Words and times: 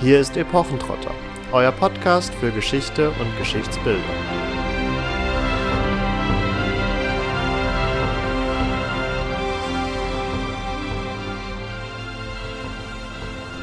Hier 0.00 0.18
ist 0.18 0.36
Epochentrotter, 0.36 1.14
euer 1.52 1.70
Podcast 1.70 2.34
für 2.34 2.50
Geschichte 2.50 3.10
und 3.10 3.38
Geschichtsbildung. 3.38 4.02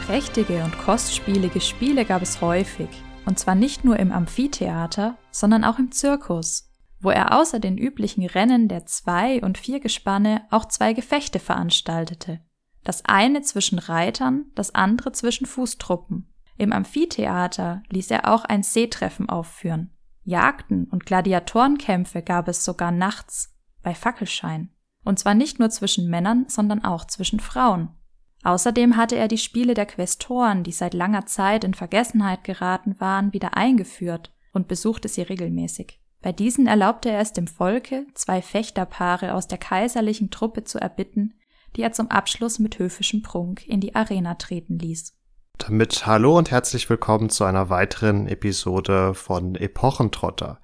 Prächtige 0.07 0.63
und 0.63 0.77
kostspielige 0.79 1.59
Spiele 1.59 2.05
gab 2.05 2.21
es 2.21 2.41
häufig, 2.41 2.89
und 3.25 3.37
zwar 3.37 3.55
nicht 3.55 3.83
nur 3.83 3.99
im 3.99 4.11
Amphitheater, 4.11 5.17
sondern 5.31 5.65
auch 5.65 5.79
im 5.79 5.91
Zirkus, 5.91 6.71
wo 7.01 7.09
er 7.11 7.37
außer 7.37 7.59
den 7.59 7.77
üblichen 7.77 8.25
Rennen 8.25 8.69
der 8.69 8.85
Zwei- 8.85 9.41
und 9.41 9.57
Viergespanne 9.57 10.47
auch 10.49 10.65
zwei 10.65 10.93
Gefechte 10.93 11.39
veranstaltete. 11.39 12.39
Das 12.83 13.05
eine 13.05 13.41
zwischen 13.41 13.79
Reitern, 13.79 14.45
das 14.55 14.73
andere 14.73 15.11
zwischen 15.11 15.45
Fußtruppen. 15.45 16.31
Im 16.57 16.73
Amphitheater 16.73 17.83
ließ 17.89 18.11
er 18.11 18.31
auch 18.31 18.45
ein 18.45 18.63
Seetreffen 18.63 19.29
aufführen. 19.29 19.91
Jagden 20.23 20.85
und 20.85 21.05
Gladiatorenkämpfe 21.05 22.21
gab 22.21 22.47
es 22.47 22.63
sogar 22.63 22.91
nachts, 22.91 23.55
bei 23.81 23.95
Fackelschein. 23.95 24.69
Und 25.03 25.17
zwar 25.17 25.33
nicht 25.33 25.59
nur 25.59 25.69
zwischen 25.71 26.09
Männern, 26.09 26.45
sondern 26.47 26.83
auch 26.83 27.05
zwischen 27.05 27.39
Frauen. 27.39 27.89
Außerdem 28.43 28.97
hatte 28.97 29.15
er 29.15 29.27
die 29.27 29.37
Spiele 29.37 29.73
der 29.73 29.85
Questoren, 29.85 30.63
die 30.63 30.71
seit 30.71 30.93
langer 30.93 31.25
Zeit 31.25 31.63
in 31.63 31.73
Vergessenheit 31.73 32.43
geraten 32.43 32.99
waren, 32.99 33.33
wieder 33.33 33.55
eingeführt 33.57 34.31
und 34.53 34.67
besuchte 34.67 35.07
sie 35.07 35.21
regelmäßig. 35.21 35.99
Bei 36.21 36.31
diesen 36.31 36.67
erlaubte 36.67 37.09
er 37.09 37.19
es 37.19 37.33
dem 37.33 37.47
Volke, 37.47 38.05
zwei 38.13 38.41
Fechterpaare 38.41 39.33
aus 39.33 39.47
der 39.47 39.57
kaiserlichen 39.57 40.29
Truppe 40.29 40.63
zu 40.63 40.79
erbitten, 40.79 41.33
die 41.75 41.83
er 41.83 41.91
zum 41.91 42.09
Abschluss 42.09 42.59
mit 42.59 42.79
höfischem 42.79 43.21
Prunk 43.21 43.67
in 43.67 43.79
die 43.79 43.95
Arena 43.95 44.35
treten 44.35 44.77
ließ. 44.79 45.13
Damit 45.57 46.05
hallo 46.05 46.37
und 46.37 46.51
herzlich 46.51 46.89
willkommen 46.89 47.29
zu 47.29 47.43
einer 47.43 47.69
weiteren 47.69 48.27
Episode 48.27 49.13
von 49.13 49.55
Epochentrotter. 49.55 50.59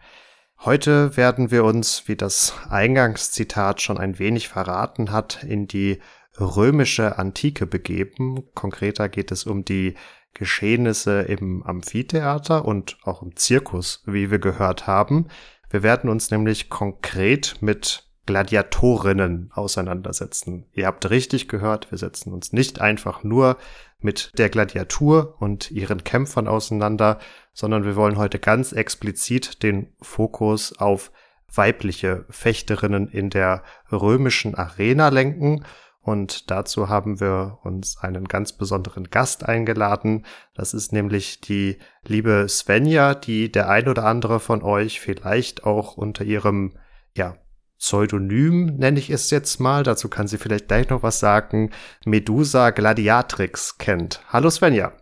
Heute 0.66 1.16
werden 1.16 1.52
wir 1.52 1.64
uns, 1.64 2.08
wie 2.08 2.16
das 2.16 2.56
Eingangszitat 2.70 3.82
schon 3.82 4.00
ein 4.00 4.18
wenig 4.18 4.48
verraten 4.48 5.12
hat, 5.12 5.44
in 5.44 5.68
die 5.68 6.00
römische 6.40 7.20
Antike 7.20 7.68
begeben. 7.68 8.44
Konkreter 8.56 9.08
geht 9.08 9.32
es 9.32 9.46
um 9.46 9.64
die 9.64 9.94
Geschehnisse 10.34 11.22
im 11.22 11.64
Amphitheater 11.64 12.66
und 12.66 12.98
auch 13.04 13.22
im 13.22 13.36
Zirkus, 13.36 14.04
wie 14.06 14.32
wir 14.32 14.40
gehört 14.40 14.88
haben. 14.88 15.28
Wir 15.70 15.84
werden 15.84 16.10
uns 16.10 16.32
nämlich 16.32 16.70
konkret 16.70 17.58
mit 17.60 18.07
Gladiatorinnen 18.28 19.50
auseinandersetzen. 19.54 20.68
Ihr 20.74 20.86
habt 20.86 21.10
richtig 21.10 21.48
gehört, 21.48 21.90
wir 21.90 21.98
setzen 21.98 22.32
uns 22.32 22.54
nicht 22.54 22.80
einfach 22.80 23.24
nur 23.24 23.58
mit 24.00 24.38
der 24.38 24.50
Gladiatur 24.50 25.36
und 25.40 25.72
ihren 25.72 26.04
Kämpfern 26.04 26.48
auseinander, 26.48 27.18
sondern 27.54 27.84
wir 27.84 27.96
wollen 27.96 28.18
heute 28.18 28.38
ganz 28.38 28.74
explizit 28.74 29.64
den 29.64 29.96
Fokus 30.00 30.78
auf 30.78 31.12
weibliche 31.52 32.26
Fechterinnen 32.30 33.08
in 33.08 33.32
der 33.32 33.64
römischen 33.92 34.54
Arena 34.54 35.10
lenken. 35.10 35.66
Und 36.02 36.52
dazu 36.52 36.88
haben 36.88 37.20
wir 37.20 37.60
uns 37.64 37.98
einen 37.98 38.26
ganz 38.26 38.54
besonderen 38.54 39.10
Gast 39.10 39.44
eingeladen. 39.44 40.26
Das 40.54 40.74
ist 40.74 40.94
nämlich 40.94 41.42
die 41.42 41.80
liebe 42.06 42.46
Svenja, 42.48 43.16
die 43.16 43.52
der 43.52 43.70
ein 43.70 43.88
oder 43.88 44.06
andere 44.06 44.40
von 44.40 44.62
euch 44.62 45.00
vielleicht 45.00 45.64
auch 45.64 45.98
unter 45.98 46.24
ihrem 46.24 46.78
ja, 47.16 47.36
Pseudonym, 47.78 48.78
nenne 48.78 49.00
ich 49.00 49.10
es 49.10 49.30
jetzt 49.30 49.60
mal, 49.60 49.84
dazu 49.84 50.10
kann 50.10 50.28
sie 50.28 50.38
vielleicht 50.38 50.68
gleich 50.68 50.90
noch 50.90 51.04
was 51.04 51.20
sagen, 51.20 51.72
Medusa 52.06 52.72
Gladiatrix 52.72 53.78
kennt. 53.78 54.22
Hallo 54.30 54.50
Svenja. 54.50 54.94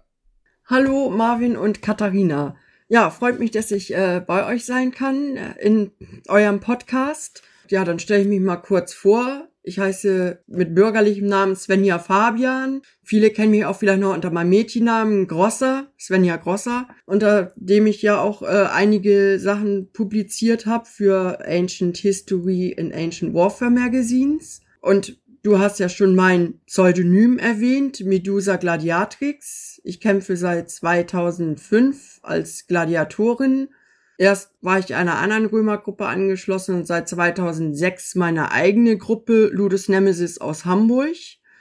Hallo 0.68 1.10
Marvin 1.10 1.58
und 1.58 1.82
Katharina. 1.82 2.56
Ja, 2.88 3.10
freut 3.10 3.40
mich, 3.40 3.52
dass 3.52 3.72
ich 3.72 3.94
äh, 3.96 4.22
bei 4.26 4.46
euch 4.46 4.66
sein 4.66 4.92
kann 4.92 5.38
äh, 5.38 5.54
in 5.60 5.92
eurem 6.28 6.60
Podcast. 6.60 7.42
Ja, 7.70 7.84
dann 7.84 8.00
stelle 8.00 8.22
ich 8.22 8.28
mich 8.28 8.42
mal 8.42 8.58
kurz 8.58 8.94
vor. 8.94 9.48
Ich 9.68 9.80
heiße 9.80 10.44
mit 10.46 10.76
bürgerlichem 10.76 11.26
Namen 11.26 11.56
Svenja 11.56 11.98
Fabian. 11.98 12.84
Viele 13.02 13.32
kennen 13.32 13.50
mich 13.50 13.66
auch 13.66 13.76
vielleicht 13.76 14.00
noch 14.00 14.14
unter 14.14 14.30
meinem 14.30 14.50
Mädchennamen 14.50 15.28
Grosser, 15.28 15.92
Svenja 16.00 16.38
Grosser, 16.38 16.88
unter 17.08 17.52
dem 17.56 17.88
ich 17.88 18.04
ja 18.04 18.22
auch 18.22 18.44
äh, 18.44 18.68
einige 18.72 19.40
Sachen 19.40 19.92
publiziert 19.92 20.68
habe 20.68 20.86
für 20.86 21.40
Ancient 21.48 21.98
History 21.98 22.68
in 22.78 22.94
Ancient 22.94 23.34
Warfare 23.34 23.72
Magazines. 23.72 24.62
Und 24.82 25.20
du 25.42 25.58
hast 25.58 25.80
ja 25.80 25.90
schon 25.90 26.14
mein 26.14 26.60
Pseudonym 26.68 27.40
erwähnt, 27.40 28.06
Medusa 28.06 28.58
Gladiatrix. 28.58 29.82
Ich 29.84 30.00
kämpfe 30.00 30.38
seit 30.38 30.70
2005 30.70 32.20
als 32.22 32.68
Gladiatorin 32.68 33.70
Erst 34.18 34.52
war 34.62 34.80
ich 34.80 34.96
einer 34.96 35.18
anderen 35.18 35.46
Römergruppe 35.46 36.06
angeschlossen 36.06 36.76
und 36.76 36.88
seit 36.88 37.10
2006 37.10 38.16
meine 38.16 38.52
eigene 38.52 38.98
Gruppe 38.98 39.50
Ludus 39.52 39.90
Nemesis 39.90 40.40
aus 40.40 40.66
Hamburg. 40.66 41.16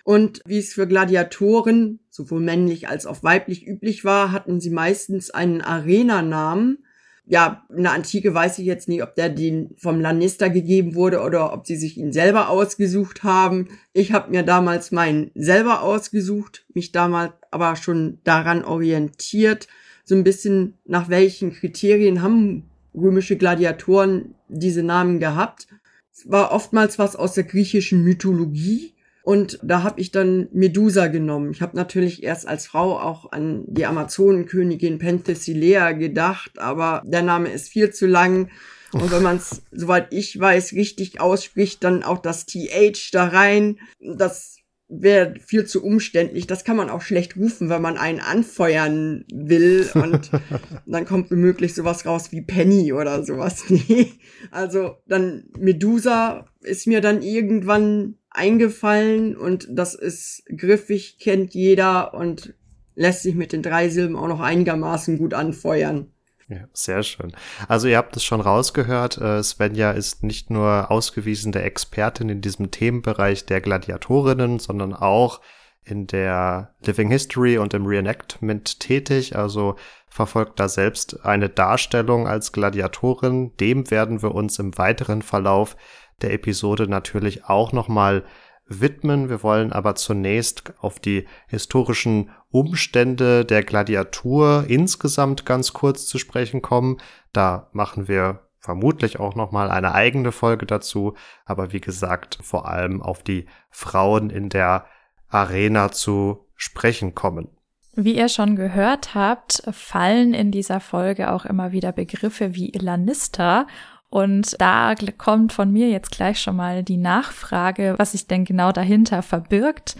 Und 0.04 0.40
wie 0.46 0.58
es 0.58 0.74
für 0.74 0.86
Gladiatoren, 0.86 2.00
sowohl 2.10 2.40
männlich 2.40 2.88
als 2.88 3.06
auch 3.06 3.22
weiblich 3.22 3.66
üblich 3.66 4.04
war, 4.04 4.32
hatten 4.32 4.60
sie 4.60 4.70
meistens 4.70 5.30
einen 5.30 5.62
Arena-Namen. 5.62 6.84
Ja, 7.26 7.64
in 7.74 7.84
der 7.84 7.92
Antike 7.92 8.34
weiß 8.34 8.58
ich 8.58 8.66
jetzt 8.66 8.86
nicht, 8.86 9.02
ob 9.02 9.14
der 9.14 9.30
den 9.30 9.74
vom 9.78 9.98
Lannister 9.98 10.50
gegeben 10.50 10.94
wurde 10.94 11.22
oder 11.22 11.54
ob 11.54 11.66
sie 11.66 11.76
sich 11.76 11.96
ihn 11.96 12.12
selber 12.12 12.50
ausgesucht 12.50 13.22
haben. 13.22 13.68
Ich 13.94 14.12
habe 14.12 14.30
mir 14.30 14.42
damals 14.42 14.92
meinen 14.92 15.30
selber 15.34 15.80
ausgesucht, 15.80 16.66
mich 16.74 16.92
damals 16.92 17.32
aber 17.50 17.76
schon 17.76 18.18
daran 18.24 18.62
orientiert, 18.62 19.68
so 20.04 20.14
ein 20.14 20.24
bisschen 20.24 20.74
nach 20.84 21.08
welchen 21.08 21.52
Kriterien 21.52 22.22
haben 22.22 22.64
römische 22.94 23.36
Gladiatoren 23.36 24.34
diese 24.48 24.82
Namen 24.82 25.18
gehabt. 25.18 25.66
Es 26.12 26.30
war 26.30 26.52
oftmals 26.52 26.98
was 26.98 27.16
aus 27.16 27.34
der 27.34 27.44
griechischen 27.44 28.04
Mythologie 28.04 28.94
und 29.24 29.58
da 29.62 29.82
habe 29.82 30.02
ich 30.02 30.10
dann 30.10 30.48
Medusa 30.52 31.06
genommen. 31.06 31.50
Ich 31.50 31.62
habe 31.62 31.76
natürlich 31.76 32.22
erst 32.22 32.46
als 32.46 32.66
Frau 32.66 33.00
auch 33.00 33.32
an 33.32 33.64
die 33.66 33.86
Amazonenkönigin 33.86 34.98
Penthesilea 34.98 35.92
gedacht, 35.92 36.58
aber 36.58 37.02
der 37.06 37.22
Name 37.22 37.48
ist 37.48 37.70
viel 37.70 37.90
zu 37.90 38.06
lang. 38.06 38.50
Und 38.92 39.10
wenn 39.10 39.22
man 39.22 39.38
es, 39.38 39.62
soweit 39.72 40.12
ich 40.12 40.38
weiß, 40.38 40.74
richtig 40.74 41.20
ausspricht, 41.22 41.82
dann 41.82 42.02
auch 42.02 42.18
das 42.18 42.44
TH 42.44 43.10
da 43.12 43.24
rein. 43.28 43.80
Das 43.98 44.58
wäre 44.88 45.34
viel 45.40 45.64
zu 45.64 45.82
umständlich. 45.82 46.46
Das 46.46 46.64
kann 46.64 46.76
man 46.76 46.90
auch 46.90 47.00
schlecht 47.00 47.36
rufen, 47.36 47.68
wenn 47.68 47.82
man 47.82 47.96
einen 47.96 48.20
anfeuern 48.20 49.24
will 49.32 49.88
und 49.94 50.30
dann 50.86 51.04
kommt 51.04 51.30
womöglich 51.30 51.74
sowas 51.74 52.06
raus 52.06 52.32
wie 52.32 52.42
Penny 52.42 52.92
oder 52.92 53.24
sowas. 53.24 53.64
Nee. 53.86 54.12
Also 54.50 54.96
dann 55.06 55.44
Medusa 55.58 56.46
ist 56.60 56.86
mir 56.86 57.00
dann 57.00 57.22
irgendwann 57.22 58.16
eingefallen 58.30 59.36
und 59.36 59.68
das 59.70 59.94
ist 59.94 60.44
griffig, 60.56 61.18
kennt 61.18 61.54
jeder 61.54 62.14
und 62.14 62.54
lässt 62.94 63.22
sich 63.22 63.34
mit 63.34 63.52
den 63.52 63.62
drei 63.62 63.88
Silben 63.88 64.16
auch 64.16 64.28
noch 64.28 64.40
einigermaßen 64.40 65.18
gut 65.18 65.34
anfeuern. 65.34 66.13
Ja, 66.48 66.58
sehr 66.74 67.02
schön. 67.02 67.32
Also 67.68 67.88
ihr 67.88 67.96
habt 67.96 68.16
es 68.16 68.24
schon 68.24 68.42
rausgehört, 68.42 69.16
äh, 69.18 69.42
Svenja 69.42 69.92
ist 69.92 70.22
nicht 70.22 70.50
nur 70.50 70.90
ausgewiesene 70.90 71.62
Expertin 71.62 72.28
in 72.28 72.42
diesem 72.42 72.70
Themenbereich 72.70 73.46
der 73.46 73.62
Gladiatorinnen, 73.62 74.58
sondern 74.58 74.92
auch 74.92 75.40
in 75.84 76.06
der 76.06 76.74
Living 76.84 77.10
History 77.10 77.58
und 77.58 77.72
im 77.74 77.86
Reenactment 77.86 78.80
tätig, 78.80 79.36
also 79.36 79.76
verfolgt 80.08 80.60
da 80.60 80.68
selbst 80.68 81.24
eine 81.24 81.48
Darstellung 81.48 82.26
als 82.28 82.52
Gladiatorin. 82.52 83.56
Dem 83.58 83.90
werden 83.90 84.22
wir 84.22 84.34
uns 84.34 84.58
im 84.58 84.76
weiteren 84.78 85.22
Verlauf 85.22 85.76
der 86.22 86.32
Episode 86.32 86.88
natürlich 86.88 87.44
auch 87.44 87.72
nochmal 87.72 88.24
widmen. 88.66 89.28
Wir 89.28 89.42
wollen 89.42 89.72
aber 89.72 89.94
zunächst 89.94 90.74
auf 90.80 91.00
die 91.00 91.26
historischen 91.46 92.30
Umstände 92.50 93.44
der 93.44 93.62
Gladiatur 93.62 94.64
insgesamt 94.68 95.44
ganz 95.44 95.72
kurz 95.72 96.06
zu 96.06 96.18
sprechen 96.18 96.62
kommen. 96.62 96.98
Da 97.32 97.68
machen 97.72 98.08
wir 98.08 98.40
vermutlich 98.58 99.20
auch 99.20 99.34
noch 99.34 99.52
mal 99.52 99.70
eine 99.70 99.94
eigene 99.94 100.32
Folge 100.32 100.64
dazu, 100.64 101.14
aber 101.44 101.72
wie 101.72 101.80
gesagt, 101.80 102.38
vor 102.42 102.66
allem 102.66 103.02
auf 103.02 103.22
die 103.22 103.46
Frauen 103.70 104.30
in 104.30 104.48
der 104.48 104.86
Arena 105.28 105.92
zu 105.92 106.46
sprechen 106.54 107.14
kommen. 107.14 107.48
Wie 107.96 108.16
ihr 108.16 108.28
schon 108.28 108.56
gehört 108.56 109.14
habt, 109.14 109.62
fallen 109.70 110.34
in 110.34 110.50
dieser 110.50 110.80
Folge 110.80 111.30
auch 111.30 111.44
immer 111.44 111.70
wieder 111.70 111.92
Begriffe 111.92 112.54
wie 112.54 112.72
Lannister 112.72 113.68
und 114.10 114.60
da 114.60 114.94
kommt 115.18 115.52
von 115.52 115.72
mir 115.72 115.88
jetzt 115.88 116.10
gleich 116.12 116.40
schon 116.40 116.56
mal 116.56 116.82
die 116.82 116.96
Nachfrage, 116.98 117.94
was 117.98 118.12
sich 118.12 118.26
denn 118.26 118.44
genau 118.44 118.70
dahinter 118.70 119.22
verbirgt, 119.22 119.96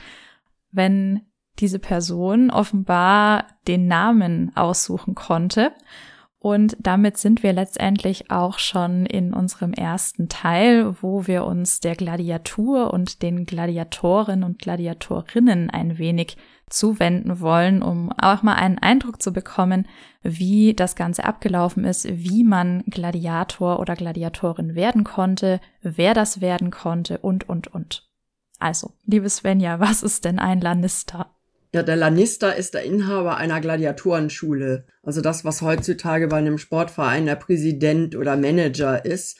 wenn 0.70 1.22
diese 1.58 1.78
Person 1.78 2.50
offenbar 2.50 3.46
den 3.66 3.86
Namen 3.86 4.52
aussuchen 4.56 5.14
konnte. 5.14 5.72
Und 6.38 6.76
damit 6.78 7.16
sind 7.16 7.42
wir 7.42 7.54
letztendlich 7.54 8.30
auch 8.30 8.58
schon 8.58 9.06
in 9.06 9.32
unserem 9.32 9.72
ersten 9.72 10.28
Teil, 10.28 10.94
wo 11.00 11.26
wir 11.26 11.44
uns 11.44 11.80
der 11.80 11.96
Gladiatur 11.96 12.92
und 12.92 13.22
den 13.22 13.46
Gladiatoren 13.46 14.44
und 14.44 14.58
Gladiatorinnen 14.58 15.70
ein 15.70 15.96
wenig 15.96 16.36
zuwenden 16.68 17.40
wollen, 17.40 17.82
um 17.82 18.10
auch 18.12 18.42
mal 18.42 18.54
einen 18.54 18.78
Eindruck 18.78 19.20
zu 19.22 19.32
bekommen, 19.32 19.86
wie 20.22 20.74
das 20.74 20.96
Ganze 20.96 21.24
abgelaufen 21.24 21.84
ist, 21.84 22.06
wie 22.08 22.44
man 22.44 22.82
Gladiator 22.86 23.80
oder 23.80 23.94
Gladiatorin 23.94 24.74
werden 24.74 25.04
konnte, 25.04 25.60
wer 25.82 26.14
das 26.14 26.40
werden 26.40 26.70
konnte 26.70 27.18
und, 27.18 27.48
und, 27.48 27.68
und. 27.68 28.08
Also, 28.58 28.92
liebe 29.04 29.28
Svenja, 29.28 29.80
was 29.80 30.02
ist 30.02 30.24
denn 30.24 30.38
ein 30.38 30.60
Lannister? 30.60 31.30
Ja, 31.74 31.82
der 31.82 31.96
Lannister 31.96 32.54
ist 32.54 32.74
der 32.74 32.84
Inhaber 32.84 33.36
einer 33.36 33.60
Gladiatorenschule. 33.60 34.86
Also 35.02 35.20
das, 35.20 35.44
was 35.44 35.60
heutzutage 35.60 36.28
bei 36.28 36.36
einem 36.36 36.56
Sportverein 36.56 37.26
der 37.26 37.34
Präsident 37.34 38.14
oder 38.14 38.36
Manager 38.36 39.04
ist. 39.04 39.38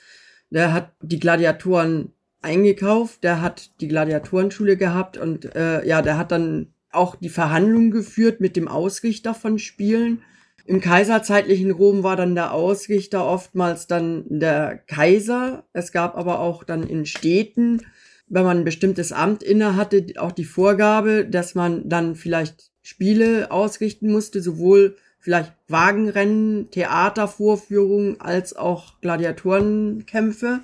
Der 0.50 0.72
hat 0.72 0.94
die 1.00 1.20
Gladiatoren 1.20 2.12
eingekauft, 2.42 3.22
der 3.22 3.40
hat 3.40 3.80
die 3.80 3.86
Gladiatorenschule 3.86 4.76
gehabt 4.76 5.16
und 5.16 5.54
äh, 5.54 5.86
ja, 5.86 6.02
der 6.02 6.18
hat 6.18 6.32
dann 6.32 6.73
auch 6.94 7.16
die 7.16 7.28
Verhandlungen 7.28 7.90
geführt 7.90 8.40
mit 8.40 8.56
dem 8.56 8.68
Ausrichter 8.68 9.34
von 9.34 9.58
Spielen. 9.58 10.22
Im 10.66 10.80
kaiserzeitlichen 10.80 11.70
Rom 11.70 12.02
war 12.02 12.16
dann 12.16 12.34
der 12.34 12.52
Ausrichter 12.52 13.26
oftmals 13.26 13.86
dann 13.86 14.24
der 14.28 14.78
Kaiser. 14.78 15.64
Es 15.72 15.92
gab 15.92 16.16
aber 16.16 16.40
auch 16.40 16.64
dann 16.64 16.84
in 16.84 17.04
Städten, 17.04 17.82
wenn 18.28 18.44
man 18.44 18.58
ein 18.58 18.64
bestimmtes 18.64 19.12
Amt 19.12 19.42
inne 19.42 19.76
hatte, 19.76 20.06
auch 20.16 20.32
die 20.32 20.46
Vorgabe, 20.46 21.26
dass 21.26 21.54
man 21.54 21.88
dann 21.88 22.16
vielleicht 22.16 22.70
Spiele 22.82 23.50
ausrichten 23.50 24.10
musste, 24.10 24.40
sowohl 24.40 24.96
vielleicht 25.18 25.52
Wagenrennen, 25.68 26.70
Theatervorführungen 26.70 28.20
als 28.20 28.56
auch 28.56 29.00
Gladiatorenkämpfe. 29.00 30.60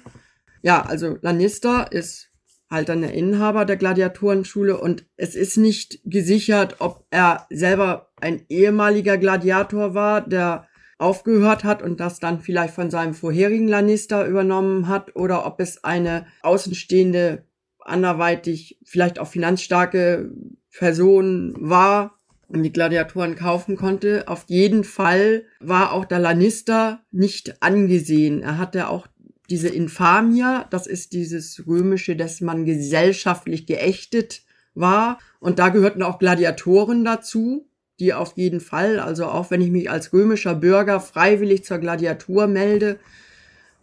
Ja, 0.62 0.82
also 0.82 1.18
Lannister 1.20 1.92
ist 1.92 2.29
halt 2.70 2.88
dann 2.88 3.00
der 3.02 3.12
Inhaber 3.12 3.64
der 3.64 3.76
Gladiatorenschule 3.76 4.78
und 4.78 5.04
es 5.16 5.34
ist 5.34 5.56
nicht 5.56 6.00
gesichert, 6.04 6.76
ob 6.78 7.04
er 7.10 7.46
selber 7.50 8.12
ein 8.20 8.44
ehemaliger 8.48 9.18
Gladiator 9.18 9.94
war, 9.94 10.20
der 10.20 10.68
aufgehört 10.98 11.64
hat 11.64 11.82
und 11.82 11.98
das 11.98 12.20
dann 12.20 12.40
vielleicht 12.40 12.74
von 12.74 12.90
seinem 12.90 13.14
vorherigen 13.14 13.66
Lannister 13.66 14.26
übernommen 14.26 14.86
hat 14.86 15.16
oder 15.16 15.46
ob 15.46 15.60
es 15.60 15.82
eine 15.82 16.26
außenstehende, 16.42 17.44
anderweitig 17.80 18.78
vielleicht 18.84 19.18
auch 19.18 19.26
finanzstarke 19.26 20.30
Person 20.76 21.54
war 21.58 22.20
und 22.48 22.62
die 22.62 22.72
Gladiatoren 22.72 23.34
kaufen 23.34 23.76
konnte. 23.76 24.28
Auf 24.28 24.44
jeden 24.48 24.84
Fall 24.84 25.44
war 25.60 25.92
auch 25.92 26.04
der 26.04 26.18
Lannister 26.18 27.00
nicht 27.10 27.62
angesehen. 27.62 28.42
Er 28.42 28.58
hatte 28.58 28.88
auch 28.88 29.06
diese 29.50 29.68
Infamia, 29.68 30.66
das 30.70 30.86
ist 30.86 31.12
dieses 31.12 31.66
römische, 31.66 32.14
dass 32.14 32.40
man 32.40 32.64
gesellschaftlich 32.64 33.66
geächtet 33.66 34.42
war. 34.74 35.18
Und 35.40 35.58
da 35.58 35.68
gehörten 35.70 36.02
auch 36.02 36.18
Gladiatoren 36.18 37.04
dazu, 37.04 37.66
die 37.98 38.14
auf 38.14 38.36
jeden 38.36 38.60
Fall, 38.60 39.00
also 39.00 39.26
auch 39.26 39.50
wenn 39.50 39.60
ich 39.60 39.70
mich 39.70 39.90
als 39.90 40.12
römischer 40.12 40.54
Bürger 40.54 41.00
freiwillig 41.00 41.64
zur 41.64 41.78
Gladiatur 41.78 42.46
melde, 42.46 42.98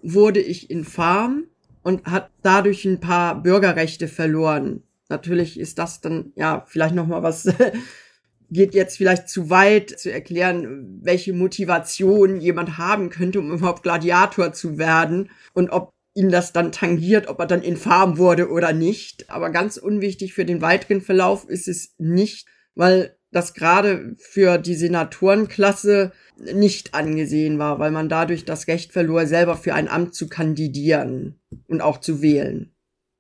wurde 0.02 0.40
ich 0.40 0.72
infam 0.72 1.44
und 1.84 2.06
hat 2.06 2.30
dadurch 2.42 2.86
ein 2.86 3.00
paar 3.00 3.42
Bürgerrechte 3.42 4.08
verloren. 4.08 4.84
Natürlich 5.10 5.60
ist 5.60 5.78
das 5.78 6.02
dann 6.02 6.32
ja 6.36 6.66
vielleicht 6.68 6.96
noch 6.96 7.08
mal 7.08 7.24
was 7.24 7.48
geht 8.50 8.74
jetzt 8.74 8.98
vielleicht 8.98 9.30
zu 9.30 9.50
weit 9.50 9.90
zu 9.90 10.12
erklären, 10.12 11.00
welche 11.02 11.34
Motivation 11.34 12.40
jemand 12.40 12.78
haben 12.78 13.10
könnte, 13.10 13.40
um 13.40 13.52
überhaupt 13.52 13.84
Gladiator 13.84 14.54
zu 14.54 14.78
werden 14.78 15.30
und 15.54 15.70
ob 15.70 15.92
ihn 16.14 16.30
das 16.30 16.52
dann 16.52 16.72
tangiert, 16.72 17.28
ob 17.28 17.40
er 17.40 17.46
dann 17.46 17.62
infam 17.62 18.18
wurde 18.18 18.50
oder 18.50 18.74
nicht. 18.74 19.30
Aber 19.30 19.52
ganz 19.52 19.78
unwichtig 19.78 20.34
für 20.34 20.46
den 20.46 20.62
weiteren 20.62 21.02
Verlauf 21.02 21.48
ist 21.48 21.68
es 21.68 21.94
nicht, 22.00 22.48
weil 22.74 23.16
das 23.32 23.54
gerade 23.54 24.16
für 24.18 24.58
die 24.58 24.76
Senatorenklasse 24.76 26.12
nicht 26.38 26.94
angesehen 26.94 27.60
war, 27.60 27.78
weil 27.80 27.92
man 27.92 28.10
dadurch 28.10 28.46
das 28.46 28.68
Recht 28.68 28.94
verlor, 28.94 29.28
selber 29.28 29.58
für 29.58 29.74
ein 29.74 29.88
Amt 29.88 30.16
zu 30.16 30.28
kandidieren 30.28 31.40
und 31.68 31.82
auch 31.82 32.00
zu 32.00 32.22
wählen. 32.22 32.74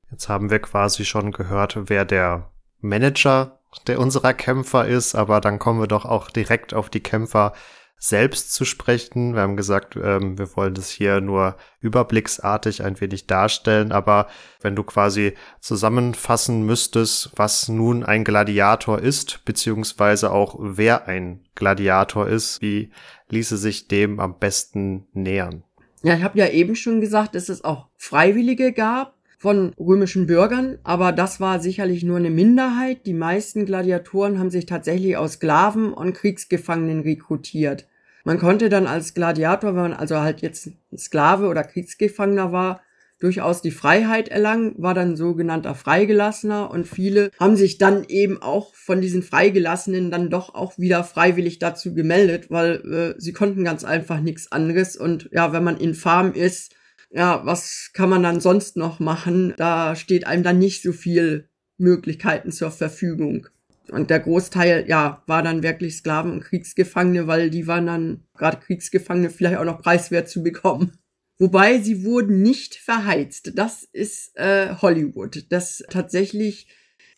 Jetzt 0.09 0.29
haben 0.29 0.49
wir 0.49 0.59
quasi 0.59 1.05
schon 1.05 1.31
gehört, 1.31 1.77
wer 1.89 2.05
der 2.05 2.49
Manager 2.79 3.59
der 3.85 3.99
unserer 3.99 4.33
Kämpfer 4.33 4.87
ist, 4.87 5.15
aber 5.15 5.41
dann 5.41 5.59
kommen 5.59 5.79
wir 5.79 5.87
doch 5.87 6.05
auch 6.05 6.29
direkt 6.29 6.73
auf 6.73 6.89
die 6.89 7.01
Kämpfer 7.01 7.53
selbst 7.99 8.53
zu 8.53 8.63
sprechen. 8.63 9.33
Wir 9.33 9.41
haben 9.41 9.57
gesagt, 9.57 9.95
ähm, 9.95 10.37
wir 10.37 10.55
wollen 10.55 10.75
das 10.75 10.89
hier 10.89 11.19
nur 11.19 11.57
überblicksartig 11.81 12.83
ein 12.83 12.99
wenig 13.01 13.25
darstellen, 13.25 13.91
aber 13.91 14.27
wenn 14.61 14.75
du 14.75 14.83
quasi 14.83 15.33
zusammenfassen 15.61 16.63
müsstest, 16.63 17.31
was 17.35 17.69
nun 17.69 18.03
ein 18.03 18.23
Gladiator 18.23 18.99
ist, 18.99 19.43
beziehungsweise 19.45 20.31
auch 20.31 20.55
wer 20.59 21.07
ein 21.07 21.45
Gladiator 21.55 22.27
ist, 22.27 22.61
wie 22.61 22.91
ließe 23.29 23.57
sich 23.57 23.87
dem 23.87 24.19
am 24.19 24.37
besten 24.37 25.07
nähern? 25.13 25.63
Ja, 26.03 26.15
ich 26.15 26.23
habe 26.23 26.37
ja 26.37 26.47
eben 26.47 26.75
schon 26.75 27.01
gesagt, 27.01 27.33
dass 27.33 27.49
es 27.49 27.63
auch 27.63 27.87
Freiwillige 27.97 28.71
gab, 28.71 29.16
von 29.47 29.71
römischen 29.79 30.27
Bürgern, 30.27 30.77
aber 30.83 31.13
das 31.13 31.39
war 31.39 31.61
sicherlich 31.61 32.03
nur 32.03 32.17
eine 32.17 32.29
Minderheit. 32.29 33.05
Die 33.05 33.13
meisten 33.13 33.65
Gladiatoren 33.65 34.39
haben 34.39 34.49
sich 34.49 34.65
tatsächlich 34.65 35.15
aus 35.15 35.35
Sklaven 35.35 35.93
und 35.93 36.11
Kriegsgefangenen 36.11 36.99
rekrutiert. 36.99 37.87
Man 38.25 38.39
konnte 38.39 38.67
dann 38.67 38.87
als 38.87 39.13
Gladiator, 39.13 39.73
wenn 39.73 39.83
man 39.83 39.93
also 39.93 40.19
halt 40.19 40.41
jetzt 40.41 40.71
Sklave 40.97 41.47
oder 41.47 41.63
Kriegsgefangener 41.63 42.51
war, 42.51 42.81
durchaus 43.21 43.61
die 43.61 43.71
Freiheit 43.71 44.27
erlangen, 44.27 44.75
war 44.79 44.93
dann 44.93 45.15
sogenannter 45.15 45.75
Freigelassener 45.75 46.69
und 46.69 46.85
viele 46.85 47.31
haben 47.39 47.55
sich 47.55 47.77
dann 47.77 48.03
eben 48.09 48.41
auch 48.41 48.75
von 48.75 48.99
diesen 48.99 49.23
Freigelassenen 49.23 50.11
dann 50.11 50.29
doch 50.29 50.55
auch 50.55 50.77
wieder 50.77 51.05
freiwillig 51.05 51.57
dazu 51.57 51.93
gemeldet, 51.93 52.51
weil 52.51 53.15
äh, 53.15 53.21
sie 53.21 53.31
konnten 53.31 53.63
ganz 53.63 53.85
einfach 53.85 54.19
nichts 54.19 54.51
anderes 54.51 54.97
und 54.97 55.29
ja, 55.31 55.53
wenn 55.53 55.63
man 55.63 55.77
infam 55.77 56.33
ist, 56.33 56.73
ja, 57.09 57.45
was 57.45 57.91
kann 57.93 58.09
man 58.09 58.23
dann 58.23 58.41
sonst 58.41 58.77
noch 58.77 58.99
machen? 58.99 59.53
Da 59.57 59.95
steht 59.95 60.27
einem 60.27 60.43
dann 60.43 60.59
nicht 60.59 60.81
so 60.81 60.91
viel 60.91 61.49
Möglichkeiten 61.77 62.51
zur 62.51 62.71
Verfügung. 62.71 63.47
Und 63.89 64.09
der 64.09 64.19
Großteil, 64.19 64.85
ja, 64.87 65.23
war 65.27 65.41
dann 65.41 65.63
wirklich 65.63 65.95
Sklaven 65.97 66.31
und 66.31 66.43
Kriegsgefangene, 66.43 67.27
weil 67.27 67.49
die 67.49 67.67
waren 67.67 67.87
dann, 67.87 68.23
gerade 68.37 68.57
Kriegsgefangene, 68.57 69.29
vielleicht 69.29 69.57
auch 69.57 69.65
noch 69.65 69.81
preiswert 69.81 70.27
zu 70.27 70.43
bekommen. 70.43 70.97
Wobei 71.39 71.79
sie 71.79 72.03
wurden 72.03 72.41
nicht 72.41 72.75
verheizt. 72.75 73.51
Das 73.55 73.83
ist 73.83 74.35
äh, 74.37 74.75
Hollywood, 74.81 75.45
das 75.49 75.83
tatsächlich 75.89 76.67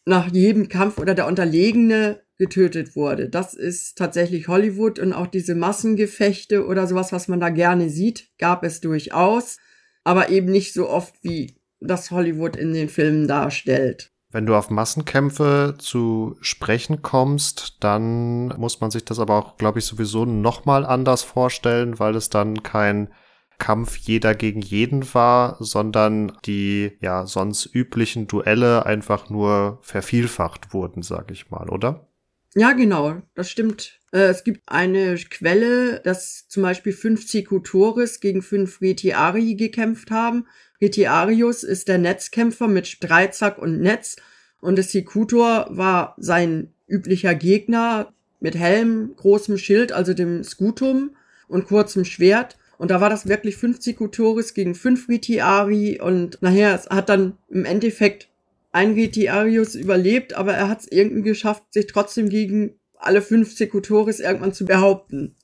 nach 0.06 0.32
jedem 0.32 0.70
Kampf 0.70 0.98
oder 1.00 1.16
der 1.16 1.28
Unterlegene 1.28 2.22
getötet 2.38 2.96
wurde. 2.96 3.30
Das 3.30 3.54
ist 3.54 3.98
tatsächlich 3.98 4.48
Hollywood 4.48 5.00
und 5.00 5.14
auch 5.14 5.28
diese 5.28 5.56
Massengefechte 5.56 6.66
oder 6.66 6.86
sowas, 6.86 7.12
was 7.12 7.28
man 7.28 7.40
da 7.40 7.50
gerne 7.50 7.90
sieht, 7.90 8.30
gab 8.38 8.64
es 8.64 8.82
durchaus 8.82 9.58
aber 10.04 10.30
eben 10.30 10.52
nicht 10.52 10.74
so 10.74 10.90
oft, 10.90 11.14
wie 11.22 11.56
das 11.80 12.12
Hollywood 12.12 12.56
in 12.56 12.74
den 12.74 12.90
Filmen 12.90 13.28
darstellt. 13.28 14.12
Wenn 14.32 14.46
du 14.46 14.56
auf 14.56 14.70
Massenkämpfe 14.70 15.76
zu 15.80 16.38
sprechen 16.40 17.02
kommst, 17.02 17.78
dann 17.80 18.50
muss 18.60 18.80
man 18.80 18.92
sich 18.92 19.04
das 19.04 19.18
aber 19.18 19.36
auch, 19.36 19.58
glaube 19.58 19.80
ich, 19.80 19.86
sowieso 19.86 20.26
nochmal 20.26 20.86
anders 20.86 21.24
vorstellen, 21.24 21.98
weil 21.98 22.16
es 22.16 22.30
dann 22.30 22.62
kein 22.62 23.10
Kampf 23.58 23.98
jeder 23.98 24.36
gegen 24.36 24.62
jeden 24.62 25.14
war, 25.14 25.58
sondern 25.60 26.32
die 26.46 26.98
ja 27.02 27.26
sonst 27.26 27.66
üblichen 27.74 28.28
Duelle 28.28 28.86
einfach 28.86 29.30
nur 29.30 29.80
vervielfacht 29.82 30.74
wurden, 30.74 31.02
sag 31.02 31.32
ich 31.32 31.50
mal, 31.50 31.70
oder? 31.70 32.09
Ja, 32.56 32.74
genau, 32.74 33.22
das 33.36 33.50
stimmt. 33.50 34.00
Äh, 34.12 34.30
es 34.30 34.44
gibt 34.44 34.62
eine 34.66 35.16
Quelle, 35.16 36.00
dass 36.00 36.48
zum 36.48 36.64
Beispiel 36.64 36.94
fünf 36.94 37.28
Secutores 37.28 38.20
gegen 38.20 38.42
fünf 38.42 38.82
Retiari 38.82 39.56
gekämpft 39.56 40.10
haben. 40.10 40.48
Retiarius 40.82 41.64
ist 41.64 41.88
der 41.88 41.98
Netzkämpfer 41.98 42.68
mit 42.68 42.98
Dreizack 43.02 43.60
und 43.60 43.80
Netz 43.80 44.16
und 44.62 44.76
der 44.76 44.84
Secutor 44.84 45.68
war 45.70 46.16
sein 46.18 46.74
üblicher 46.88 47.36
Gegner 47.36 48.14
mit 48.40 48.56
Helm, 48.56 49.14
großem 49.16 49.58
Schild, 49.58 49.92
also 49.92 50.14
dem 50.14 50.44
Scutum 50.44 51.16
und 51.48 51.68
kurzem 51.68 52.06
Schwert. 52.06 52.58
Und 52.78 52.92
da 52.92 53.02
war 53.02 53.10
das 53.10 53.28
wirklich 53.28 53.58
fünf 53.58 53.82
Secutores 53.82 54.54
gegen 54.54 54.74
fünf 54.74 55.10
Retiari 55.10 56.00
und 56.02 56.42
nachher 56.42 56.82
hat 56.90 57.10
dann 57.10 57.38
im 57.50 57.66
Endeffekt 57.66 58.30
ein 58.72 58.94
Retiarius 58.94 59.76
überlebt, 59.76 60.34
aber 60.34 60.54
er 60.54 60.70
hat 60.70 60.82
es 60.82 60.92
irgendwie 60.92 61.24
geschafft, 61.24 61.64
sich 61.72 61.88
trotzdem 61.88 62.30
gegen 62.30 62.80
alle 62.98 63.22
fünf 63.22 63.56
Sekutores 63.56 64.20
irgendwann 64.20 64.54
zu 64.54 64.66
behaupten. 64.66 65.36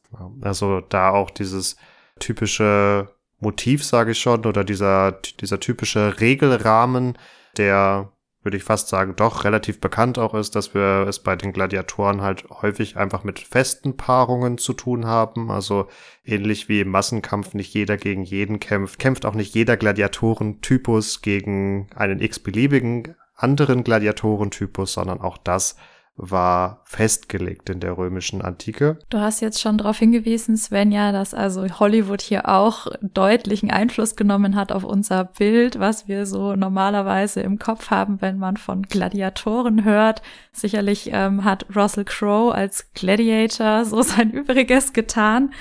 Also 0.41 0.82
da 0.82 1.12
auch 1.12 1.32
dieses 1.32 1.75
typische 2.20 3.10
Motiv, 3.39 3.84
sage 3.84 4.12
ich 4.12 4.20
schon, 4.20 4.46
oder 4.46 4.63
dieser, 4.63 5.20
dieser 5.39 5.60
typische 5.60 6.20
Regelrahmen, 6.20 7.17
der 7.58 8.12
würde 8.46 8.58
ich 8.58 8.64
fast 8.64 8.88
sagen, 8.88 9.16
doch 9.16 9.44
relativ 9.44 9.82
bekannt 9.82 10.20
auch 10.20 10.36
ist, 10.36 10.56
dass 10.56 10.74
wir 10.74 11.08
es 11.08 11.20
bei 11.20 11.36
den 11.36 11.52
Gladiatoren 11.52 12.22
halt 12.22 12.48
häufig 12.50 12.96
einfach 12.96 13.24
mit 13.24 13.40
festen 13.40 13.98
Paarungen 13.98 14.60
zu 14.60 14.74
tun 14.74 15.08
haben. 15.08 15.50
Also 15.50 15.88
ähnlich 16.24 16.70
wie 16.70 16.82
im 16.82 16.90
Massenkampf 16.90 17.56
nicht 17.56 17.74
jeder 17.74 17.98
gegen 17.98 18.24
jeden 18.24 18.60
kämpft, 18.60 19.00
kämpft 19.00 19.25
auch 19.25 19.34
nicht 19.34 19.56
jeder 19.56 19.78
Gladiatorentypus 19.78 21.22
gegen 21.22 21.88
einen 21.96 22.22
x-beliebigen 22.22 23.16
anderen 23.36 23.84
Gladiatorentypus, 23.84 24.94
sondern 24.94 25.20
auch 25.20 25.38
das 25.38 25.75
war 26.17 26.81
festgelegt 26.86 27.69
in 27.69 27.81
der 27.81 27.98
römischen 27.98 28.41
Antike. 28.41 29.00
Du 29.10 29.19
hast 29.19 29.41
jetzt 29.41 29.60
schon 29.60 29.77
darauf 29.77 29.98
hingewiesen, 29.98 30.55
Svenja, 30.55 31.12
dass 31.12 31.34
also 31.34 31.67
Hollywood 31.79 32.22
hier 32.22 32.48
auch 32.48 32.88
deutlichen 33.01 33.69
Einfluss 33.69 34.15
genommen 34.15 34.55
hat 34.55 34.72
auf 34.72 34.86
unser 34.86 35.25
Bild, 35.25 35.77
was 35.79 36.07
wir 36.07 36.25
so 36.25 36.55
normalerweise 36.55 37.41
im 37.41 37.60
Kopf 37.60 37.89
haben, 37.89 38.22
wenn 38.22 38.38
man 38.38 38.55
von 38.55 38.84
Gladiatoren 38.84 39.84
hört. 39.84 40.22
Sicherlich 40.53 41.10
ähm, 41.12 41.43
hat 41.43 41.65
Russell 41.75 42.05
Crowe 42.05 42.55
als 42.55 42.93
Gladiator 42.93 43.84
so 43.84 44.01
sein 44.01 44.31
Übriges 44.31 44.93
getan. 44.93 45.51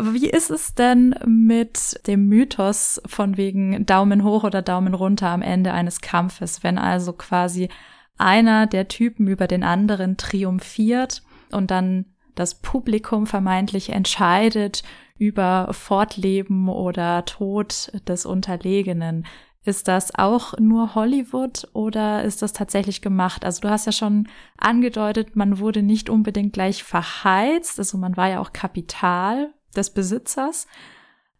Wie 0.00 0.28
ist 0.28 0.50
es 0.50 0.74
denn 0.74 1.14
mit 1.24 2.04
dem 2.08 2.26
Mythos 2.26 3.00
von 3.06 3.36
wegen 3.36 3.86
Daumen 3.86 4.24
hoch 4.24 4.42
oder 4.42 4.62
Daumen 4.62 4.94
runter 4.94 5.28
am 5.28 5.42
Ende 5.42 5.72
eines 5.72 6.00
Kampfes, 6.00 6.64
wenn 6.64 6.78
also 6.78 7.12
quasi 7.12 7.68
einer 8.18 8.66
der 8.66 8.88
Typen 8.88 9.26
über 9.26 9.46
den 9.46 9.62
anderen 9.62 10.16
triumphiert 10.16 11.22
und 11.50 11.70
dann 11.70 12.06
das 12.34 12.56
Publikum 12.56 13.26
vermeintlich 13.26 13.90
entscheidet 13.90 14.82
über 15.18 15.68
Fortleben 15.72 16.68
oder 16.68 17.24
Tod 17.24 17.90
des 18.06 18.26
Unterlegenen. 18.26 19.26
Ist 19.64 19.88
das 19.88 20.14
auch 20.14 20.56
nur 20.58 20.94
Hollywood 20.94 21.68
oder 21.72 22.22
ist 22.22 22.40
das 22.42 22.52
tatsächlich 22.52 23.02
gemacht? 23.02 23.44
Also 23.44 23.60
du 23.60 23.68
hast 23.68 23.86
ja 23.86 23.92
schon 23.92 24.28
angedeutet, 24.56 25.36
man 25.36 25.58
wurde 25.58 25.82
nicht 25.82 26.08
unbedingt 26.08 26.52
gleich 26.52 26.84
verheizt, 26.84 27.78
also 27.78 27.98
man 27.98 28.16
war 28.16 28.28
ja 28.28 28.40
auch 28.40 28.52
Kapital 28.52 29.52
des 29.76 29.90
Besitzers. 29.90 30.66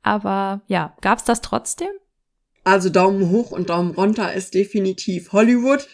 Aber 0.03 0.63
ja, 0.67 0.95
gab 1.01 1.19
es 1.19 1.25
das 1.25 1.41
trotzdem? 1.41 1.89
Also 2.65 2.91
Daumen 2.91 3.31
hoch 3.31 3.51
und 3.51 3.71
Daumen 3.71 3.93
runter 3.93 4.35
ist 4.35 4.53
definitiv 4.53 5.33
Hollywood 5.33 5.89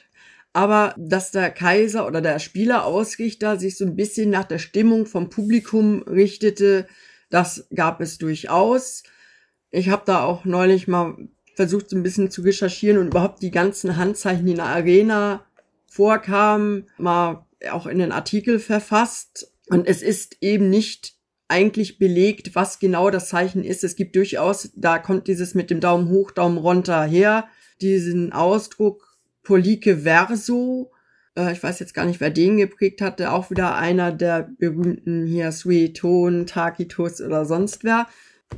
aber 0.55 0.95
dass 0.97 1.33
der 1.33 1.51
Kaiser 1.51 2.07
oder 2.07 2.21
der 2.21 2.39
Spielerausrichter 2.39 3.59
sich 3.59 3.77
so 3.77 3.85
ein 3.85 3.97
bisschen 3.97 4.31
nach 4.31 4.45
der 4.45 4.59
Stimmung 4.59 5.05
vom 5.05 5.29
Publikum 5.29 6.03
richtete, 6.05 6.87
das 7.29 7.67
gab 7.75 8.01
es 8.01 8.19
durchaus. 8.19 9.03
Ich 9.73 9.89
habe 9.89 10.05
da 10.07 10.23
auch 10.23 10.45
neulich 10.45 10.87
mal 10.87 11.17
versucht, 11.57 11.91
so 11.91 11.97
ein 11.97 12.05
bisschen 12.05 12.31
zu 12.31 12.43
recherchieren 12.43 12.99
und 12.99 13.09
überhaupt 13.09 13.43
die 13.43 13.51
ganzen 13.51 13.97
Handzeichen, 13.97 14.47
die 14.47 14.53
in 14.53 14.59
der 14.59 14.67
Arena 14.67 15.45
vorkamen, 15.87 16.89
mal 16.99 17.47
auch 17.73 17.87
in 17.87 17.99
den 17.99 18.13
Artikel 18.13 18.61
verfasst. 18.61 19.53
Und 19.71 19.89
es 19.89 20.03
ist 20.03 20.37
eben 20.41 20.71
nicht 20.71 21.15
eigentlich 21.49 21.99
belegt, 21.99 22.55
was 22.55 22.79
genau 22.79 23.11
das 23.11 23.29
Zeichen 23.29 23.65
ist. 23.65 23.83
Es 23.83 23.97
gibt 23.97 24.15
durchaus, 24.15 24.71
da 24.77 25.01
kommt 25.01 25.27
dieses 25.27 25.55
mit 25.55 25.71
dem 25.71 25.81
Daumen 25.81 26.11
hoch, 26.11 26.31
Daumen 26.31 26.59
runter 26.59 27.03
her, 27.03 27.49
diesen 27.81 28.33
Ausdruck 28.33 29.04
Polike 29.45 29.99
Verso. 29.99 30.91
Äh, 31.37 31.53
ich 31.53 31.63
weiß 31.63 31.79
jetzt 31.79 31.95
gar 31.95 32.07
nicht, 32.07 32.21
wer 32.21 32.31
den 32.31 32.57
geprägt 32.57 33.01
hatte. 33.01 33.33
Auch 33.33 33.51
wieder 33.51 33.77
einer 33.77 34.13
der 34.13 34.51
berühmten 34.59 35.27
hier 35.27 35.53
Sueton, 35.53 36.47
Tacitus 36.47 37.21
oder 37.21 37.45
sonst 37.45 37.85
wer. 37.85 38.09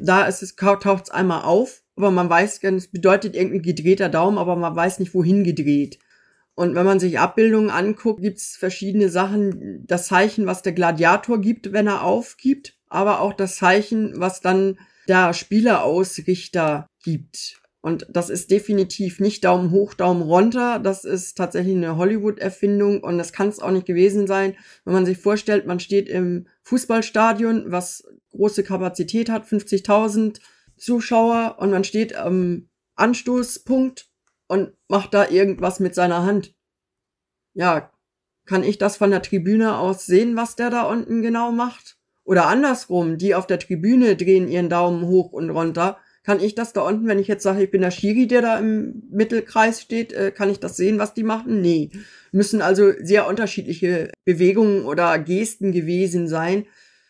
Da 0.00 0.26
ist 0.26 0.42
es, 0.42 0.56
taucht 0.56 1.04
es 1.04 1.10
einmal 1.10 1.42
auf, 1.42 1.82
aber 1.96 2.10
man 2.10 2.28
weiß, 2.28 2.62
es 2.62 2.88
bedeutet 2.88 3.34
irgendwie 3.34 3.62
gedrehter 3.62 4.08
Daumen, 4.08 4.38
aber 4.38 4.56
man 4.56 4.74
weiß 4.74 4.98
nicht, 4.98 5.14
wohin 5.14 5.44
gedreht. 5.44 5.98
Und 6.54 6.74
wenn 6.74 6.86
man 6.86 7.00
sich 7.00 7.18
Abbildungen 7.18 7.70
anguckt, 7.70 8.22
gibt 8.22 8.38
es 8.38 8.56
verschiedene 8.56 9.10
Sachen. 9.10 9.84
Das 9.86 10.06
Zeichen, 10.06 10.46
was 10.46 10.62
der 10.62 10.72
Gladiator 10.72 11.40
gibt, 11.40 11.72
wenn 11.72 11.86
er 11.86 12.02
aufgibt, 12.02 12.78
aber 12.88 13.20
auch 13.20 13.34
das 13.34 13.56
Zeichen, 13.56 14.14
was 14.16 14.40
dann 14.40 14.78
der 15.06 15.34
Spielerausrichter 15.34 16.88
gibt. 17.02 17.60
Und 17.86 18.04
das 18.10 18.30
ist 18.30 18.50
definitiv 18.50 19.20
nicht 19.20 19.44
Daumen 19.44 19.70
hoch, 19.70 19.94
Daumen 19.94 20.22
runter. 20.22 20.80
Das 20.80 21.04
ist 21.04 21.38
tatsächlich 21.38 21.76
eine 21.76 21.96
Hollywood-Erfindung 21.96 23.00
und 23.00 23.16
das 23.16 23.32
kann 23.32 23.46
es 23.46 23.60
auch 23.60 23.70
nicht 23.70 23.86
gewesen 23.86 24.26
sein, 24.26 24.56
wenn 24.84 24.92
man 24.92 25.06
sich 25.06 25.18
vorstellt, 25.18 25.68
man 25.68 25.78
steht 25.78 26.08
im 26.08 26.48
Fußballstadion, 26.62 27.70
was 27.70 28.02
große 28.32 28.64
Kapazität 28.64 29.30
hat, 29.30 29.46
50.000 29.46 30.40
Zuschauer 30.76 31.58
und 31.60 31.70
man 31.70 31.84
steht 31.84 32.16
am 32.16 32.68
Anstoßpunkt 32.96 34.08
und 34.48 34.72
macht 34.88 35.14
da 35.14 35.28
irgendwas 35.28 35.78
mit 35.78 35.94
seiner 35.94 36.24
Hand. 36.24 36.56
Ja, 37.54 37.92
kann 38.46 38.64
ich 38.64 38.78
das 38.78 38.96
von 38.96 39.12
der 39.12 39.22
Tribüne 39.22 39.78
aus 39.78 40.06
sehen, 40.06 40.34
was 40.34 40.56
der 40.56 40.70
da 40.70 40.82
unten 40.82 41.22
genau 41.22 41.52
macht? 41.52 41.98
Oder 42.24 42.48
andersrum, 42.48 43.16
die 43.16 43.36
auf 43.36 43.46
der 43.46 43.60
Tribüne 43.60 44.16
drehen 44.16 44.48
ihren 44.48 44.70
Daumen 44.70 45.06
hoch 45.06 45.30
und 45.30 45.50
runter 45.50 45.98
kann 46.26 46.40
ich 46.40 46.56
das 46.56 46.72
da 46.72 46.80
unten, 46.80 47.06
wenn 47.06 47.20
ich 47.20 47.28
jetzt 47.28 47.44
sage, 47.44 47.62
ich 47.62 47.70
bin 47.70 47.82
der 47.82 47.92
Schiri, 47.92 48.26
der 48.26 48.42
da 48.42 48.58
im 48.58 49.04
Mittelkreis 49.12 49.80
steht, 49.80 50.12
äh, 50.12 50.32
kann 50.32 50.50
ich 50.50 50.58
das 50.58 50.76
sehen, 50.76 50.98
was 50.98 51.14
die 51.14 51.22
machen? 51.22 51.60
Nee. 51.60 51.90
Müssen 52.32 52.62
also 52.62 52.90
sehr 53.00 53.28
unterschiedliche 53.28 54.10
Bewegungen 54.24 54.84
oder 54.86 55.20
Gesten 55.20 55.70
gewesen 55.70 56.26
sein. 56.26 56.66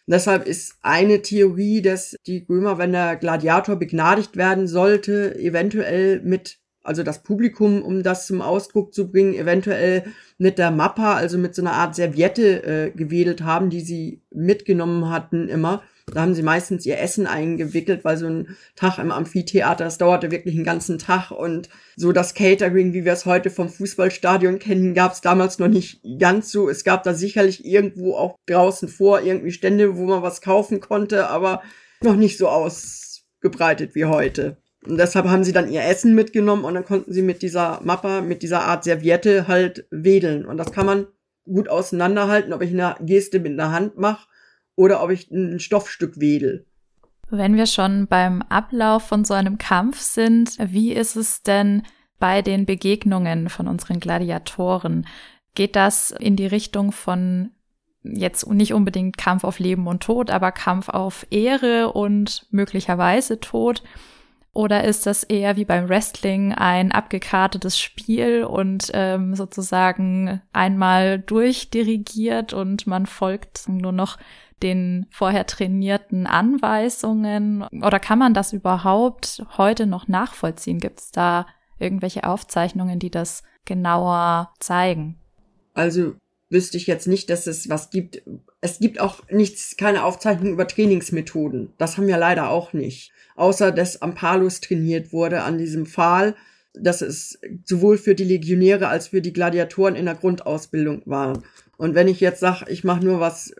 deshalb 0.06 0.46
ist 0.46 0.74
eine 0.82 1.22
Theorie, 1.22 1.80
dass 1.80 2.14
die 2.26 2.44
Römer, 2.46 2.76
wenn 2.76 2.92
der 2.92 3.16
Gladiator 3.16 3.76
begnadigt 3.76 4.36
werden 4.36 4.68
sollte, 4.68 5.34
eventuell 5.36 6.20
mit, 6.20 6.58
also 6.82 7.02
das 7.02 7.22
Publikum, 7.22 7.80
um 7.80 8.02
das 8.02 8.26
zum 8.26 8.42
Ausdruck 8.42 8.92
zu 8.92 9.10
bringen, 9.10 9.32
eventuell 9.32 10.04
mit 10.36 10.58
der 10.58 10.70
Mappa, 10.70 11.14
also 11.14 11.38
mit 11.38 11.54
so 11.54 11.62
einer 11.62 11.72
Art 11.72 11.94
Serviette 11.94 12.62
äh, 12.64 12.90
gewedelt 12.90 13.42
haben, 13.42 13.70
die 13.70 13.80
sie 13.80 14.20
mitgenommen 14.30 15.08
hatten 15.08 15.48
immer 15.48 15.82
da 16.12 16.20
haben 16.20 16.34
sie 16.34 16.42
meistens 16.42 16.86
ihr 16.86 17.00
Essen 17.00 17.26
eingewickelt, 17.26 18.04
weil 18.04 18.16
so 18.16 18.26
ein 18.26 18.56
Tag 18.76 18.98
im 18.98 19.10
Amphitheater, 19.10 19.84
das 19.84 19.98
dauerte 19.98 20.30
wirklich 20.30 20.54
einen 20.54 20.64
ganzen 20.64 20.98
Tag 20.98 21.32
und 21.32 21.68
so 21.96 22.12
das 22.12 22.34
Catering, 22.34 22.92
wie 22.92 23.04
wir 23.04 23.12
es 23.12 23.26
heute 23.26 23.50
vom 23.50 23.68
Fußballstadion 23.68 24.60
kennen, 24.60 24.94
gab 24.94 25.12
es 25.12 25.20
damals 25.20 25.58
noch 25.58 25.66
nicht 25.66 26.00
ganz 26.20 26.52
so. 26.52 26.68
Es 26.68 26.84
gab 26.84 27.02
da 27.02 27.12
sicherlich 27.12 27.64
irgendwo 27.64 28.14
auch 28.14 28.38
draußen 28.46 28.88
vor 28.88 29.22
irgendwie 29.22 29.50
Stände, 29.50 29.96
wo 29.96 30.04
man 30.04 30.22
was 30.22 30.40
kaufen 30.40 30.78
konnte, 30.78 31.28
aber 31.28 31.62
noch 32.00 32.14
nicht 32.14 32.38
so 32.38 32.48
ausgebreitet 32.48 33.96
wie 33.96 34.04
heute. 34.04 34.58
Und 34.86 34.98
deshalb 34.98 35.26
haben 35.26 35.42
sie 35.42 35.52
dann 35.52 35.72
ihr 35.72 35.82
Essen 35.82 36.14
mitgenommen 36.14 36.64
und 36.64 36.74
dann 36.74 36.84
konnten 36.84 37.12
sie 37.12 37.22
mit 37.22 37.42
dieser 37.42 37.80
Mappa, 37.82 38.20
mit 38.20 38.42
dieser 38.44 38.62
Art 38.62 38.84
Serviette 38.84 39.48
halt 39.48 39.88
wedeln. 39.90 40.46
Und 40.46 40.56
das 40.56 40.70
kann 40.70 40.86
man 40.86 41.08
gut 41.44 41.68
auseinanderhalten, 41.68 42.52
ob 42.52 42.62
ich 42.62 42.70
eine 42.70 42.94
Geste 43.00 43.40
mit 43.40 43.52
einer 43.52 43.72
Hand 43.72 43.98
mache 43.98 44.28
oder 44.76 45.02
ob 45.02 45.10
ich 45.10 45.30
ein 45.30 45.58
Stoffstück 45.58 46.20
wedel. 46.20 46.66
Wenn 47.28 47.56
wir 47.56 47.66
schon 47.66 48.06
beim 48.06 48.42
Ablauf 48.42 49.02
von 49.02 49.24
so 49.24 49.34
einem 49.34 49.58
Kampf 49.58 49.98
sind, 49.98 50.56
wie 50.60 50.92
ist 50.92 51.16
es 51.16 51.42
denn 51.42 51.82
bei 52.20 52.40
den 52.40 52.66
Begegnungen 52.66 53.48
von 53.48 53.66
unseren 53.66 53.98
Gladiatoren? 53.98 55.06
Geht 55.54 55.74
das 55.74 56.12
in 56.12 56.36
die 56.36 56.46
Richtung 56.46 56.92
von 56.92 57.50
jetzt 58.04 58.48
nicht 58.48 58.72
unbedingt 58.72 59.18
Kampf 59.18 59.42
auf 59.42 59.58
Leben 59.58 59.88
und 59.88 60.04
Tod, 60.04 60.30
aber 60.30 60.52
Kampf 60.52 60.88
auf 60.88 61.26
Ehre 61.30 61.92
und 61.92 62.46
möglicherweise 62.50 63.40
Tod? 63.40 63.82
Oder 64.52 64.84
ist 64.84 65.04
das 65.04 65.22
eher 65.22 65.56
wie 65.56 65.66
beim 65.66 65.88
Wrestling 65.88 66.54
ein 66.54 66.90
abgekartetes 66.90 67.78
Spiel 67.78 68.44
und 68.44 68.90
ähm, 68.94 69.34
sozusagen 69.34 70.40
einmal 70.52 71.18
durchdirigiert 71.18 72.54
und 72.54 72.86
man 72.86 73.04
folgt 73.04 73.68
nur 73.68 73.92
noch 73.92 74.16
den 74.62 75.06
vorher 75.10 75.46
trainierten 75.46 76.26
Anweisungen? 76.26 77.62
Oder 77.82 78.00
kann 78.00 78.18
man 78.18 78.34
das 78.34 78.52
überhaupt 78.52 79.44
heute 79.56 79.86
noch 79.86 80.08
nachvollziehen? 80.08 80.78
Gibt 80.78 81.00
es 81.00 81.10
da 81.10 81.46
irgendwelche 81.78 82.24
Aufzeichnungen, 82.24 82.98
die 82.98 83.10
das 83.10 83.42
genauer 83.64 84.52
zeigen? 84.58 85.16
Also 85.74 86.14
wüsste 86.48 86.76
ich 86.76 86.86
jetzt 86.86 87.06
nicht, 87.06 87.28
dass 87.28 87.46
es 87.46 87.68
was 87.68 87.90
gibt. 87.90 88.22
Es 88.60 88.78
gibt 88.78 89.00
auch 89.00 89.22
nichts, 89.30 89.76
keine 89.76 90.04
Aufzeichnung 90.04 90.52
über 90.52 90.66
Trainingsmethoden. 90.66 91.72
Das 91.78 91.96
haben 91.96 92.06
wir 92.06 92.18
leider 92.18 92.50
auch 92.50 92.72
nicht. 92.72 93.12
Außer 93.34 93.72
dass 93.72 94.00
Ampalus 94.00 94.60
trainiert 94.60 95.12
wurde 95.12 95.42
an 95.42 95.58
diesem 95.58 95.86
Pfahl, 95.86 96.34
dass 96.72 97.02
es 97.02 97.38
sowohl 97.64 97.98
für 97.98 98.14
die 98.14 98.24
Legionäre 98.24 98.88
als 98.88 99.08
für 99.08 99.20
die 99.20 99.32
Gladiatoren 99.32 99.96
in 99.96 100.06
der 100.06 100.14
Grundausbildung 100.14 101.02
war. 101.04 101.42
Und 101.76 101.94
wenn 101.94 102.08
ich 102.08 102.20
jetzt 102.20 102.40
sage, 102.40 102.70
ich 102.70 102.84
mache 102.84 103.04
nur 103.04 103.20
was 103.20 103.54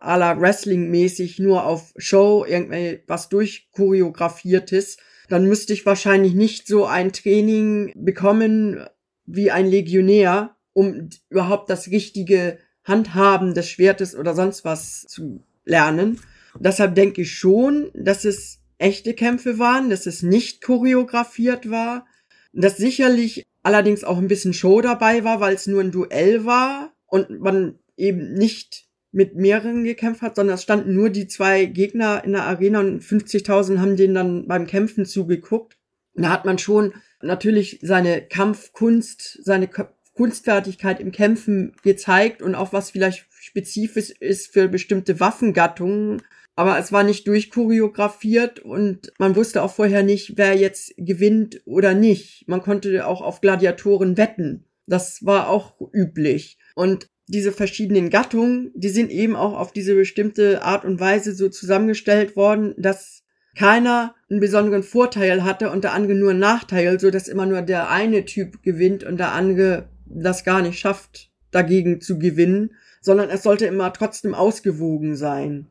à 0.00 0.40
Wrestling-mäßig 0.40 1.38
nur 1.38 1.64
auf 1.64 1.92
Show 1.96 2.44
irgendwie 2.48 3.00
was 3.06 3.28
durchchoreografiertes, 3.28 4.96
dann 5.28 5.46
müsste 5.46 5.72
ich 5.72 5.86
wahrscheinlich 5.86 6.34
nicht 6.34 6.66
so 6.66 6.86
ein 6.86 7.12
Training 7.12 7.92
bekommen 7.94 8.84
wie 9.26 9.50
ein 9.50 9.66
Legionär, 9.66 10.56
um 10.72 11.10
überhaupt 11.28 11.70
das 11.70 11.88
richtige 11.88 12.58
Handhaben 12.84 13.54
des 13.54 13.68
Schwertes 13.68 14.16
oder 14.16 14.34
sonst 14.34 14.64
was 14.64 15.02
zu 15.02 15.44
lernen. 15.64 16.20
Deshalb 16.58 16.94
denke 16.94 17.22
ich 17.22 17.32
schon, 17.32 17.90
dass 17.94 18.24
es 18.24 18.58
echte 18.78 19.14
Kämpfe 19.14 19.58
waren, 19.58 19.90
dass 19.90 20.06
es 20.06 20.22
nicht 20.22 20.62
choreografiert 20.62 21.70
war, 21.70 22.06
dass 22.52 22.76
sicherlich 22.76 23.44
allerdings 23.62 24.02
auch 24.02 24.18
ein 24.18 24.28
bisschen 24.28 24.54
Show 24.54 24.80
dabei 24.80 25.22
war, 25.22 25.40
weil 25.40 25.54
es 25.54 25.66
nur 25.66 25.80
ein 25.82 25.92
Duell 25.92 26.44
war 26.44 26.92
und 27.06 27.40
man 27.40 27.78
eben 27.96 28.34
nicht 28.34 28.89
mit 29.12 29.34
mehreren 29.34 29.84
gekämpft 29.84 30.22
hat, 30.22 30.36
sondern 30.36 30.54
es 30.54 30.62
standen 30.62 30.94
nur 30.94 31.10
die 31.10 31.26
zwei 31.26 31.64
Gegner 31.64 32.22
in 32.24 32.32
der 32.32 32.44
Arena 32.44 32.80
und 32.80 33.02
50.000 33.02 33.78
haben 33.78 33.96
denen 33.96 34.14
dann 34.14 34.46
beim 34.46 34.66
Kämpfen 34.66 35.04
zugeguckt. 35.04 35.76
da 36.14 36.30
hat 36.30 36.44
man 36.44 36.58
schon 36.58 36.94
natürlich 37.22 37.80
seine 37.82 38.22
Kampfkunst, 38.22 39.44
seine 39.44 39.68
Kunstfertigkeit 40.14 41.00
im 41.00 41.12
Kämpfen 41.12 41.74
gezeigt 41.82 42.42
und 42.42 42.54
auch 42.54 42.72
was 42.72 42.90
vielleicht 42.90 43.26
spezifisch 43.30 44.10
ist 44.20 44.52
für 44.52 44.68
bestimmte 44.68 45.18
Waffengattungen. 45.18 46.22
Aber 46.56 46.78
es 46.78 46.92
war 46.92 47.04
nicht 47.04 47.26
durchchoreografiert 47.26 48.60
und 48.60 49.12
man 49.18 49.34
wusste 49.34 49.62
auch 49.62 49.72
vorher 49.72 50.02
nicht, 50.02 50.36
wer 50.36 50.54
jetzt 50.56 50.92
gewinnt 50.98 51.62
oder 51.64 51.94
nicht. 51.94 52.46
Man 52.48 52.60
konnte 52.60 53.06
auch 53.06 53.22
auf 53.22 53.40
Gladiatoren 53.40 54.18
wetten. 54.18 54.66
Das 54.86 55.24
war 55.24 55.48
auch 55.48 55.80
üblich. 55.92 56.58
Und 56.74 57.08
diese 57.30 57.52
verschiedenen 57.52 58.10
Gattungen, 58.10 58.72
die 58.74 58.88
sind 58.88 59.10
eben 59.10 59.36
auch 59.36 59.56
auf 59.56 59.72
diese 59.72 59.94
bestimmte 59.94 60.62
Art 60.62 60.84
und 60.84 60.98
Weise 60.98 61.32
so 61.32 61.48
zusammengestellt 61.48 62.34
worden, 62.34 62.74
dass 62.76 63.22
keiner 63.56 64.14
einen 64.28 64.40
besonderen 64.40 64.82
Vorteil 64.82 65.44
hatte 65.44 65.70
und 65.70 65.84
der 65.84 65.92
andere 65.92 66.14
nur 66.14 66.30
einen 66.30 66.40
Nachteil, 66.40 66.98
so 66.98 67.10
dass 67.10 67.28
immer 67.28 67.46
nur 67.46 67.62
der 67.62 67.90
eine 67.90 68.24
Typ 68.24 68.62
gewinnt 68.62 69.04
und 69.04 69.18
der 69.18 69.32
andere 69.32 69.88
das 70.06 70.44
gar 70.44 70.60
nicht 70.62 70.78
schafft, 70.78 71.30
dagegen 71.52 72.00
zu 72.00 72.18
gewinnen, 72.18 72.74
sondern 73.00 73.30
es 73.30 73.42
sollte 73.42 73.66
immer 73.66 73.92
trotzdem 73.92 74.34
ausgewogen 74.34 75.14
sein. 75.14 75.68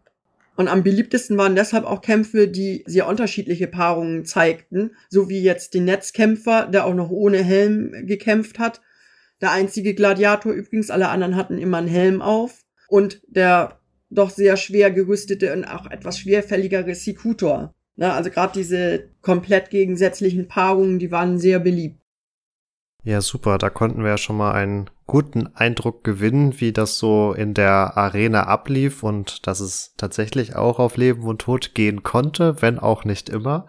Und 0.55 0.67
am 0.67 0.83
beliebtesten 0.83 1.37
waren 1.37 1.55
deshalb 1.55 1.85
auch 1.85 2.01
Kämpfe, 2.01 2.47
die 2.47 2.83
sehr 2.85 3.07
unterschiedliche 3.07 3.67
Paarungen 3.67 4.25
zeigten, 4.25 4.91
so 5.09 5.29
wie 5.29 5.41
jetzt 5.41 5.73
den 5.73 5.85
Netzkämpfer, 5.85 6.67
der 6.67 6.85
auch 6.85 6.93
noch 6.93 7.09
ohne 7.09 7.43
Helm 7.43 7.93
gekämpft 8.05 8.59
hat, 8.59 8.81
der 9.41 9.51
einzige 9.51 9.93
Gladiator 9.93 10.51
übrigens, 10.51 10.89
alle 10.89 11.09
anderen 11.09 11.35
hatten 11.35 11.57
immer 11.57 11.77
einen 11.77 11.87
Helm 11.87 12.21
auf. 12.21 12.63
Und 12.87 13.21
der 13.27 13.79
doch 14.09 14.29
sehr 14.31 14.57
schwer 14.57 14.91
gerüstete 14.91 15.53
und 15.53 15.65
auch 15.65 15.89
etwas 15.89 16.19
schwerfälligere 16.19 16.95
Sikutor. 16.95 17.73
Ja, 17.95 18.13
also 18.13 18.29
gerade 18.29 18.53
diese 18.53 19.09
komplett 19.21 19.69
gegensätzlichen 19.69 20.47
Paarungen, 20.47 20.99
die 20.99 21.11
waren 21.11 21.37
sehr 21.37 21.59
beliebt. 21.59 21.99
Ja, 23.03 23.21
super. 23.21 23.57
Da 23.57 23.69
konnten 23.69 24.03
wir 24.03 24.11
ja 24.11 24.17
schon 24.17 24.37
mal 24.37 24.53
einen 24.53 24.89
guten 25.05 25.47
Eindruck 25.55 26.03
gewinnen, 26.03 26.59
wie 26.59 26.71
das 26.73 26.97
so 26.97 27.33
in 27.33 27.53
der 27.53 27.97
Arena 27.97 28.43
ablief 28.43 29.03
und 29.03 29.47
dass 29.47 29.59
es 29.59 29.93
tatsächlich 29.97 30.55
auch 30.55 30.79
auf 30.79 30.97
Leben 30.97 31.23
und 31.23 31.41
Tod 31.41 31.73
gehen 31.75 32.03
konnte, 32.03 32.61
wenn 32.61 32.79
auch 32.79 33.05
nicht 33.05 33.29
immer. 33.29 33.67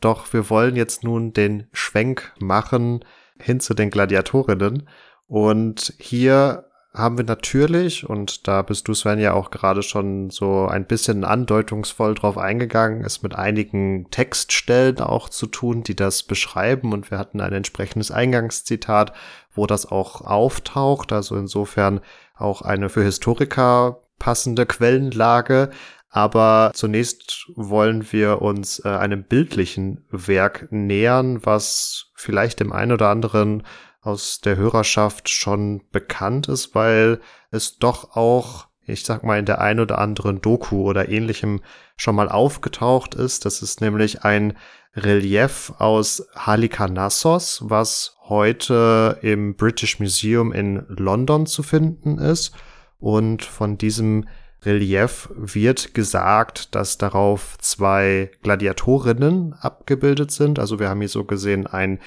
Doch 0.00 0.32
wir 0.32 0.50
wollen 0.50 0.74
jetzt 0.74 1.04
nun 1.04 1.32
den 1.32 1.68
Schwenk 1.72 2.32
machen 2.38 3.04
hin 3.42 3.60
zu 3.60 3.74
den 3.74 3.90
Gladiatorinnen. 3.90 4.88
Und 5.26 5.94
hier 5.98 6.64
haben 6.94 7.16
wir 7.16 7.24
natürlich, 7.24 8.08
und 8.08 8.46
da 8.46 8.60
bist 8.60 8.86
du 8.86 8.92
Sven 8.92 9.18
ja 9.18 9.32
auch 9.32 9.50
gerade 9.50 9.82
schon 9.82 10.28
so 10.28 10.66
ein 10.66 10.84
bisschen 10.84 11.24
andeutungsvoll 11.24 12.14
drauf 12.14 12.36
eingegangen, 12.36 13.02
es 13.02 13.22
mit 13.22 13.34
einigen 13.34 14.10
Textstellen 14.10 15.00
auch 15.00 15.30
zu 15.30 15.46
tun, 15.46 15.82
die 15.82 15.96
das 15.96 16.22
beschreiben. 16.22 16.92
Und 16.92 17.10
wir 17.10 17.18
hatten 17.18 17.40
ein 17.40 17.52
entsprechendes 17.54 18.10
Eingangszitat, 18.10 19.14
wo 19.54 19.66
das 19.66 19.90
auch 19.90 20.20
auftaucht. 20.20 21.12
Also 21.12 21.36
insofern 21.36 22.00
auch 22.36 22.60
eine 22.60 22.90
für 22.90 23.02
Historiker 23.02 24.02
passende 24.18 24.66
Quellenlage. 24.66 25.70
Aber 26.14 26.72
zunächst 26.74 27.46
wollen 27.54 28.12
wir 28.12 28.42
uns 28.42 28.84
äh, 28.84 28.88
einem 28.88 29.24
bildlichen 29.24 30.04
Werk 30.10 30.70
nähern, 30.70 31.44
was 31.44 32.12
vielleicht 32.14 32.60
dem 32.60 32.70
einen 32.70 32.92
oder 32.92 33.08
anderen 33.08 33.62
aus 34.02 34.42
der 34.42 34.56
Hörerschaft 34.56 35.30
schon 35.30 35.80
bekannt 35.90 36.48
ist, 36.48 36.74
weil 36.74 37.18
es 37.50 37.78
doch 37.78 38.14
auch, 38.14 38.66
ich 38.84 39.04
sag 39.04 39.24
mal, 39.24 39.38
in 39.38 39.46
der 39.46 39.62
ein 39.62 39.80
oder 39.80 39.98
anderen 39.98 40.42
Doku 40.42 40.82
oder 40.82 41.08
ähnlichem 41.08 41.62
schon 41.96 42.16
mal 42.16 42.28
aufgetaucht 42.28 43.14
ist. 43.14 43.46
Das 43.46 43.62
ist 43.62 43.80
nämlich 43.80 44.22
ein 44.22 44.58
Relief 44.94 45.72
aus 45.78 46.26
Halikarnassos, 46.36 47.62
was 47.64 48.18
heute 48.28 49.18
im 49.22 49.56
British 49.56 49.98
Museum 49.98 50.52
in 50.52 50.84
London 50.88 51.46
zu 51.46 51.62
finden 51.62 52.18
ist. 52.18 52.52
Und 52.98 53.42
von 53.42 53.78
diesem 53.78 54.26
Relief 54.64 55.28
wird 55.34 55.94
gesagt, 55.94 56.74
dass 56.74 56.98
darauf 56.98 57.56
zwei 57.58 58.30
Gladiatorinnen 58.42 59.54
abgebildet 59.54 60.30
sind. 60.30 60.58
Also 60.58 60.78
wir 60.78 60.88
haben 60.88 61.00
hier 61.00 61.08
so 61.08 61.24
gesehen 61.24 61.66
ein 61.66 61.98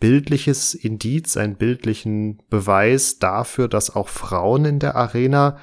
bildliches 0.00 0.74
Indiz, 0.74 1.36
einen 1.36 1.56
bildlichen 1.56 2.42
Beweis 2.48 3.18
dafür, 3.18 3.68
dass 3.68 3.94
auch 3.94 4.08
Frauen 4.08 4.64
in 4.64 4.78
der 4.78 4.96
Arena 4.96 5.58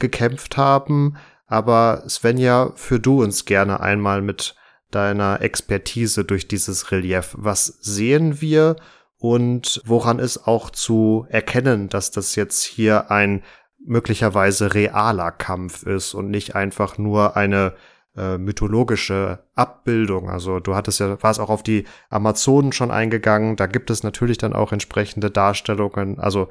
gekämpft 0.00 0.56
haben. 0.56 1.16
Aber 1.46 2.02
Svenja, 2.08 2.72
führ 2.74 2.98
du 2.98 3.22
uns 3.22 3.44
gerne 3.44 3.80
einmal 3.80 4.22
mit 4.22 4.56
deiner 4.90 5.40
Expertise 5.40 6.24
durch 6.24 6.48
dieses 6.48 6.90
Relief. 6.90 7.34
Was 7.38 7.66
sehen 7.66 8.40
wir 8.40 8.76
und 9.18 9.80
woran 9.84 10.18
ist 10.18 10.48
auch 10.48 10.70
zu 10.70 11.26
erkennen, 11.28 11.88
dass 11.88 12.10
das 12.10 12.34
jetzt 12.34 12.64
hier 12.64 13.10
ein 13.10 13.42
möglicherweise 13.84 14.74
realer 14.74 15.32
Kampf 15.32 15.82
ist 15.84 16.14
und 16.14 16.30
nicht 16.30 16.54
einfach 16.54 16.98
nur 16.98 17.36
eine 17.36 17.74
äh, 18.16 18.38
mythologische 18.38 19.44
Abbildung. 19.54 20.28
Also 20.28 20.60
du 20.60 20.74
hattest 20.74 21.00
ja, 21.00 21.22
warst 21.22 21.40
auch 21.40 21.50
auf 21.50 21.62
die 21.62 21.84
Amazonen 22.10 22.72
schon 22.72 22.90
eingegangen. 22.90 23.56
Da 23.56 23.66
gibt 23.66 23.90
es 23.90 24.02
natürlich 24.02 24.38
dann 24.38 24.52
auch 24.52 24.72
entsprechende 24.72 25.30
Darstellungen. 25.30 26.18
Also 26.18 26.48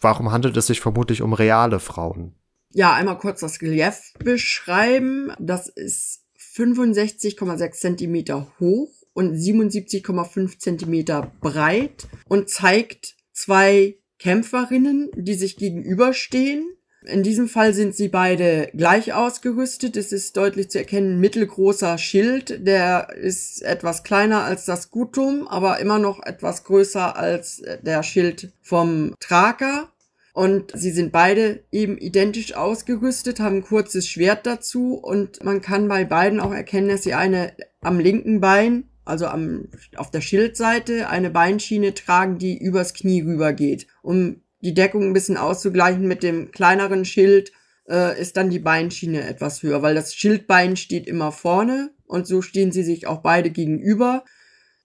warum 0.00 0.32
handelt 0.32 0.56
es 0.56 0.66
sich 0.66 0.80
vermutlich 0.80 1.22
um 1.22 1.32
reale 1.32 1.80
Frauen? 1.80 2.34
Ja, 2.70 2.92
einmal 2.94 3.18
kurz 3.18 3.40
das 3.40 3.62
Relief 3.62 4.12
beschreiben. 4.18 5.32
Das 5.38 5.68
ist 5.68 6.24
65,6 6.56 7.70
Zentimeter 7.72 8.48
hoch 8.58 8.90
und 9.12 9.34
77,5 9.36 10.58
Zentimeter 10.58 11.30
breit 11.40 12.08
und 12.28 12.50
zeigt 12.50 13.14
zwei 13.32 13.96
Kämpferinnen, 14.18 15.10
die 15.16 15.34
sich 15.34 15.56
gegenüberstehen 15.56 16.74
in 17.06 17.22
diesem 17.22 17.48
Fall 17.48 17.74
sind 17.74 17.94
sie 17.94 18.08
beide 18.08 18.70
gleich 18.72 19.12
ausgerüstet. 19.12 19.96
Es 19.96 20.10
ist 20.10 20.36
deutlich 20.36 20.70
zu 20.70 20.78
erkennen, 20.78 21.20
mittelgroßer 21.20 21.98
Schild. 21.98 22.66
Der 22.66 23.10
ist 23.14 23.62
etwas 23.62 24.04
kleiner 24.04 24.44
als 24.44 24.64
das 24.64 24.90
Gutum, 24.90 25.46
aber 25.46 25.80
immer 25.80 25.98
noch 25.98 26.24
etwas 26.24 26.64
größer 26.64 27.16
als 27.16 27.62
der 27.82 28.02
Schild 28.02 28.52
vom 28.62 29.14
Traker. 29.20 29.90
Und 30.32 30.72
sie 30.74 30.90
sind 30.90 31.12
beide 31.12 31.62
eben 31.70 31.98
identisch 31.98 32.54
ausgerüstet, 32.54 33.38
haben 33.38 33.56
ein 33.56 33.64
kurzes 33.64 34.08
Schwert 34.08 34.46
dazu 34.46 34.94
und 34.94 35.44
man 35.44 35.60
kann 35.60 35.86
bei 35.86 36.04
beiden 36.04 36.40
auch 36.40 36.52
erkennen, 36.52 36.88
dass 36.88 37.04
sie 37.04 37.14
eine 37.14 37.52
am 37.82 38.00
linken 38.00 38.40
Bein, 38.40 38.88
also 39.04 39.26
am, 39.26 39.68
auf 39.96 40.10
der 40.10 40.20
Schildseite, 40.20 41.08
eine 41.08 41.30
Beinschiene 41.30 41.94
tragen, 41.94 42.38
die 42.38 42.58
übers 42.58 42.94
Knie 42.94 43.22
rübergeht, 43.22 43.86
um 44.02 44.40
die 44.62 44.74
Deckung 44.74 45.02
ein 45.02 45.12
bisschen 45.12 45.36
auszugleichen 45.36 46.08
mit 46.08 46.22
dem 46.22 46.50
kleineren 46.50 47.04
Schild, 47.04 47.52
äh, 47.88 48.18
ist 48.20 48.36
dann 48.36 48.50
die 48.50 48.58
Beinschiene 48.58 49.26
etwas 49.26 49.62
höher, 49.62 49.82
weil 49.82 49.94
das 49.94 50.14
Schildbein 50.14 50.76
steht 50.76 51.06
immer 51.06 51.32
vorne 51.32 51.90
und 52.06 52.26
so 52.26 52.42
stehen 52.42 52.72
sie 52.72 52.82
sich 52.82 53.06
auch 53.06 53.20
beide 53.20 53.50
gegenüber. 53.50 54.24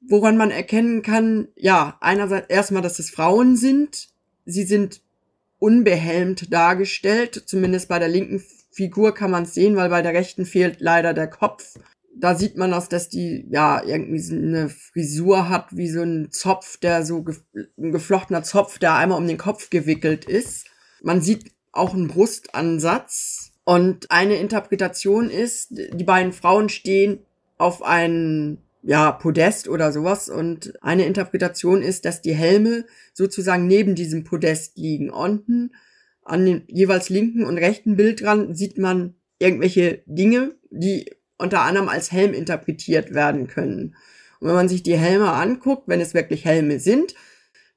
Woran 0.08 0.38
man 0.38 0.52
erkennen 0.52 1.02
kann, 1.02 1.50
ja, 1.56 1.98
einerseits 2.02 2.50
erstmal, 2.50 2.82
dass 2.82 3.00
es 3.00 3.10
Frauen 3.10 3.58
sind. 3.58 4.08
Sie 4.46 4.64
sind 4.64 5.02
unbehelmt 5.60 6.54
dargestellt, 6.54 7.44
zumindest 7.46 7.90
bei 7.90 8.00
der 8.00 8.08
linken 8.08 8.42
Figur 8.72 9.14
kann 9.14 9.32
man 9.32 9.44
es 9.44 9.54
sehen, 9.54 9.76
weil 9.76 9.90
bei 9.90 10.02
der 10.02 10.14
rechten 10.14 10.46
fehlt 10.46 10.78
leider 10.80 11.14
der 11.14 11.28
Kopf 11.28 11.76
da 12.20 12.36
sieht 12.36 12.58
man 12.58 12.74
auch, 12.74 12.88
dass 12.88 13.10
die 13.10 13.46
ja 13.50 13.82
irgendwie 13.84 14.20
so 14.20 14.36
eine 14.36 14.70
Frisur 14.70 15.50
hat, 15.50 15.76
wie 15.76 15.90
so 15.90 16.02
ein 16.02 16.32
Zopf, 16.32 16.78
der 16.78 17.06
so 17.06 17.24
ge 17.24 17.36
ein 17.78 17.92
geflochtener 17.92 18.44
Zopf, 18.44 18.78
der 18.78 18.96
einmal 18.96 19.18
um 19.18 19.28
den 19.28 19.38
Kopf 19.38 19.70
gewickelt 19.70 20.26
ist. 20.26 20.68
Man 21.02 21.22
sieht 21.22 21.52
auch 21.72 21.94
einen 21.94 22.08
Brustansatz. 22.08 23.52
Und 23.64 24.10
eine 24.10 24.36
Interpretation 24.36 25.30
ist, 25.30 25.68
die 25.72 26.04
beiden 26.04 26.34
Frauen 26.34 26.70
stehen 26.70 27.20
auf 27.58 27.84
einem 27.84 28.58
ja, 28.82 29.12
Podest 29.12 29.68
oder 29.68 29.92
sowas. 29.92 30.28
Und 30.28 30.74
eine 30.82 31.06
Interpretation 31.06 31.82
ist, 31.84 32.06
dass 32.06 32.22
die 32.22 32.34
Helme 32.34 32.86
sozusagen 33.14 33.68
neben 33.68 33.94
diesem 33.96 34.24
Podest 34.24 34.78
liegen. 34.78 35.12
Unten 35.12 35.72
an 36.24 36.46
dem 36.46 36.64
jeweils 36.68 37.10
linken 37.10 37.46
und 37.46 37.58
rechten 37.58 37.96
Bildrand 37.96 38.58
sieht 38.58 38.78
man 38.78 39.16
irgendwelche 39.38 40.02
Dinge, 40.06 40.56
die 40.72 41.06
unter 41.40 41.62
anderem 41.62 41.90
als 41.90 42.12
Helm 42.12 42.34
interpretiert 42.34 43.14
werden 43.14 43.48
können. 43.48 43.96
Und 44.40 44.48
wenn 44.48 44.56
man 44.56 44.70
sich 44.70 44.84
die 44.84 44.98
Helme 44.98 45.32
anguckt, 45.32 45.88
wenn 45.88 46.02
es 46.02 46.14
wirklich 46.14 46.46
Helme 46.46 46.80
sind, 46.80 47.16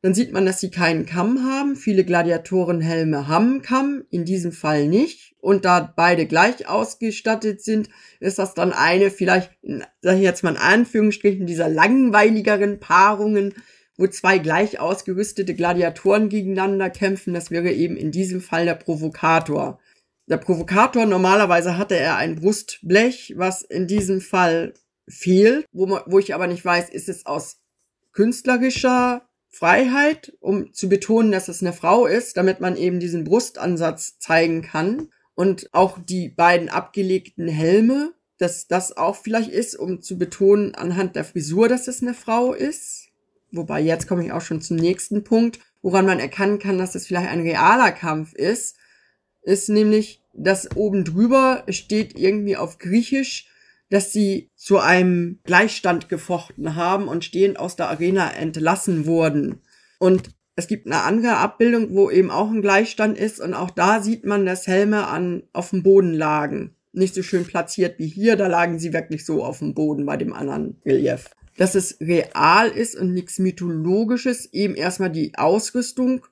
dann 0.02 0.14
sieht 0.14 0.32
man, 0.32 0.44
dass 0.44 0.58
sie 0.58 0.70
keinen 0.70 1.06
Kamm 1.06 1.44
haben. 1.44 1.76
Viele 1.76 2.04
Gladiatorenhelme 2.04 3.28
haben 3.28 3.62
Kamm, 3.62 4.02
in 4.10 4.24
diesem 4.24 4.50
Fall 4.50 4.88
nicht. 4.88 5.36
Und 5.38 5.64
da 5.64 5.92
beide 5.96 6.26
gleich 6.26 6.68
ausgestattet 6.68 7.62
sind, 7.62 7.88
ist 8.18 8.40
das 8.40 8.54
dann 8.54 8.72
eine 8.72 9.10
vielleicht, 9.10 9.52
sage 10.00 10.16
ich 10.16 10.24
jetzt 10.24 10.42
mal 10.42 10.50
in 10.50 10.56
Anführungsstrichen, 10.56 11.46
dieser 11.46 11.68
langweiligeren 11.68 12.80
Paarungen, 12.80 13.54
wo 13.96 14.08
zwei 14.08 14.38
gleich 14.38 14.80
ausgerüstete 14.80 15.54
Gladiatoren 15.54 16.28
gegeneinander 16.28 16.90
kämpfen. 16.90 17.32
Das 17.32 17.52
wäre 17.52 17.70
eben 17.70 17.96
in 17.96 18.10
diesem 18.10 18.40
Fall 18.40 18.64
der 18.64 18.74
Provokator. 18.74 19.78
Der 20.32 20.38
Provokator, 20.38 21.04
normalerweise 21.04 21.76
hatte 21.76 21.94
er 21.94 22.16
ein 22.16 22.36
Brustblech, 22.36 23.34
was 23.36 23.60
in 23.60 23.86
diesem 23.86 24.22
Fall 24.22 24.72
fehlt, 25.06 25.66
wo, 25.72 25.84
man, 25.84 26.00
wo 26.06 26.18
ich 26.18 26.34
aber 26.34 26.46
nicht 26.46 26.64
weiß, 26.64 26.88
ist 26.88 27.10
es 27.10 27.26
aus 27.26 27.58
künstlerischer 28.12 29.28
Freiheit, 29.50 30.32
um 30.40 30.72
zu 30.72 30.88
betonen, 30.88 31.32
dass 31.32 31.48
es 31.48 31.60
eine 31.60 31.74
Frau 31.74 32.06
ist, 32.06 32.38
damit 32.38 32.60
man 32.60 32.78
eben 32.78 32.98
diesen 32.98 33.24
Brustansatz 33.24 34.18
zeigen 34.20 34.62
kann. 34.62 35.10
Und 35.34 35.68
auch 35.72 35.98
die 35.98 36.30
beiden 36.30 36.70
abgelegten 36.70 37.48
Helme, 37.48 38.14
dass 38.38 38.66
das 38.66 38.96
auch 38.96 39.16
vielleicht 39.16 39.50
ist, 39.50 39.78
um 39.78 40.00
zu 40.00 40.16
betonen 40.16 40.74
anhand 40.74 41.14
der 41.14 41.26
Frisur, 41.26 41.68
dass 41.68 41.88
es 41.88 42.00
eine 42.00 42.14
Frau 42.14 42.54
ist. 42.54 43.08
Wobei 43.50 43.82
jetzt 43.82 44.08
komme 44.08 44.24
ich 44.24 44.32
auch 44.32 44.40
schon 44.40 44.62
zum 44.62 44.78
nächsten 44.78 45.24
Punkt, 45.24 45.58
woran 45.82 46.06
man 46.06 46.20
erkennen 46.20 46.58
kann, 46.58 46.78
dass 46.78 46.94
es 46.94 47.06
vielleicht 47.06 47.28
ein 47.28 47.42
realer 47.42 47.92
Kampf 47.92 48.32
ist, 48.32 48.78
ist 49.42 49.68
nämlich, 49.68 50.21
dass 50.32 50.76
oben 50.76 51.04
drüber 51.04 51.64
steht 51.68 52.18
irgendwie 52.18 52.56
auf 52.56 52.78
Griechisch, 52.78 53.48
dass 53.90 54.12
sie 54.12 54.50
zu 54.56 54.78
einem 54.78 55.40
Gleichstand 55.44 56.08
gefochten 56.08 56.76
haben 56.76 57.08
und 57.08 57.24
stehend 57.24 57.58
aus 57.58 57.76
der 57.76 57.90
Arena 57.90 58.32
entlassen 58.32 59.04
wurden. 59.04 59.60
Und 59.98 60.30
es 60.56 60.66
gibt 60.66 60.86
eine 60.86 61.02
andere 61.02 61.36
Abbildung, 61.36 61.94
wo 61.94 62.10
eben 62.10 62.30
auch 62.30 62.50
ein 62.50 62.62
Gleichstand 62.62 63.18
ist 63.18 63.40
und 63.40 63.54
auch 63.54 63.70
da 63.70 64.02
sieht 64.02 64.24
man, 64.24 64.46
dass 64.46 64.66
Helme 64.66 65.06
an, 65.06 65.42
auf 65.52 65.70
dem 65.70 65.82
Boden 65.82 66.14
lagen. 66.14 66.74
Nicht 66.92 67.14
so 67.14 67.22
schön 67.22 67.44
platziert 67.44 67.98
wie 67.98 68.06
hier, 68.06 68.36
da 68.36 68.46
lagen 68.46 68.78
sie 68.78 68.92
wirklich 68.92 69.24
so 69.24 69.44
auf 69.44 69.58
dem 69.58 69.74
Boden 69.74 70.04
bei 70.04 70.16
dem 70.16 70.32
anderen 70.32 70.80
Relief. 70.84 71.30
Dass 71.58 71.74
es 71.74 71.98
real 72.00 72.68
ist 72.68 72.96
und 72.96 73.12
nichts 73.12 73.38
mythologisches, 73.38 74.52
eben 74.52 74.74
erstmal 74.74 75.10
die 75.10 75.34
Ausrüstung 75.36 76.26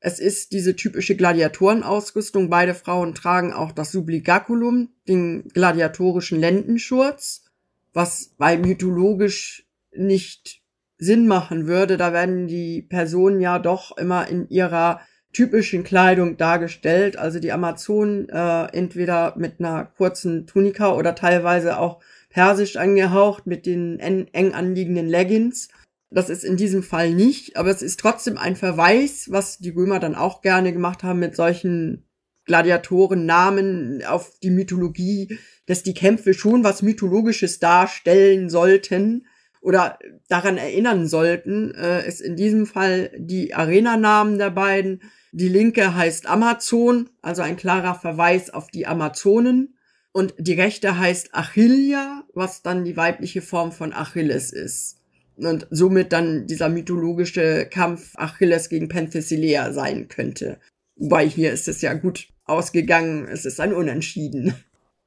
es 0.00 0.20
ist 0.20 0.52
diese 0.52 0.76
typische 0.76 1.16
Gladiatorenausrüstung. 1.16 2.50
Beide 2.50 2.74
Frauen 2.74 3.14
tragen 3.14 3.52
auch 3.52 3.72
das 3.72 3.90
Subligaculum, 3.90 4.90
den 5.08 5.48
gladiatorischen 5.48 6.38
Lendenschurz, 6.38 7.44
was 7.92 8.34
bei 8.38 8.56
mythologisch 8.56 9.66
nicht 9.92 10.62
Sinn 10.98 11.26
machen 11.26 11.66
würde. 11.66 11.96
Da 11.96 12.12
werden 12.12 12.46
die 12.46 12.82
Personen 12.82 13.40
ja 13.40 13.58
doch 13.58 13.96
immer 13.96 14.28
in 14.28 14.48
ihrer 14.48 15.00
typischen 15.32 15.84
Kleidung 15.84 16.36
dargestellt. 16.36 17.16
Also 17.16 17.40
die 17.40 17.52
Amazonen 17.52 18.28
äh, 18.28 18.66
entweder 18.66 19.34
mit 19.36 19.58
einer 19.58 19.84
kurzen 19.84 20.46
Tunika 20.46 20.94
oder 20.94 21.14
teilweise 21.14 21.78
auch 21.78 22.00
persisch 22.30 22.76
angehaucht 22.76 23.46
mit 23.46 23.66
den 23.66 23.98
eng 23.98 24.54
anliegenden 24.54 25.08
Leggings. 25.08 25.68
Das 26.10 26.30
ist 26.30 26.42
in 26.42 26.56
diesem 26.56 26.82
Fall 26.82 27.12
nicht, 27.12 27.56
aber 27.56 27.70
es 27.70 27.82
ist 27.82 28.00
trotzdem 28.00 28.38
ein 28.38 28.56
Verweis, 28.56 29.30
was 29.30 29.58
die 29.58 29.70
Römer 29.70 30.00
dann 30.00 30.14
auch 30.14 30.40
gerne 30.40 30.72
gemacht 30.72 31.02
haben 31.02 31.18
mit 31.18 31.36
solchen 31.36 32.08
Gladiatorennamen 32.46 34.02
auf 34.06 34.32
die 34.42 34.50
Mythologie, 34.50 35.38
dass 35.66 35.82
die 35.82 35.92
Kämpfe 35.92 36.32
schon 36.32 36.64
was 36.64 36.80
Mythologisches 36.80 37.58
darstellen 37.58 38.48
sollten 38.48 39.26
oder 39.60 39.98
daran 40.28 40.56
erinnern 40.56 41.06
sollten, 41.06 41.74
äh, 41.74 42.08
ist 42.08 42.22
in 42.22 42.36
diesem 42.36 42.64
Fall 42.64 43.10
die 43.18 43.52
Arenanamen 43.52 44.38
der 44.38 44.50
beiden. 44.50 45.02
Die 45.32 45.48
linke 45.48 45.94
heißt 45.94 46.26
Amazon, 46.26 47.10
also 47.20 47.42
ein 47.42 47.56
klarer 47.56 47.94
Verweis 47.94 48.48
auf 48.48 48.68
die 48.68 48.86
Amazonen. 48.86 49.76
Und 50.12 50.32
die 50.38 50.54
rechte 50.54 50.98
heißt 50.98 51.34
Achillia, 51.34 52.24
was 52.32 52.62
dann 52.62 52.84
die 52.84 52.96
weibliche 52.96 53.42
Form 53.42 53.72
von 53.72 53.92
Achilles 53.92 54.52
ist 54.52 54.97
und 55.38 55.66
somit 55.70 56.12
dann 56.12 56.46
dieser 56.46 56.68
mythologische 56.68 57.66
Kampf 57.70 58.12
Achilles 58.16 58.68
gegen 58.68 58.88
Penthesilea 58.88 59.72
sein 59.72 60.08
könnte. 60.08 60.58
Wobei 60.96 61.28
hier 61.28 61.52
ist 61.52 61.68
es 61.68 61.80
ja 61.80 61.94
gut 61.94 62.28
ausgegangen, 62.44 63.28
es 63.28 63.44
ist 63.44 63.60
ein 63.60 63.72
Unentschieden. 63.72 64.54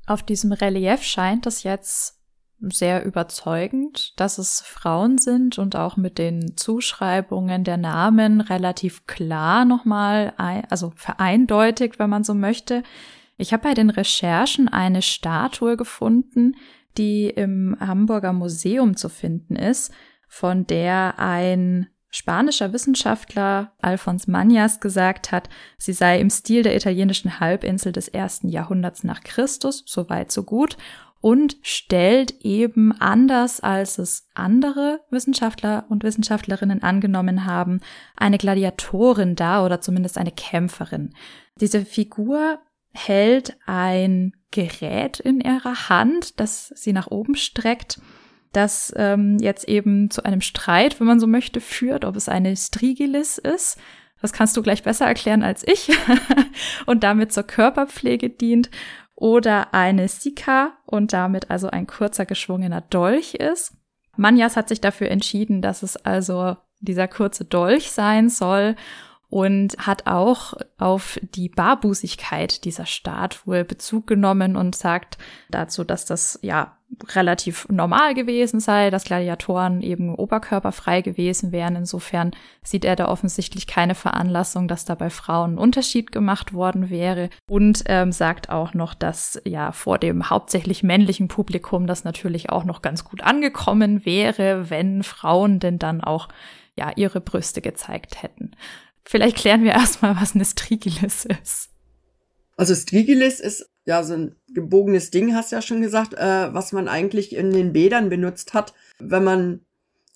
Auf 0.08 0.24
diesem 0.24 0.52
Relief 0.52 1.04
scheint 1.04 1.46
es 1.46 1.63
jetzt 1.63 2.17
sehr 2.60 3.04
überzeugend, 3.04 4.13
dass 4.20 4.38
es 4.38 4.62
Frauen 4.62 5.17
sind 5.17 5.58
und 5.58 5.76
auch 5.76 5.98
mit 5.98 6.17
den 6.17 6.56
Zuschreibungen 6.58 7.63
der 7.63 7.78
Namen 7.78 8.39
relativ 8.39 9.08
klar 9.08 9.65
nochmal, 9.65 10.34
also 10.70 10.94
vereindeutigt, 10.96 11.98
wenn 11.98 12.10
man 12.10 12.24
so 12.24 12.36
möchte. 12.36 12.84
Ich 13.38 13.52
habe 13.52 13.63
bei 13.63 13.74
den 13.74 13.89
Recherchen 13.89 14.67
eine 14.67 15.02
Statue 15.02 15.76
gefunden, 15.76 16.56
die 16.98 17.28
im 17.28 17.76
Hamburger 17.80 18.34
Museum 18.34 18.96
zu 18.96 19.10
finden 19.10 19.56
ist 19.56 19.91
von 20.32 20.65
der 20.65 21.15
ein 21.20 21.89
spanischer 22.10 22.72
Wissenschaftler 22.72 23.74
Alfons 23.82 24.30
Mañas 24.30 24.80
gesagt 24.80 25.34
hat, 25.34 25.50
sie 25.78 25.91
sei 25.91 26.22
im 26.22 26.30
Stil 26.30 26.63
der 26.63 26.74
italienischen 26.74 27.41
Halbinsel 27.41 27.91
des 27.91 28.08
ersten 28.08 28.48
Jahrhunderts 28.48 29.04
nach 29.04 29.24
Christus, 29.24 29.84
so 29.86 30.10
weit 30.10 30.32
so 30.32 30.44
gut, 30.44 30.78
und 31.20 31.58
stellt 31.63 32.46
eben 32.46 32.94
anders 32.94 33.60
als 33.60 33.98
es 33.98 34.30
andere 34.34 35.02
Wissenschaftler 35.10 35.86
und 35.89 36.06
Wissenschaftlerinnen 36.06 36.82
angenommen 36.82 37.46
haben, 37.46 37.82
eine 38.15 38.38
Gladiatorin 38.38 39.36
dar 39.36 39.65
oder 39.65 39.82
zumindest 39.82 40.17
eine 40.17 40.32
Kämpferin. 40.32 41.13
Diese 41.60 41.84
Figur 41.84 42.60
hält 42.94 43.58
ein 43.65 44.32
Gerät 44.50 45.20
in 45.20 45.41
ihrer 45.41 45.89
Hand, 45.89 46.39
das 46.39 46.70
sie 46.70 46.94
nach 46.94 47.08
oben 47.08 47.36
streckt 47.36 48.00
das 48.52 48.94
ähm, 48.98 49.38
jetzt 49.40 49.68
eben 49.68 50.10
zu 50.10 50.24
einem 50.24 50.42
Streit, 50.42 51.00
wenn 51.00 51.08
man 51.08 51.20
so 51.20 51.28
möchte, 51.28 51.62
führt, 51.62 52.06
ob 52.06 52.16
es 52.16 52.30
eine 52.30 52.56
Strigilis 52.56 53.38
ist. 53.38 53.78
Das 54.22 54.34
kannst 54.34 54.56
du 54.56 54.62
gleich 54.62 54.84
besser 54.84 55.06
erklären 55.06 55.44
als 55.44 55.66
ich. 55.68 55.90
und 56.86 57.04
damit 57.04 57.32
zur 57.32 57.44
Körperpflege 57.44 58.30
dient. 58.30 58.70
Oder 59.16 59.74
eine 59.74 60.08
Sika 60.08 60.74
und 60.86 61.14
damit 61.14 61.52
also 61.52 61.70
ein 61.70 61.86
kurzer 61.86 62.26
geschwungener 62.26 62.82
Dolch 62.82 63.36
ist. 63.36 63.74
Manjas 64.18 64.58
hat 64.58 64.68
sich 64.68 64.82
dafür 64.82 65.10
entschieden, 65.10 65.62
dass 65.62 65.84
es 65.84 65.96
also 65.96 66.58
dieser 66.80 67.08
kurze 67.08 67.46
Dolch 67.46 67.92
sein 67.92 68.30
soll 68.30 68.76
und 69.32 69.78
hat 69.78 70.08
auch 70.08 70.54
auf 70.78 71.17
die 71.22 71.48
Barbusigkeit 71.48 72.65
dieser 72.65 72.86
Statue 72.86 73.63
Bezug 73.63 74.06
genommen 74.06 74.58
und 74.58 74.76
sagt 74.76 75.17
dazu, 75.50 75.86
dass 75.86 76.04
das 76.04 76.38
ja 76.41 76.76
relativ 77.15 77.65
normal 77.70 78.13
gewesen 78.13 78.60
sei, 78.60 78.89
dass 78.89 79.06
Gladiatoren 79.06 79.82
eben 79.82 80.13
oberkörperfrei 80.13 81.02
gewesen 81.02 81.54
wären. 81.54 81.78
Insofern 81.78 82.32
sieht 82.62 82.84
er 82.84 82.98
da 82.98 83.08
offensichtlich 83.08 83.67
keine 83.67 83.96
Veranlassung, 83.96 84.67
dass 84.67 84.84
da 84.84 84.96
bei 84.96 85.10
Frauen 85.10 85.54
ein 85.54 85.58
Unterschied 85.58 86.12
gemacht 86.12 86.52
worden 86.52 86.89
wäre 86.89 87.30
und 87.50 87.84
ähm, 87.86 88.12
sagt 88.12 88.50
auch 88.50 88.74
noch, 88.74 88.94
dass 88.94 89.41
ja 89.46 89.72
vor 89.72 89.98
dem 89.98 90.30
hauptsächlich 90.30 90.84
männlichen 90.84 91.30
Publikum 91.30 91.88
das 91.88 92.04
natürlich 92.04 92.50
auch 92.50 92.65
noch 92.65 92.82
ganz 92.82 93.06
gut 93.06 93.24
angekommen 93.24 94.06
wäre, 94.06 94.70
wenn 94.70 95.04
Frauen 95.04 95.60
denn 95.60 95.80
dann 95.80 96.02
auch 96.02 96.28
ja 96.78 96.91
ihre 96.98 97.22
Brüste 97.22 97.62
gezeigt 97.62 98.22
hätten. 98.22 98.52
Vielleicht 99.12 99.36
klären 99.36 99.65
wir 99.65 99.71
erstmal, 99.71 100.15
was 100.15 100.36
eine 100.36 100.45
Strigilis 100.45 101.26
ist. 101.26 101.69
Also 102.56 102.74
Strigilis 102.74 103.41
ist 103.41 103.69
ja 103.84 104.04
so 104.04 104.13
ein 104.13 104.36
gebogenes 104.54 105.12
Ding, 105.12 105.36
hast 105.36 105.52
du 105.52 105.58
ja 105.58 105.62
schon 105.62 105.82
gesagt, 105.82 106.13
äh, 106.13 106.54
was 106.54 106.71
man 106.71 106.88
eigentlich 106.88 107.36
in 107.36 107.52
den 107.52 107.74
Bädern 107.74 108.08
benutzt 108.08 108.54
hat, 108.54 108.74
wenn 109.00 109.26
man 109.26 109.65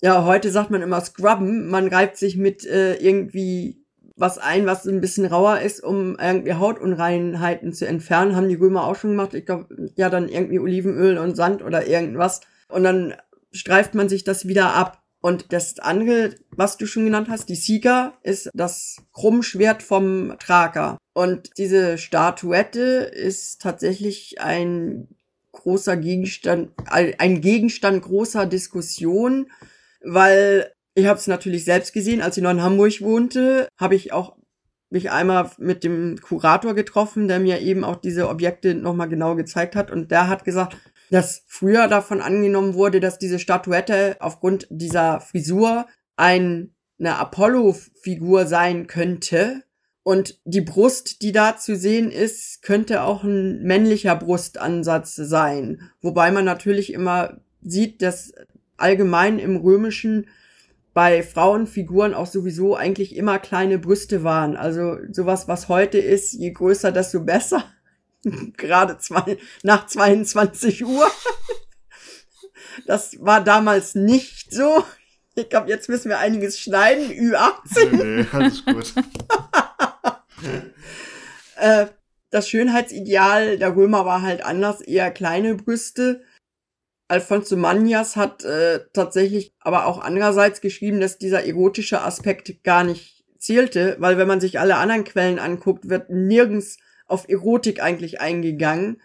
ja, 0.00 0.24
heute 0.24 0.50
sagt 0.50 0.70
man 0.70 0.80
immer 0.80 1.00
scrubben, 1.02 1.68
man 1.68 1.88
reibt 1.88 2.16
sich 2.16 2.38
mit 2.38 2.64
äh, 2.64 2.94
irgendwie 2.94 3.84
was 4.16 4.38
ein, 4.38 4.64
was 4.64 4.86
ein 4.86 5.02
bisschen 5.02 5.26
rauer 5.26 5.60
ist, 5.60 5.82
um 5.82 6.16
irgendwie 6.18 6.54
Hautunreinheiten 6.54 7.74
zu 7.74 7.86
entfernen. 7.86 8.34
Haben 8.34 8.48
die 8.48 8.54
Römer 8.54 8.84
auch 8.84 8.96
schon 8.96 9.10
gemacht. 9.10 9.34
Ich 9.34 9.44
glaube, 9.44 9.90
ja, 9.96 10.08
dann 10.08 10.30
irgendwie 10.30 10.58
Olivenöl 10.58 11.18
und 11.18 11.36
Sand 11.36 11.62
oder 11.62 11.86
irgendwas. 11.86 12.40
Und 12.68 12.84
dann 12.84 13.14
streift 13.52 13.94
man 13.94 14.08
sich 14.08 14.24
das 14.24 14.48
wieder 14.48 14.74
ab. 14.74 15.02
Und 15.26 15.52
das 15.52 15.80
andere, 15.80 16.36
was 16.52 16.76
du 16.76 16.86
schon 16.86 17.04
genannt 17.04 17.26
hast, 17.28 17.48
die 17.48 17.56
Sieger, 17.56 18.16
ist 18.22 18.48
das 18.54 18.98
Krummschwert 19.12 19.82
vom 19.82 20.36
Traker. 20.38 20.98
Und 21.14 21.58
diese 21.58 21.98
Statuette 21.98 23.10
ist 23.12 23.60
tatsächlich 23.60 24.40
ein 24.40 25.08
großer 25.50 25.96
Gegenstand, 25.96 26.70
ein 26.86 27.40
Gegenstand 27.40 28.04
großer 28.04 28.46
Diskussion, 28.46 29.50
weil 30.00 30.70
ich 30.94 31.06
habe 31.06 31.18
es 31.18 31.26
natürlich 31.26 31.64
selbst 31.64 31.92
gesehen, 31.92 32.22
als 32.22 32.36
ich 32.36 32.44
noch 32.44 32.52
in 32.52 32.62
Hamburg 32.62 33.00
wohnte, 33.00 33.66
habe 33.80 33.96
ich 33.96 34.12
auch 34.12 34.36
mich 34.90 35.10
einmal 35.10 35.50
mit 35.58 35.82
dem 35.82 36.20
Kurator 36.20 36.74
getroffen, 36.74 37.26
der 37.26 37.40
mir 37.40 37.60
eben 37.62 37.82
auch 37.82 37.96
diese 37.96 38.28
Objekte 38.28 38.76
nochmal 38.76 39.08
genau 39.08 39.34
gezeigt 39.34 39.74
hat 39.74 39.90
und 39.90 40.12
der 40.12 40.28
hat 40.28 40.44
gesagt, 40.44 40.76
dass 41.10 41.44
früher 41.46 41.88
davon 41.88 42.20
angenommen 42.20 42.74
wurde, 42.74 43.00
dass 43.00 43.18
diese 43.18 43.38
Statuette 43.38 44.16
aufgrund 44.20 44.66
dieser 44.70 45.20
Frisur 45.20 45.86
ein, 46.16 46.74
eine 46.98 47.16
Apollo-Figur 47.18 48.46
sein 48.46 48.86
könnte. 48.86 49.62
Und 50.02 50.40
die 50.44 50.60
Brust, 50.60 51.22
die 51.22 51.32
da 51.32 51.56
zu 51.56 51.76
sehen 51.76 52.10
ist, 52.10 52.62
könnte 52.62 53.02
auch 53.02 53.24
ein 53.24 53.62
männlicher 53.62 54.14
Brustansatz 54.16 55.16
sein. 55.16 55.90
Wobei 56.00 56.30
man 56.30 56.44
natürlich 56.44 56.92
immer 56.92 57.40
sieht, 57.62 58.02
dass 58.02 58.32
allgemein 58.76 59.38
im 59.38 59.56
Römischen 59.56 60.26
bei 60.94 61.22
Frauenfiguren 61.22 62.14
auch 62.14 62.26
sowieso 62.26 62.74
eigentlich 62.74 63.16
immer 63.16 63.38
kleine 63.38 63.78
Brüste 63.78 64.24
waren. 64.24 64.56
Also 64.56 64.96
sowas, 65.10 65.46
was 65.46 65.68
heute 65.68 65.98
ist, 65.98 66.32
je 66.32 66.52
größer, 66.52 66.90
desto 66.90 67.20
besser. 67.20 67.64
Gerade 68.56 68.98
zwei, 68.98 69.38
nach 69.62 69.86
22 69.86 70.84
Uhr. 70.84 71.10
Das 72.86 73.16
war 73.20 73.42
damals 73.42 73.94
nicht 73.94 74.52
so. 74.52 74.84
Ich 75.34 75.48
glaube, 75.48 75.70
jetzt 75.70 75.88
müssen 75.88 76.10
wir 76.10 76.18
einiges 76.18 76.60
schneiden. 76.60 77.10
Ü18. 77.10 77.90
Nee, 77.90 78.26
alles 78.32 78.64
gut. 78.66 78.94
äh, 81.56 81.86
das 82.30 82.50
Schönheitsideal 82.50 83.58
der 83.58 83.74
Römer 83.74 84.04
war 84.04 84.20
halt 84.20 84.44
anders, 84.44 84.82
eher 84.82 85.10
kleine 85.10 85.54
Brüste. 85.54 86.22
Alfonso 87.08 87.56
Manias 87.56 88.14
hat 88.14 88.44
äh, 88.44 88.80
tatsächlich 88.92 89.54
aber 89.60 89.86
auch 89.86 89.98
andererseits 89.98 90.60
geschrieben, 90.60 91.00
dass 91.00 91.16
dieser 91.16 91.46
erotische 91.46 92.02
Aspekt 92.02 92.62
gar 92.62 92.84
nicht 92.84 93.24
zählte, 93.38 93.96
weil 94.00 94.18
wenn 94.18 94.28
man 94.28 94.40
sich 94.40 94.60
alle 94.60 94.76
anderen 94.76 95.04
Quellen 95.04 95.38
anguckt, 95.38 95.88
wird 95.88 96.10
nirgends 96.10 96.76
auf 97.06 97.28
Erotik 97.28 97.82
eigentlich 97.82 98.20
eingegangen. 98.20 99.00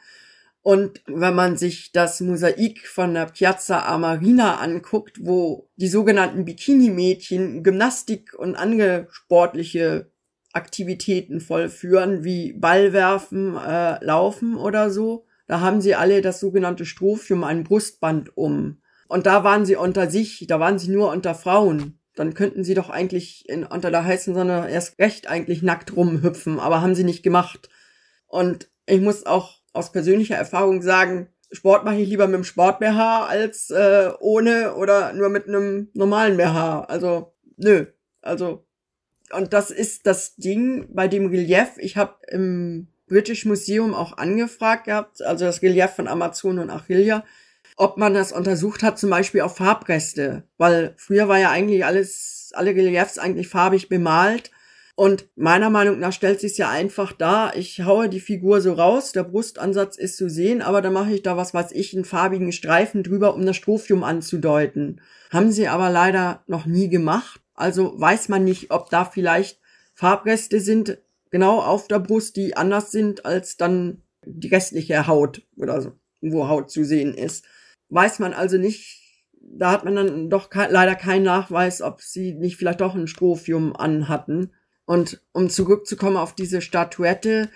Und 0.64 1.02
wenn 1.08 1.34
man 1.34 1.58
sich 1.58 1.92
das 1.92 2.22
Mosaik 2.22 2.88
von 2.88 3.16
der 3.16 3.26
Piazza 3.26 3.84
Amarina 3.86 4.58
anguckt, 4.58 5.18
wo 5.22 5.70
die 5.76 5.88
sogenannten 5.88 6.46
Bikini-Mädchen 6.46 7.64
Gymnastik 7.64 8.36
und 8.38 8.56
andere 8.56 9.08
sportliche 9.10 10.12
Aktivitäten 10.54 11.40
vollführen, 11.40 12.24
wie 12.24 12.54
Ballwerfen, 12.54 13.56
äh, 13.58 14.04
Laufen 14.04 14.56
oder 14.56 14.92
so, 14.92 15.26
da 15.48 15.62
haben 15.62 15.82
sie 15.82 15.96
alle 15.96 16.22
das 16.22 16.40
sogenannte 16.40 16.86
Strophium, 16.86 17.44
ein 17.44 17.64
Brustband 17.64 18.38
um. 18.38 18.78
Und 19.08 19.26
da 19.26 19.44
waren 19.44 19.66
sie 19.66 19.76
unter 19.76 20.10
sich, 20.10 20.46
da 20.48 20.60
waren 20.60 20.80
sie 20.80 20.92
nur 20.92 21.12
unter 21.12 21.36
Frauen. 21.36 22.00
Dann 22.16 22.34
könnten 22.34 22.64
sie 22.64 22.74
doch 22.74 22.90
eigentlich 22.90 23.50
in, 23.50 23.66
unter 23.66 23.92
der 23.92 24.06
heißen 24.06 24.34
Sonne 24.34 24.70
erst 24.70 25.00
recht 25.00 25.28
eigentlich 25.28 25.64
nackt 25.64 25.96
rumhüpfen, 25.96 26.60
aber 26.60 26.82
haben 26.82 26.96
sie 26.96 27.04
nicht 27.04 27.24
gemacht. 27.24 27.70
Und 28.32 28.70
ich 28.86 29.02
muss 29.02 29.26
auch 29.26 29.58
aus 29.74 29.92
persönlicher 29.92 30.38
Erfahrung 30.38 30.82
sagen, 30.82 31.28
Sport 31.52 31.84
mache 31.84 31.98
ich 31.98 32.08
lieber 32.08 32.28
mit 32.28 32.36
dem 32.36 32.44
Sport-BH 32.46 33.26
als 33.26 33.70
äh, 33.72 34.10
ohne 34.22 34.76
oder 34.76 35.12
nur 35.12 35.28
mit 35.28 35.50
einem 35.50 35.90
normalen 35.94 36.38
BH. 36.38 36.86
Also, 36.86 37.34
nö. 37.58 37.88
Also, 38.22 38.66
und 39.34 39.52
das 39.52 39.70
ist 39.70 40.08
das 40.08 40.38
Ding 40.38 40.88
bei 40.94 41.10
dem 41.10 41.26
Relief. 41.28 41.72
Ich 41.78 41.98
habe 41.98 42.16
im 42.30 42.88
British 43.08 43.46
Museum 43.46 43.94
auch 43.94 44.18
angefragt 44.18 44.86
gehabt, 44.86 45.22
also 45.22 45.44
das 45.44 45.62
Relief 45.62 45.92
von 45.92 46.08
Amazon 46.08 46.60
und 46.60 46.70
Achillia, 46.70 47.26
ob 47.76 47.98
man 47.98 48.14
das 48.14 48.32
untersucht 48.32 48.82
hat, 48.82 48.98
zum 48.98 49.10
Beispiel 49.10 49.42
auf 49.42 49.58
Farbreste. 49.58 50.44
Weil 50.58 50.94
früher 50.96 51.28
war 51.28 51.38
ja 51.38 51.50
eigentlich 51.50 51.84
alles, 51.84 52.52
alle 52.54 52.72
Reliefs 52.72 53.18
eigentlich 53.18 53.50
farbig 53.50 53.90
bemalt. 53.90 54.52
Und 54.96 55.30
meiner 55.36 55.70
Meinung 55.70 56.00
nach 56.00 56.14
stellt 56.14 56.40
sich 56.40 56.58
ja 56.58 56.70
einfach 56.70 57.14
da, 57.14 57.54
ich 57.56 57.84
haue 57.84 58.10
die 58.10 58.20
Figur 58.20 58.62
so 58.62 58.74
raus, 58.74 59.14
der 59.14 59.24
Brustansatz 59.24 59.98
ist 59.98 60.18
zu 60.18 60.30
sehen, 60.30 60.62
aber 60.62 60.82
dann 60.82 60.94
mache 60.94 61.14
ich 61.14 61.24
da 61.24 61.38
was 61.38 61.54
weiß 61.54 61.72
ich, 61.72 61.94
einen 61.94 62.06
farbigen 62.06 62.52
Streifen 62.52 63.04
drüber, 63.04 63.34
um 63.34 63.46
das 63.46 63.56
Strophium 63.56 64.04
anzudeuten. 64.04 65.02
Haben 65.32 65.52
sie 65.52 65.68
aber 65.68 65.90
leider 65.90 66.44
noch 66.48 66.66
nie 66.66 66.90
gemacht. 66.90 67.42
Also 67.54 68.00
weiß 68.00 68.30
man 68.30 68.44
nicht, 68.44 68.72
ob 68.72 68.90
da 68.90 69.06
vielleicht 69.06 69.60
Farbreste 69.94 70.60
sind, 70.60 70.98
genau 71.30 71.62
auf 71.62 71.88
der 71.88 72.00
Brust, 72.00 72.36
die 72.36 72.58
anders 72.58 72.92
sind 72.92 73.26
als 73.26 73.58
dann 73.58 74.04
die 74.26 74.50
restliche 74.50 75.08
Haut 75.08 75.44
oder 75.58 75.82
so, 75.82 75.94
wo 76.22 76.48
Haut 76.48 76.70
zu 76.70 76.84
sehen 76.84 77.14
ist. 77.14 77.46
Weiß 77.90 78.20
man 78.20 78.34
also 78.34 78.58
nicht, 78.58 79.02
da 79.42 79.72
hat 79.72 79.86
man 79.86 79.96
dann 79.96 80.30
doch 80.30 80.50
ke 80.50 80.68
leider 80.70 80.96
keinen 80.96 81.24
Nachweis, 81.24 81.82
ob 81.82 82.02
sie 82.02 82.34
nicht 82.34 82.58
vielleicht 82.58 82.82
doch 82.82 82.96
ein 82.96 83.08
Strophium 83.08 83.76
anhatten. 83.76 84.52
Und 84.92 85.22
um 85.32 85.50
zurückzukommen 85.50 86.18
auf 86.18 86.36
diese 86.36 86.60
Statuette, 86.60 87.50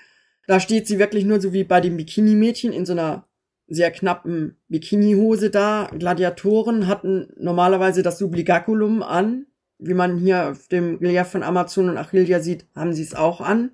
da 0.47 0.61
steht 0.61 0.87
sie 0.87 0.99
wirklich 0.99 1.25
nur 1.25 1.41
so 1.41 1.51
wie 1.51 1.65
bei 1.65 1.81
dem 1.81 1.97
Bikini-Mädchen 1.97 2.71
in 2.71 2.85
so 2.85 2.93
einer 2.93 3.27
sehr 3.67 3.91
knappen 3.91 4.55
Bikinihose 4.69 5.49
da. 5.49 5.89
Gladiatoren 5.99 6.87
hatten 6.87 7.27
normalerweise 7.37 8.03
das 8.03 8.19
Subligaculum 8.19 9.03
an. 9.03 9.47
Wie 9.79 9.93
man 9.93 10.17
hier 10.17 10.51
auf 10.51 10.69
dem 10.69 10.95
Relief 10.95 11.27
von 11.27 11.43
Amazon 11.43 11.89
und 11.89 11.97
Achillia 11.97 12.39
sieht, 12.39 12.67
haben 12.73 12.93
sie 12.93 13.03
es 13.03 13.13
auch 13.13 13.41
an. 13.41 13.71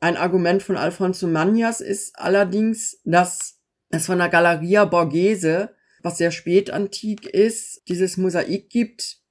Ein 0.00 0.16
Argument 0.16 0.62
von 0.62 0.78
Alfonso 0.78 1.26
Manias 1.26 1.82
ist 1.82 2.18
allerdings, 2.18 2.98
dass 3.04 3.60
es 3.90 4.06
von 4.06 4.16
der 4.16 4.30
Galleria 4.30 4.86
Borghese, 4.86 5.74
was 6.02 6.16
sehr 6.16 6.30
spätantik 6.30 7.26
ist, 7.26 7.82
dieses 7.88 8.16
Mosaik 8.16 8.70
gibt, 8.70 9.21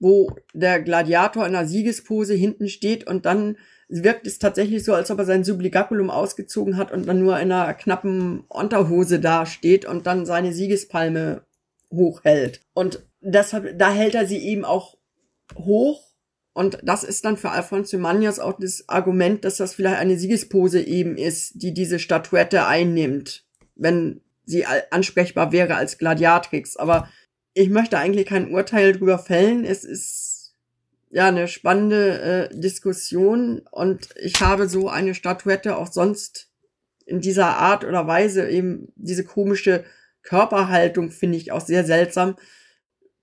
wo 0.00 0.36
der 0.54 0.80
Gladiator 0.80 1.46
in 1.46 1.54
einer 1.54 1.66
Siegespose 1.66 2.34
hinten 2.34 2.68
steht 2.68 3.06
und 3.06 3.26
dann 3.26 3.56
wirkt 3.88 4.26
es 4.26 4.38
tatsächlich 4.38 4.84
so, 4.84 4.92
als 4.92 5.10
ob 5.10 5.18
er 5.18 5.24
sein 5.24 5.44
Subligaculum 5.44 6.10
ausgezogen 6.10 6.76
hat 6.76 6.92
und 6.92 7.06
dann 7.08 7.20
nur 7.20 7.38
in 7.40 7.50
einer 7.50 7.72
knappen 7.74 8.44
Unterhose 8.48 9.18
dasteht 9.18 9.86
und 9.86 10.06
dann 10.06 10.26
seine 10.26 10.52
Siegespalme 10.52 11.42
hochhält. 11.90 12.60
Und 12.74 13.02
deshalb, 13.20 13.78
da 13.78 13.90
hält 13.90 14.14
er 14.14 14.26
sie 14.26 14.38
eben 14.38 14.64
auch 14.64 14.98
hoch. 15.54 16.08
Und 16.52 16.78
das 16.82 17.04
ist 17.04 17.24
dann 17.24 17.36
für 17.36 17.50
Alfonso 17.50 17.98
Manias 17.98 18.40
auch 18.40 18.58
das 18.58 18.88
Argument, 18.88 19.44
dass 19.44 19.56
das 19.56 19.74
vielleicht 19.74 19.98
eine 19.98 20.18
Siegespose 20.18 20.82
eben 20.82 21.16
ist, 21.16 21.62
die 21.62 21.72
diese 21.72 21.98
Statuette 21.98 22.66
einnimmt, 22.66 23.46
wenn 23.74 24.20
sie 24.44 24.66
ansprechbar 24.90 25.52
wäre 25.52 25.76
als 25.76 25.98
Gladiatrix. 25.98 26.76
Aber 26.76 27.08
ich 27.58 27.70
möchte 27.70 27.98
eigentlich 27.98 28.26
kein 28.26 28.52
Urteil 28.52 28.92
drüber 28.92 29.18
fällen. 29.18 29.64
Es 29.64 29.82
ist 29.82 30.54
ja 31.10 31.26
eine 31.26 31.48
spannende 31.48 32.50
äh, 32.52 32.60
Diskussion 32.60 33.62
und 33.70 34.10
ich 34.20 34.40
habe 34.40 34.68
so 34.68 34.88
eine 34.88 35.14
Statuette 35.14 35.76
auch 35.76 35.90
sonst 35.90 36.50
in 37.04 37.20
dieser 37.20 37.56
Art 37.56 37.84
oder 37.84 38.06
Weise 38.06 38.48
eben 38.48 38.92
diese 38.94 39.24
komische 39.24 39.84
Körperhaltung 40.22 41.10
finde 41.10 41.38
ich 41.38 41.50
auch 41.50 41.62
sehr 41.62 41.84
seltsam. 41.84 42.36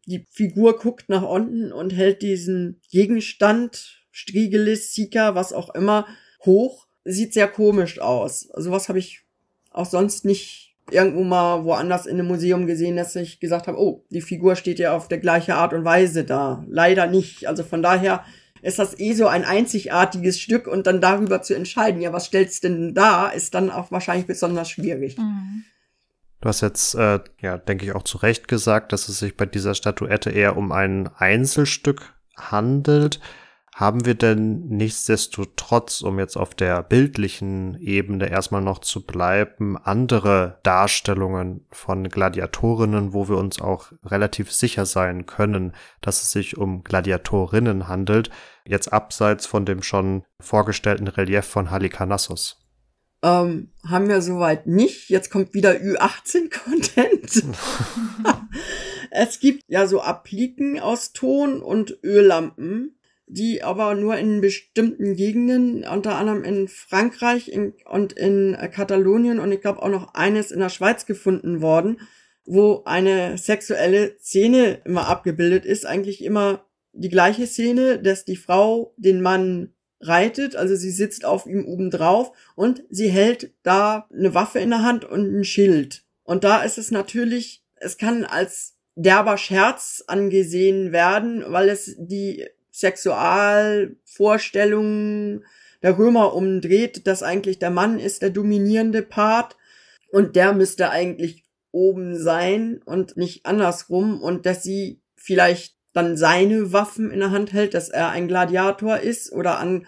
Die 0.05 0.25
Figur 0.31 0.79
guckt 0.79 1.07
nach 1.07 1.23
unten 1.23 1.71
und 1.71 1.91
hält 1.93 2.21
diesen 2.21 2.81
Gegenstand, 2.91 4.03
Striegelis, 4.11 4.93
Sika, 4.93 5.35
was 5.35 5.53
auch 5.53 5.73
immer, 5.75 6.07
hoch. 6.43 6.87
Sieht 7.05 7.33
sehr 7.33 7.47
komisch 7.47 7.99
aus. 7.99 8.49
Also 8.51 8.71
was 8.71 8.89
habe 8.89 8.99
ich 8.99 9.21
auch 9.69 9.85
sonst 9.85 10.25
nicht 10.25 10.74
irgendwo 10.91 11.23
mal 11.23 11.63
woanders 11.63 12.05
in 12.05 12.19
einem 12.19 12.27
Museum 12.27 12.67
gesehen, 12.67 12.95
dass 12.95 13.15
ich 13.15 13.39
gesagt 13.39 13.67
habe, 13.67 13.79
oh, 13.79 14.05
die 14.09 14.21
Figur 14.21 14.55
steht 14.55 14.79
ja 14.79 14.95
auf 14.95 15.07
der 15.07 15.17
gleiche 15.17 15.55
Art 15.55 15.73
und 15.73 15.83
Weise 15.83 16.23
da. 16.23 16.63
Leider 16.67 17.07
nicht. 17.07 17.47
Also 17.47 17.63
von 17.63 17.81
daher 17.81 18.23
ist 18.61 18.79
das 18.79 18.99
eh 18.99 19.13
so 19.13 19.27
ein 19.27 19.45
einzigartiges 19.45 20.39
Stück 20.39 20.67
und 20.67 20.87
dann 20.87 21.01
darüber 21.01 21.41
zu 21.41 21.55
entscheiden, 21.55 22.01
ja, 22.01 22.13
was 22.13 22.25
stellst 22.25 22.63
denn 22.63 22.93
da, 22.93 23.27
ist 23.27 23.53
dann 23.53 23.69
auch 23.69 23.91
wahrscheinlich 23.91 24.25
besonders 24.25 24.69
schwierig. 24.69 25.17
Mhm. 25.17 25.63
Du 26.41 26.49
hast 26.49 26.61
jetzt, 26.61 26.95
äh, 26.95 27.19
ja, 27.41 27.57
denke 27.57 27.85
ich 27.85 27.95
auch 27.95 28.03
zu 28.03 28.17
Recht 28.17 28.47
gesagt, 28.47 28.93
dass 28.93 29.09
es 29.09 29.19
sich 29.19 29.35
bei 29.37 29.45
dieser 29.45 29.73
Statuette 29.73 30.29
eher 30.29 30.57
um 30.57 30.71
ein 30.71 31.09
Einzelstück 31.17 32.13
handelt. 32.35 33.19
Haben 33.75 34.05
wir 34.05 34.15
denn 34.15 34.69
nichtsdestotrotz, 34.69 35.99
um 35.99 36.17
jetzt 36.17 36.37
auf 36.37 36.55
der 36.55 36.81
bildlichen 36.81 37.77
Ebene 37.81 38.29
erstmal 38.29 38.61
noch 38.61 38.79
zu 38.79 39.05
bleiben, 39.05 39.75
andere 39.75 40.59
Darstellungen 40.63 41.65
von 41.71 42.07
Gladiatorinnen, 42.07 43.11
wo 43.11 43.27
wir 43.27 43.35
uns 43.35 43.59
auch 43.59 43.91
relativ 44.05 44.53
sicher 44.53 44.85
sein 44.85 45.25
können, 45.25 45.73
dass 45.99 46.21
es 46.21 46.31
sich 46.31 46.57
um 46.57 46.85
Gladiatorinnen 46.85 47.89
handelt, 47.89 48.29
jetzt 48.65 48.93
abseits 48.93 49.45
von 49.45 49.65
dem 49.65 49.83
schon 49.83 50.23
vorgestellten 50.39 51.09
Relief 51.09 51.43
von 51.43 51.69
Halikarnassus? 51.69 52.65
Ähm, 53.23 53.73
haben 53.85 54.07
wir 54.07 54.21
soweit 54.21 54.67
nicht. 54.67 55.09
Jetzt 55.09 55.29
kommt 55.29 55.53
wieder 55.53 55.71
Ü18-Content. 55.71 57.43
es 59.11 59.41
gibt 59.41 59.63
ja 59.67 59.85
so 59.85 59.99
Appliken 59.99 60.79
aus 60.79 61.11
Ton 61.11 61.61
und 61.61 61.99
Öllampen 62.05 62.94
die 63.27 63.63
aber 63.63 63.95
nur 63.95 64.17
in 64.17 64.41
bestimmten 64.41 65.15
Gegenden, 65.15 65.83
unter 65.83 66.15
anderem 66.15 66.43
in 66.43 66.67
Frankreich 66.67 67.49
in, 67.49 67.73
und 67.85 68.13
in 68.13 68.53
äh, 68.53 68.67
Katalonien 68.67 69.39
und 69.39 69.51
ich 69.51 69.61
glaube 69.61 69.81
auch 69.81 69.89
noch 69.89 70.13
eines 70.13 70.51
in 70.51 70.59
der 70.59 70.69
Schweiz 70.69 71.05
gefunden 71.05 71.61
worden, 71.61 71.99
wo 72.45 72.83
eine 72.85 73.37
sexuelle 73.37 74.17
Szene 74.19 74.81
immer 74.85 75.07
abgebildet 75.07 75.65
ist, 75.65 75.85
eigentlich 75.85 76.23
immer 76.23 76.65
die 76.93 77.09
gleiche 77.09 77.47
Szene, 77.47 77.99
dass 77.99 78.25
die 78.25 78.37
Frau 78.37 78.93
den 78.97 79.21
Mann 79.21 79.73
reitet, 80.01 80.55
also 80.55 80.75
sie 80.75 80.91
sitzt 80.91 81.25
auf 81.25 81.47
ihm 81.47 81.65
oben 81.65 81.89
drauf 81.89 82.31
und 82.55 82.83
sie 82.89 83.09
hält 83.09 83.53
da 83.63 84.07
eine 84.13 84.33
Waffe 84.35 84.59
in 84.59 84.69
der 84.69 84.83
Hand 84.83 85.03
und 85.03 85.35
ein 85.35 85.43
Schild. 85.43 86.03
Und 86.23 86.43
da 86.43 86.61
ist 86.61 86.77
es 86.77 86.91
natürlich, 86.91 87.63
es 87.75 87.97
kann 87.97 88.23
als 88.23 88.77
derber 88.95 89.37
Scherz 89.37 90.03
angesehen 90.07 90.91
werden, 90.91 91.43
weil 91.47 91.69
es 91.69 91.95
die 91.97 92.45
Sexualvorstellungen 92.75 95.45
der 95.81 95.97
Römer 95.97 96.33
umdreht, 96.33 97.07
dass 97.07 97.23
eigentlich 97.23 97.59
der 97.59 97.69
Mann 97.69 97.99
ist 97.99 98.21
der 98.21 98.31
dominierende 98.31 99.01
Part 99.01 99.55
und 100.11 100.35
der 100.35 100.51
müsste 100.53 100.89
eigentlich 100.89 101.45
oben 101.71 102.17
sein 102.17 102.81
und 102.85 103.15
nicht 103.17 103.45
andersrum 103.45 104.21
und 104.21 104.45
dass 104.45 104.63
sie 104.63 104.99
vielleicht 105.15 105.75
dann 105.93 106.17
seine 106.17 106.73
Waffen 106.73 107.11
in 107.11 107.19
der 107.19 107.31
Hand 107.31 107.53
hält, 107.53 107.73
dass 107.73 107.87
er 107.89 108.09
ein 108.09 108.27
Gladiator 108.27 108.97
ist 108.97 109.31
oder 109.31 109.59
an 109.59 109.87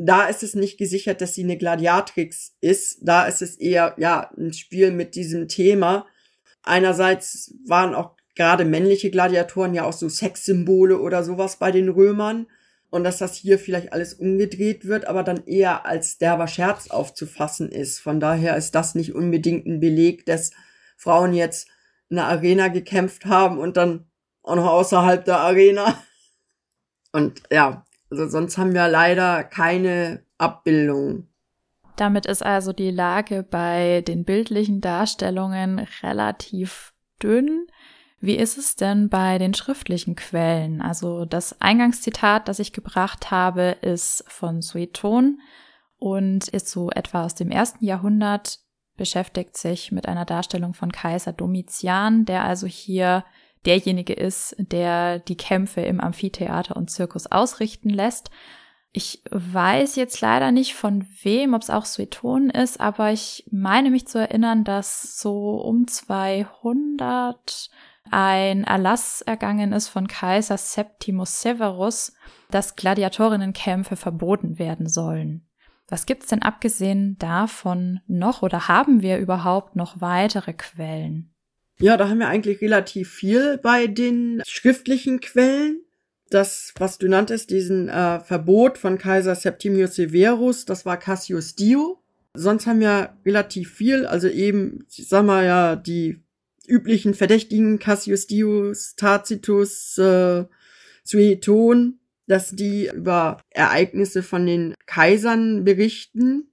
da 0.00 0.28
ist 0.28 0.44
es 0.44 0.54
nicht 0.54 0.78
gesichert, 0.78 1.20
dass 1.20 1.34
sie 1.34 1.42
eine 1.42 1.58
Gladiatrix 1.58 2.54
ist. 2.60 3.00
Da 3.02 3.26
ist 3.26 3.42
es 3.42 3.56
eher, 3.56 3.96
ja, 3.98 4.30
ein 4.36 4.52
Spiel 4.52 4.92
mit 4.92 5.16
diesem 5.16 5.48
Thema. 5.48 6.06
Einerseits 6.62 7.52
waren 7.66 7.96
auch 7.96 8.17
gerade 8.38 8.64
männliche 8.64 9.10
Gladiatoren 9.10 9.74
ja 9.74 9.84
auch 9.84 9.92
so 9.92 10.08
Sexsymbole 10.08 10.98
oder 10.98 11.24
sowas 11.24 11.56
bei 11.56 11.72
den 11.72 11.88
Römern. 11.88 12.46
Und 12.90 13.04
dass 13.04 13.18
das 13.18 13.34
hier 13.34 13.58
vielleicht 13.58 13.92
alles 13.92 14.14
umgedreht 14.14 14.86
wird, 14.86 15.06
aber 15.06 15.22
dann 15.22 15.44
eher 15.46 15.84
als 15.84 16.16
derber 16.16 16.46
Scherz 16.48 16.88
aufzufassen 16.88 17.70
ist. 17.70 17.98
Von 17.98 18.18
daher 18.18 18.56
ist 18.56 18.74
das 18.74 18.94
nicht 18.94 19.14
unbedingt 19.14 19.66
ein 19.66 19.80
Beleg, 19.80 20.24
dass 20.24 20.52
Frauen 20.96 21.34
jetzt 21.34 21.68
in 22.08 22.16
der 22.16 22.26
Arena 22.26 22.68
gekämpft 22.68 23.26
haben 23.26 23.58
und 23.58 23.76
dann 23.76 24.06
auch 24.42 24.56
noch 24.56 24.70
außerhalb 24.70 25.22
der 25.22 25.40
Arena. 25.40 26.02
Und 27.12 27.42
ja, 27.50 27.84
also 28.10 28.28
sonst 28.28 28.56
haben 28.56 28.72
wir 28.72 28.88
leider 28.88 29.44
keine 29.44 30.22
Abbildung. 30.38 31.26
Damit 31.96 32.26
ist 32.26 32.44
also 32.44 32.72
die 32.72 32.92
Lage 32.92 33.42
bei 33.42 34.02
den 34.06 34.24
bildlichen 34.24 34.80
Darstellungen 34.80 35.86
relativ 36.02 36.94
dünn. 37.22 37.66
Wie 38.20 38.36
ist 38.36 38.58
es 38.58 38.74
denn 38.74 39.08
bei 39.08 39.38
den 39.38 39.54
schriftlichen 39.54 40.16
Quellen? 40.16 40.80
Also 40.80 41.24
das 41.24 41.60
Eingangszitat, 41.60 42.48
das 42.48 42.58
ich 42.58 42.72
gebracht 42.72 43.30
habe, 43.30 43.76
ist 43.80 44.24
von 44.26 44.60
Sueton 44.60 45.40
und 45.98 46.48
ist 46.48 46.68
so 46.68 46.90
etwa 46.90 47.24
aus 47.24 47.36
dem 47.36 47.50
ersten 47.50 47.84
Jahrhundert, 47.84 48.58
beschäftigt 48.96 49.56
sich 49.56 49.92
mit 49.92 50.08
einer 50.08 50.24
Darstellung 50.24 50.74
von 50.74 50.90
Kaiser 50.90 51.32
Domitian, 51.32 52.24
der 52.24 52.44
also 52.44 52.66
hier 52.66 53.24
derjenige 53.64 54.14
ist, 54.14 54.56
der 54.58 55.20
die 55.20 55.36
Kämpfe 55.36 55.80
im 55.82 56.00
Amphitheater 56.00 56.76
und 56.76 56.90
Zirkus 56.90 57.26
ausrichten 57.26 57.90
lässt. 57.90 58.30
Ich 58.90 59.22
weiß 59.30 59.94
jetzt 59.96 60.20
leider 60.20 60.50
nicht 60.50 60.74
von 60.74 61.06
wem, 61.22 61.54
ob 61.54 61.62
es 61.62 61.70
auch 61.70 61.84
Sueton 61.84 62.50
ist, 62.50 62.80
aber 62.80 63.12
ich 63.12 63.46
meine 63.52 63.90
mich 63.90 64.08
zu 64.08 64.18
erinnern, 64.18 64.64
dass 64.64 65.20
so 65.20 65.56
um 65.60 65.86
200 65.86 67.70
ein 68.10 68.64
Erlass 68.64 69.22
ergangen 69.22 69.72
ist 69.72 69.88
von 69.88 70.06
Kaiser 70.08 70.56
Septimus 70.56 71.40
Severus, 71.40 72.12
dass 72.50 72.76
Gladiatorinnenkämpfe 72.76 73.96
verboten 73.96 74.58
werden 74.58 74.88
sollen. 74.88 75.46
Was 75.88 76.04
gibt's 76.04 76.28
denn 76.28 76.42
abgesehen 76.42 77.16
davon 77.18 78.00
noch 78.06 78.42
oder 78.42 78.68
haben 78.68 79.00
wir 79.00 79.18
überhaupt 79.18 79.74
noch 79.74 80.00
weitere 80.00 80.52
Quellen? 80.52 81.32
Ja, 81.80 81.96
da 81.96 82.08
haben 82.08 82.18
wir 82.18 82.28
eigentlich 82.28 82.60
relativ 82.60 83.10
viel 83.10 83.58
bei 83.58 83.86
den 83.86 84.42
schriftlichen 84.46 85.20
Quellen. 85.20 85.82
Das, 86.30 86.74
was 86.76 86.98
du 86.98 87.08
nanntest, 87.08 87.50
diesen 87.50 87.88
äh, 87.88 88.20
Verbot 88.20 88.76
von 88.76 88.98
Kaiser 88.98 89.34
Septimius 89.34 89.94
Severus, 89.94 90.66
das 90.66 90.84
war 90.84 90.98
Cassius 90.98 91.54
Dio. 91.54 92.02
Sonst 92.34 92.66
haben 92.66 92.80
wir 92.80 93.16
relativ 93.24 93.72
viel, 93.72 94.04
also 94.04 94.28
eben, 94.28 94.84
ich 94.90 95.08
sag 95.08 95.24
mal 95.24 95.44
ja, 95.44 95.76
die 95.76 96.22
üblichen 96.68 97.14
Verdächtigen, 97.14 97.78
Cassius 97.78 98.26
Dius, 98.26 98.94
Tacitus, 98.96 99.98
äh, 99.98 100.44
Sueton, 101.04 102.00
dass 102.26 102.50
die 102.50 102.88
über 102.88 103.40
Ereignisse 103.50 104.22
von 104.22 104.46
den 104.46 104.74
Kaisern 104.86 105.64
berichten. 105.64 106.52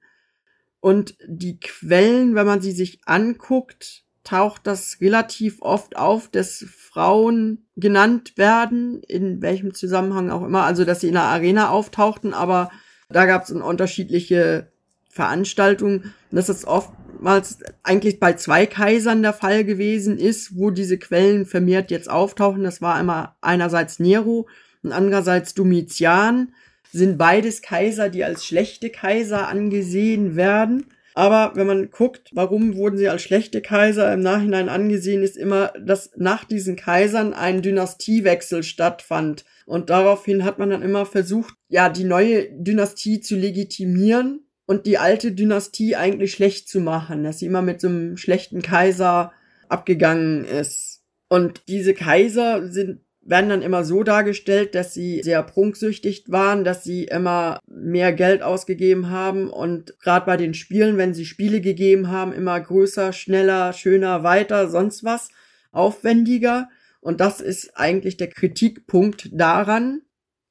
Und 0.80 1.17
die 1.28 1.60
Quellen, 1.60 2.36
wenn 2.36 2.45
man 2.45 2.62
sie 2.62 2.71
sich 2.71 2.99
anguckt, 3.06 4.06
taucht 4.23 4.65
das 4.65 4.97
relativ 5.01 5.62
oft 5.62 5.97
auf, 5.97 6.30
dass 6.30 6.65
Frauen 6.67 7.67
genannt 7.75 8.38
werden, 8.38 9.01
in 9.04 9.41
welchem 9.41 9.73
Zusammenhang 9.73 10.32
auch 10.32 10.43
immer, 10.43 10.63
also 10.63 10.84
dass 10.84 11.01
sie 11.01 11.08
in 11.08 11.13
der 11.13 11.23
Arena 11.23 11.69
auftauchten, 11.69 12.34
aber 12.34 12.71
da 13.10 13.25
gab 13.25 13.43
es 13.43 13.51
unterschiedliche 13.51 14.71
Veranstaltungen, 15.15 16.13
dass 16.30 16.47
das 16.47 16.65
oftmals 16.65 17.60
eigentlich 17.84 18.19
bei 18.19 18.34
zwei 18.34 18.65
Kaisern 18.65 19.23
der 19.23 19.32
Fall 19.32 19.63
gewesen 19.63 20.17
ist, 20.17 20.58
wo 20.58 20.71
diese 20.71 20.97
Quellen 20.97 21.45
vermehrt 21.45 21.89
jetzt 21.89 22.10
auftauchen. 22.10 22.63
Das 22.63 22.82
war 22.82 22.95
einmal 22.95 23.30
einerseits 23.39 23.97
Nero 23.99 24.47
und 24.84 24.91
andererseits 24.91 25.54
Domitian, 25.54 26.51
sind 26.91 27.17
beides 27.17 27.62
Kaiser, 27.62 28.10
die 28.10 28.23
als 28.23 28.45
schlechte 28.45 28.89
Kaiser 28.89 29.47
angesehen 29.47 30.36
werden. 30.36 30.88
Aber 31.13 31.54
wenn 31.56 31.65
man 31.65 31.91
guckt, 31.91 32.32
warum 32.34 32.75
wurden 32.75 32.97
sie 32.97 33.08
als 33.08 33.21
schlechte 33.21 33.62
Kaiser 33.62 34.13
im 34.13 34.19
Nachhinein 34.19 34.67
angesehen, 34.67 35.23
ist 35.23 35.38
immer, 35.38 35.71
dass 35.80 36.12
nach 36.17 36.43
diesen 36.43 36.75
Kaisern 36.75 37.34
ein 37.34 37.62
Dynastiewechsel 37.62 38.63
stattfand. 38.63 39.45
Und 39.65 39.89
daraufhin 39.89 40.43
hat 40.43 40.60
man 40.60 40.69
dann 40.69 40.82
immer 40.82 41.06
versucht, 41.06 41.56
ja, 41.69 41.88
die 41.88 42.04
neue 42.04 42.49
Dynastie 42.51 43.21
zu 43.21 43.36
legitimieren 43.38 44.45
und 44.65 44.86
die 44.86 44.97
alte 44.97 45.32
Dynastie 45.32 45.95
eigentlich 45.95 46.32
schlecht 46.34 46.67
zu 46.67 46.80
machen, 46.80 47.23
dass 47.23 47.39
sie 47.39 47.45
immer 47.45 47.62
mit 47.62 47.82
so 47.82 47.88
einem 47.88 48.17
schlechten 48.17 48.62
Kaiser 48.62 49.32
abgegangen 49.69 50.45
ist. 50.45 51.04
Und 51.28 51.63
diese 51.67 51.93
Kaiser 51.93 52.71
sind 52.71 53.01
werden 53.25 53.49
dann 53.49 53.63
immer 53.63 53.84
so 53.84 54.04
dargestellt, 54.04 54.75
dass 54.75 54.93
sie 54.93 55.21
sehr 55.23 55.41
prunksüchtig 55.41 56.25
waren, 56.28 56.63
dass 56.63 56.84
sie 56.84 57.06
immer 57.06 57.60
mehr 57.67 58.13
Geld 58.13 58.43
ausgegeben 58.43 59.10
haben 59.10 59.49
und 59.49 59.99
gerade 59.99 60.28
bei 60.28 60.38
den 60.38 60.54
Spielen, 60.54 60.97
wenn 60.97 61.15
sie 61.15 61.25
Spiele 61.25 61.60
gegeben 61.60 62.10
haben, 62.10 62.32
immer 62.32 62.60
größer, 62.60 63.13
schneller, 63.13 63.73
schöner, 63.73 64.23
weiter, 64.23 64.69
sonst 64.69 65.04
was, 65.04 65.30
aufwendiger. 65.71 66.69
Und 67.01 67.19
das 67.19 67.41
ist 67.41 67.75
eigentlich 67.75 68.17
der 68.17 68.30
Kritikpunkt 68.30 69.30
daran. 69.32 70.01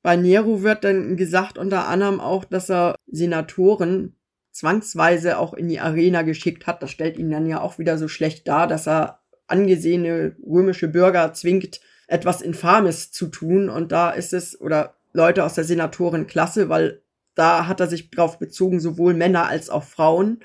Bei 0.04 0.16
Nero 0.16 0.62
wird 0.62 0.84
dann 0.84 1.16
gesagt 1.16 1.56
unter 1.56 1.88
anderem 1.88 2.20
auch, 2.20 2.44
dass 2.44 2.70
er 2.70 2.94
Senatoren 3.06 4.14
zwangsweise 4.52 5.38
auch 5.38 5.54
in 5.54 5.66
die 5.66 5.80
Arena 5.80 6.20
geschickt 6.20 6.66
hat. 6.66 6.82
Das 6.82 6.90
stellt 6.90 7.16
ihn 7.16 7.30
dann 7.30 7.46
ja 7.46 7.62
auch 7.62 7.78
wieder 7.78 7.96
so 7.96 8.06
schlecht 8.06 8.46
dar, 8.46 8.66
dass 8.66 8.86
er 8.86 9.20
angesehene 9.46 10.36
römische 10.46 10.88
Bürger 10.88 11.32
zwingt, 11.32 11.80
etwas 12.06 12.42
Infames 12.42 13.12
zu 13.12 13.28
tun. 13.28 13.70
Und 13.70 13.92
da 13.92 14.10
ist 14.10 14.34
es, 14.34 14.60
oder 14.60 14.94
Leute 15.14 15.42
aus 15.42 15.54
der 15.54 15.64
Senatorenklasse, 15.64 16.68
weil 16.68 17.00
da 17.34 17.66
hat 17.66 17.80
er 17.80 17.86
sich 17.86 18.10
drauf 18.10 18.38
bezogen, 18.38 18.80
sowohl 18.80 19.14
Männer 19.14 19.48
als 19.48 19.70
auch 19.70 19.84
Frauen. 19.84 20.40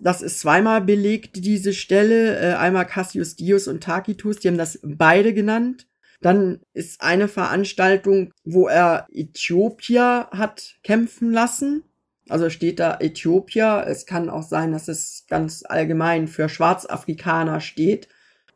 Das 0.00 0.22
ist 0.22 0.40
zweimal 0.40 0.80
belegt, 0.80 1.36
diese 1.36 1.72
Stelle. 1.72 2.36
Äh, 2.36 2.54
einmal 2.54 2.86
Cassius 2.86 3.36
Dius 3.36 3.68
und 3.68 3.84
Tacitus, 3.84 4.40
die 4.40 4.48
haben 4.48 4.58
das 4.58 4.80
beide 4.82 5.32
genannt. 5.32 5.86
Dann 6.22 6.60
ist 6.72 7.02
eine 7.02 7.28
Veranstaltung, 7.28 8.32
wo 8.44 8.68
er 8.68 9.06
Äthiopier 9.12 10.28
hat 10.30 10.76
kämpfen 10.82 11.32
lassen. 11.32 11.82
Also 12.28 12.48
steht 12.48 12.78
da 12.78 12.98
Äthiopier. 13.00 13.84
Es 13.86 14.06
kann 14.06 14.30
auch 14.30 14.44
sein, 14.44 14.72
dass 14.72 14.88
es 14.88 15.26
ganz 15.28 15.64
allgemein 15.66 16.28
für 16.28 16.48
Schwarzafrikaner 16.48 17.60
steht. 17.60 18.08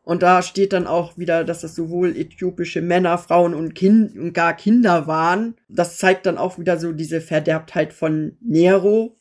Und 0.03 0.23
da 0.23 0.41
steht 0.43 0.73
dann 0.73 0.87
auch 0.87 1.19
wieder, 1.19 1.43
dass 1.43 1.63
das 1.63 1.75
sowohl 1.75 2.17
äthiopische 2.17 2.81
Männer, 2.81 3.19
Frauen 3.19 3.55
und, 3.55 3.75
kind 3.75 4.17
und 4.17 4.33
gar 4.33 4.55
Kinder 4.55 5.09
waren. 5.09 5.57
Das 5.69 5.99
zeigt 5.99 6.27
dann 6.27 6.39
auch 6.39 6.61
wieder 6.61 6.79
so 6.79 6.93
diese 6.93 7.21
Verderbtheit 7.21 7.93
von 7.93 8.37
Nero. 8.41 9.19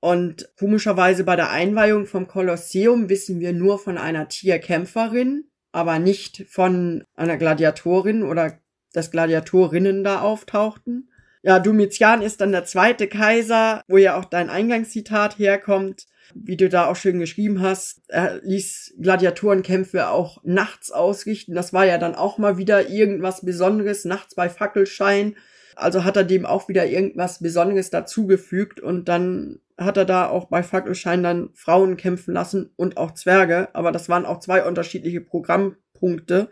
Und 0.00 0.50
komischerweise 0.58 1.22
bei 1.22 1.36
der 1.36 1.50
Einweihung 1.50 2.06
vom 2.06 2.26
Kolosseum 2.26 3.08
wissen 3.08 3.38
wir 3.38 3.52
nur 3.52 3.78
von 3.78 3.96
einer 3.96 4.28
Tierkämpferin, 4.28 5.44
aber 5.74 5.98
nicht 5.98 6.46
von 6.48 7.04
einer 7.14 7.36
Gladiatorin 7.36 8.22
oder 8.22 8.58
dass 8.92 9.10
Gladiatorinnen 9.10 10.04
da 10.04 10.20
auftauchten. 10.20 11.10
Ja, 11.42 11.58
Domitian 11.58 12.22
ist 12.22 12.40
dann 12.40 12.52
der 12.52 12.64
zweite 12.64 13.08
Kaiser, 13.08 13.82
wo 13.88 13.98
ja 13.98 14.18
auch 14.18 14.24
dein 14.24 14.48
Eingangszitat 14.48 15.38
herkommt 15.38 16.06
wie 16.34 16.56
du 16.56 16.68
da 16.68 16.86
auch 16.86 16.96
schön 16.96 17.18
geschrieben 17.18 17.60
hast, 17.60 18.02
er 18.08 18.40
ließ 18.42 18.94
Gladiatorenkämpfe 19.00 20.08
auch 20.08 20.42
nachts 20.44 20.90
ausrichten. 20.90 21.54
Das 21.54 21.72
war 21.72 21.84
ja 21.84 21.98
dann 21.98 22.14
auch 22.14 22.38
mal 22.38 22.56
wieder 22.56 22.88
irgendwas 22.88 23.44
Besonderes, 23.44 24.04
nachts 24.04 24.34
bei 24.34 24.48
Fackelschein. 24.48 25.36
Also 25.76 26.04
hat 26.04 26.16
er 26.16 26.24
dem 26.24 26.46
auch 26.46 26.68
wieder 26.68 26.86
irgendwas 26.86 27.40
Besonderes 27.40 27.90
dazugefügt 27.90 28.80
und 28.80 29.08
dann 29.08 29.60
hat 29.76 29.96
er 29.96 30.04
da 30.04 30.28
auch 30.28 30.46
bei 30.46 30.62
Fackelschein 30.62 31.22
dann 31.22 31.50
Frauen 31.54 31.96
kämpfen 31.96 32.34
lassen 32.34 32.70
und 32.76 32.96
auch 32.96 33.12
Zwerge. 33.12 33.68
Aber 33.74 33.92
das 33.92 34.08
waren 34.08 34.26
auch 34.26 34.40
zwei 34.40 34.64
unterschiedliche 34.64 35.20
Programmpunkte 35.20 36.48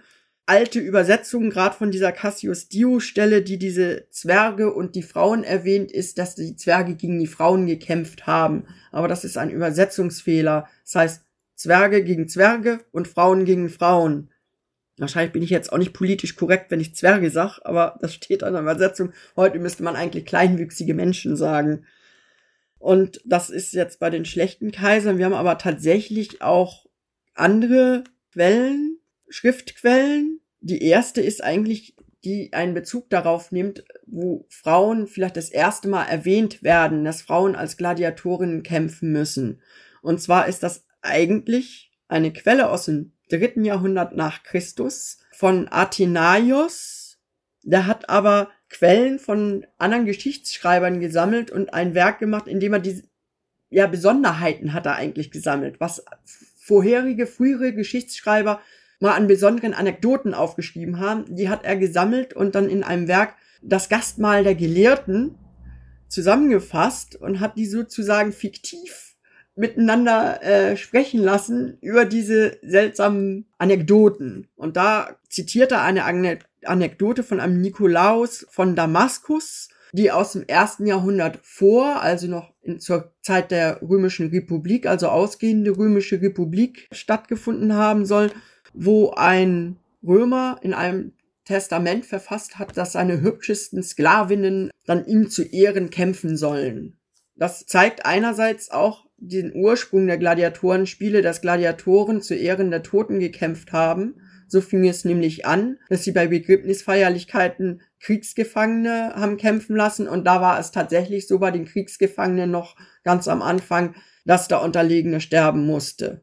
alte 0.47 0.81
Übersetzungen, 0.81 1.51
gerade 1.51 1.77
von 1.77 1.91
dieser 1.91 2.13
Cassius 2.13 2.69
Dio-Stelle, 2.69 3.43
die 3.43 3.59
diese 3.59 4.09
Zwerge 4.11 4.73
und 4.73 4.95
die 4.95 5.03
Frauen 5.03 5.45
erwähnt, 5.45 5.93
ist, 5.93 6.19
dass 6.19 6.35
die 6.35 6.57
Zwerge 6.57 6.95
gegen 6.95 7.19
die 7.19 7.27
Frauen 7.27 7.67
gekämpft 7.67 8.27
haben. 8.27 8.65
Aber 8.91 9.09
das 9.09 9.25
ist 9.25 9.39
ein 9.39 9.51
Übersetzungsfehler. 9.51 10.69
Das 10.85 10.95
heißt, 10.95 11.25
Zwerge 11.55 12.03
gegen 12.03 12.29
Zwerge 12.29 12.81
und 12.91 13.09
Frauen 13.09 13.45
gegen 13.45 13.69
Frauen. 13.69 14.31
Wahrscheinlich 14.99 15.33
bin 15.33 15.43
ich 15.43 15.51
jetzt 15.51 15.73
auch 15.73 15.79
nicht 15.79 15.93
politisch 15.93 16.37
korrekt, 16.37 16.71
wenn 16.71 16.81
ich 16.81 16.95
Zwerge 16.95 17.31
sag, 17.31 17.61
aber 17.65 17.99
das 18.01 18.13
steht 18.13 18.43
an 18.43 18.53
der 18.53 18.63
Übersetzung. 18.63 19.13
Heute 19.37 19.59
müsste 19.59 19.83
man 19.83 19.97
eigentlich 19.97 20.27
kleinwüchsige 20.27 20.95
Menschen 20.95 21.37
sagen. 21.37 21.87
Und 22.83 23.21
das 23.25 23.49
ist 23.49 23.75
jetzt 23.75 24.01
bei 24.01 24.11
den 24.11 24.25
schlechten 24.25 24.73
Kaisern. 24.73 25.17
Wir 25.17 25.27
haben 25.27 25.35
aber 25.35 25.57
tatsächlich 25.57 26.43
auch 26.43 26.87
andere 27.33 28.03
Quellen, 28.33 28.99
Schriftquellen. 29.29 30.41
Die 30.59 30.83
erste 30.83 31.21
ist 31.21 31.45
eigentlich 31.45 31.95
die 32.25 32.53
einen 32.53 32.75
Bezug 32.75 33.09
darauf 33.09 33.53
nimmt, 33.53 33.85
wo 34.05 34.47
Frauen 34.49 35.07
vielleicht 35.07 35.37
das 35.37 35.49
erste 35.49 35.87
Mal 35.87 36.07
erwähnt 36.07 36.65
werden, 36.65 37.05
dass 37.05 37.23
Frauen 37.23 37.55
als 37.55 37.77
Gladiatorinnen 37.77 38.65
kämpfen 38.65 39.13
müssen. 39.13 39.63
Und 40.03 40.21
zwar 40.21 40.49
ist 40.49 40.65
das 40.65 40.85
eigentlich 41.03 41.93
eine 42.09 42.33
Quelle 42.33 42.69
aus 42.69 42.87
dem 42.87 43.13
dritten 43.31 43.65
Jahrhundert 43.65 44.17
nach 44.17 44.43
Christus 44.43 45.19
von 45.31 45.69
Athenaios. 45.71 47.21
Der 47.63 47.87
hat 47.87 48.09
aber 48.09 48.51
Quellen 48.73 49.19
von 49.19 49.67
anderen 49.79 50.07
Geschichtsschreibern 50.07 50.99
gesammelt 50.99 51.51
und 51.51 51.73
ein 51.75 51.95
Werk 51.95 52.19
gemacht, 52.19 52.49
in 52.49 52.59
dem 52.59 52.73
er 52.73 52.81
die 52.81 53.03
ja, 53.71 53.87
Besonderheiten 53.87 54.73
hat 54.73 54.87
er 54.87 54.97
eigentlich 54.97 55.31
gesammelt, 55.31 55.79
was 55.79 56.05
vorherige, 56.57 57.27
frühere 57.27 57.73
Geschichtsschreiber 57.73 58.61
mal 58.99 59.13
an 59.13 59.27
besonderen 59.27 59.75
Anekdoten 59.75 60.35
aufgeschrieben 60.35 60.99
haben. 60.99 61.35
Die 61.35 61.49
hat 61.49 61.65
er 61.65 61.77
gesammelt 61.77 62.35
und 62.35 62.55
dann 62.55 62.69
in 62.69 62.83
einem 62.83 63.09
Werk 63.09 63.35
das 63.63 63.89
Gastmahl 63.89 64.43
der 64.43 64.55
Gelehrten 64.55 65.37
zusammengefasst 66.09 67.17
und 67.17 67.41
hat 67.41 67.57
die 67.57 67.67
sozusagen 67.67 68.33
fiktiv 68.33 69.17
miteinander 69.55 70.43
äh, 70.43 70.77
sprechen 70.77 71.21
lassen 71.21 71.77
über 71.81 72.05
diese 72.05 72.59
seltsamen 72.63 73.47
Anekdoten. 73.59 74.49
Und 74.57 74.77
da 74.77 75.17
zitiert 75.29 75.73
er 75.73 75.83
eine 75.83 76.05
Anekdote 76.05 76.52
von 77.23 77.41
einem 77.41 77.61
Nikolaus 77.61 78.47
von 78.51 78.77
Damaskus, 78.77 79.69
die 79.93 80.11
aus 80.11 80.33
dem 80.33 80.45
ersten 80.47 80.87
Jahrhundert 80.87 81.39
vor, 81.43 82.01
also 82.01 82.27
noch 82.27 82.53
in, 82.63 82.81
zur 82.81 83.13
Zeit 83.21 83.51
der 83.51 83.83
Römischen 83.83 84.29
Republik, 84.29 84.87
also 84.87 85.09
ausgehende 85.09 85.77
Römische 85.77 86.21
Republik 86.21 86.89
stattgefunden 86.93 87.75
haben 87.75 88.07
soll, 88.07 88.31
wo 88.73 89.11
ein 89.11 89.77
Römer 90.03 90.59
in 90.63 90.73
einem 90.73 91.13
Testament 91.45 92.07
verfasst 92.07 92.59
hat, 92.59 92.77
dass 92.77 92.93
seine 92.93 93.21
hübschesten 93.21 93.83
Sklavinnen 93.83 94.71
dann 94.87 95.07
ihm 95.07 95.29
zu 95.29 95.43
Ehren 95.43 95.91
kämpfen 95.91 96.37
sollen. 96.37 96.97
Das 97.37 97.67
zeigt 97.67 98.07
einerseits 98.07 98.71
auch 98.71 99.07
den 99.17 99.55
Ursprung 99.55 100.07
der 100.07 100.19
Gladiatorenspiele, 100.19 101.23
dass 101.23 101.41
Gladiatoren 101.41 102.23
zu 102.23 102.35
Ehren 102.35 102.71
der 102.71 102.83
Toten 102.83 103.21
gekämpft 103.21 103.73
haben. 103.73 104.17
So 104.53 104.61
fing 104.61 104.87
es 104.87 105.07
nämlich 105.07 105.47
an, 105.47 105.79
dass 105.89 106.05
sie 106.05 106.13
bei 106.13 106.27
Begräbnisfeierlichkeiten 106.27 107.81
Kriegsgefangene 108.01 109.15
haben 109.15 109.39
kämpfen 109.39 109.75
lassen 109.75 110.07
und 110.07 110.27
da 110.27 110.43
war 110.43 110.61
es 110.61 110.73
tatsächlich 110.73 111.27
so 111.27 111.39
bei 111.39 111.51
den 111.51 111.65
Kriegsgefangenen 111.65 112.51
noch 112.51 112.77
ganz 113.03 113.29
am 113.29 113.41
Anfang, 113.41 113.95
dass 114.27 114.49
der 114.49 114.61
Unterlegene 114.61 115.23
sterben 115.23 115.65
musste. 115.65 116.21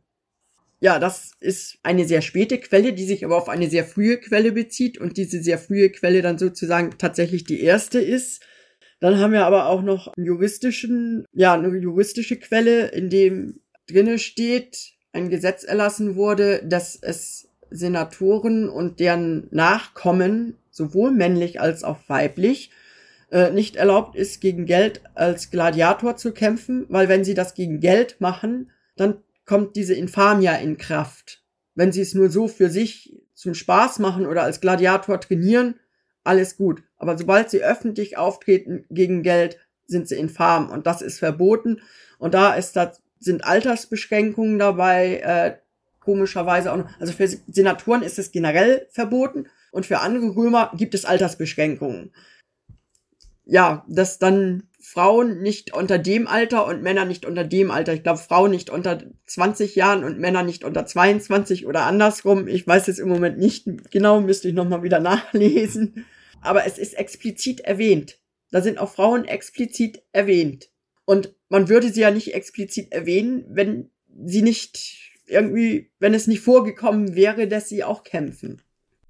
Ja, 0.80 1.00
das 1.00 1.32
ist 1.40 1.80
eine 1.82 2.06
sehr 2.06 2.22
späte 2.22 2.60
Quelle, 2.60 2.94
die 2.94 3.06
sich 3.06 3.26
aber 3.26 3.36
auf 3.36 3.50
eine 3.50 3.68
sehr 3.68 3.84
frühe 3.84 4.20
Quelle 4.20 4.52
bezieht 4.52 5.00
und 5.00 5.18
diese 5.18 5.42
sehr 5.42 5.58
frühe 5.58 5.90
Quelle 5.90 6.22
dann 6.22 6.38
sozusagen 6.38 7.00
tatsächlich 7.00 7.46
die 7.46 7.62
erste 7.62 8.00
ist. 8.00 8.46
Dann 9.00 9.18
haben 9.18 9.34
wir 9.34 9.46
aber 9.46 9.66
auch 9.66 9.82
noch 9.82 10.14
einen 10.16 10.28
juristischen, 10.28 11.26
ja, 11.34 11.56
eine 11.56 11.76
juristische 11.76 12.38
Quelle, 12.38 12.90
in 12.90 13.10
dem 13.10 13.62
drinne 13.88 14.20
steht, 14.20 14.92
ein 15.14 15.32
Gesetz 15.32 15.64
erlassen 15.64 16.16
wurde, 16.16 16.62
dass 16.64 16.96
es 17.02 17.49
Senatoren 17.72 18.70
und 18.70 18.99
deren 18.99 19.47
Nachkommen, 19.51 20.55
sowohl 20.72 21.11
männlich 21.11 21.61
als 21.61 21.84
auch 21.84 21.97
weiblich, 22.07 22.72
äh, 23.32 23.51
nicht 23.51 23.76
erlaubt 23.76 24.15
ist, 24.15 24.41
gegen 24.41 24.65
Geld 24.65 25.01
als 25.15 25.51
Gladiator 25.51 26.15
zu 26.15 26.32
kämpfen, 26.32 26.86
weil 26.89 27.09
wenn 27.09 27.24
sie 27.24 27.34
das 27.34 27.53
gegen 27.53 27.80
Geld 27.80 28.20
machen, 28.20 28.72
dann 28.95 29.17
kommt 29.45 29.76
diese 29.76 29.93
Infamia 29.93 30.55
in 30.55 30.78
Kraft. 30.78 31.43
Wenn 31.76 31.91
sie 31.91 32.01
es 32.01 32.13
nur 32.13 32.30
so 32.30 32.47
für 32.47 32.70
sich 32.70 33.22
zum 33.34 33.53
Spaß 33.53 33.99
machen 33.99 34.26
oder 34.26 34.43
als 34.43 34.61
Gladiator 34.61 35.20
trainieren, 35.20 35.76
alles 36.24 36.57
gut. 36.57 36.84
Aber 36.97 37.17
sobald 37.17 37.49
sie 37.49 37.63
öffentlich 37.63 38.17
auftreten 38.17 38.86
gegen 38.89 39.24
Geld, 39.24 39.57
sind 39.88 40.07
sie 40.07 40.17
infam 40.17 40.70
und 40.70 40.86
das 40.88 41.01
ist 41.01 41.20
verboten. 41.20 41.82
Und 42.20 42.34
da 42.34 42.53
ist 42.53 42.76
das, 42.76 43.01
sind 43.20 43.43
Altersbeschränkungen 43.43 44.59
dabei, 44.59 45.20
äh, 45.24 45.57
komischerweise 46.10 46.72
auch 46.72 46.78
noch. 46.78 46.89
Also 46.99 47.14
für 47.14 47.28
Senatoren 47.28 48.01
ist 48.01 48.20
es 48.20 48.32
generell 48.32 48.88
verboten 48.91 49.47
und 49.72 49.86
für 49.86 49.99
andere 49.99 50.36
Römer 50.36 50.72
gibt 50.76 50.95
es 50.95 51.05
Altersbeschränkungen. 51.05 52.12
Ja, 53.45 53.86
dass 53.88 54.20
dann 54.20 54.64
Frauen 54.82 55.41
nicht 55.41 55.74
unter 55.74 55.97
dem 55.97 56.28
Alter 56.28 56.66
und 56.66 56.82
Männer 56.82 57.05
nicht 57.05 57.26
unter 57.26 57.43
dem 57.43 57.70
Alter. 57.70 57.93
Ich 57.93 58.03
glaube, 58.03 58.20
Frauen 58.20 58.51
nicht 58.51 58.70
unter 58.70 59.03
20 59.28 59.76
Jahren 59.76 60.03
und 60.03 60.20
Männer 60.20 60.43
nicht 60.43 60.64
unter 60.64 60.86
22 60.86 61.68
oder 61.68 61.84
andersrum. 61.84 62.47
Ich 62.47 62.66
weiß 62.66 62.88
es 62.88 62.99
im 62.99 63.10
Moment 63.10 63.38
nicht 63.38 63.68
genau, 63.91 64.22
müsste 64.22 64.47
ich 64.47 64.53
nochmal 64.53 64.84
wieder 64.84 64.99
nachlesen 65.01 66.05
aber 66.41 66.66
es 66.66 66.78
ist 66.78 66.93
explizit 66.93 67.62
erwähnt. 67.62 68.20
Da 68.51 68.62
sind 68.62 68.80
auch 68.80 68.91
Frauen 68.91 69.26
explizit 69.26 70.01
erwähnt. 70.12 70.70
Und 71.05 71.36
man 71.49 71.70
würde 71.70 71.91
sie 71.91 72.01
ja 72.01 72.12
nicht 72.12 72.34
explizit 72.34 72.91
erwähnen, 72.91 73.45
wenn 73.49 73.89
sie 74.26 74.41
nicht 74.41 75.09
irgendwie, 75.30 75.92
wenn 76.00 76.14
es 76.14 76.28
nicht 76.28 76.42
vorgekommen 76.42 77.16
wäre, 77.16 77.48
dass 77.48 77.70
sie 77.70 77.84
auch 77.84 78.04
kämpfen. 78.04 78.62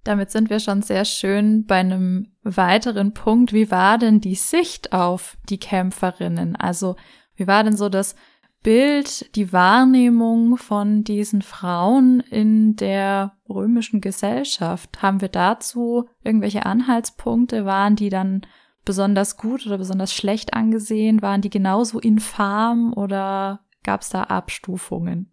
Damit 0.04 0.32
sind 0.32 0.50
wir 0.50 0.60
schon 0.60 0.82
sehr 0.82 1.06
schön 1.06 1.66
bei 1.66 1.76
einem 1.76 2.32
weiteren 2.44 3.14
Punkt. 3.14 3.54
Wie 3.54 3.70
war 3.70 3.98
denn 3.98 4.22
die 4.22 4.36
Sicht 4.36 4.94
auf 4.94 5.38
die 5.50 5.60
Kämpferinnen? 5.60 6.56
Also, 6.56 6.96
wie 7.36 7.48
war 7.48 7.64
denn 7.64 7.76
so 7.76 7.90
das 7.90 8.16
Bild, 8.64 9.36
die 9.36 9.54
Wahrnehmung 9.54 10.58
von 10.58 11.04
diesen 11.04 11.42
Frauen 11.42 12.20
in 12.20 12.76
der 12.76 13.34
römischen 13.48 14.02
Gesellschaft? 14.02 15.02
Haben 15.02 15.22
wir 15.22 15.30
dazu 15.30 16.10
irgendwelche 16.24 16.66
Anhaltspunkte? 16.66 17.66
Waren 17.66 17.96
die 17.96 18.10
dann 18.10 18.42
besonders 18.86 19.38
gut 19.38 19.66
oder 19.66 19.78
besonders 19.78 20.14
schlecht 20.14 20.54
angesehen? 20.54 21.22
Waren 21.22 21.42
die 21.42 21.50
genauso 21.50 22.00
infam 22.00 22.94
oder 22.94 23.62
gab 23.84 24.02
es 24.02 24.10
da 24.10 24.24
Abstufungen? 24.24 25.32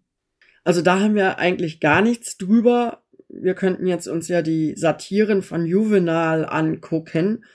Also 0.67 0.81
da 0.81 0.99
haben 0.99 1.15
wir 1.15 1.39
eigentlich 1.39 1.79
gar 1.79 2.01
nichts 2.01 2.37
drüber. 2.37 3.01
Wir 3.29 3.53
könnten 3.53 3.87
jetzt 3.87 4.05
uns 4.05 4.27
ja 4.27 4.41
die 4.41 4.75
Satiren 4.75 5.41
von 5.41 5.65
Juvenal 5.65 6.45
angucken. 6.45 7.45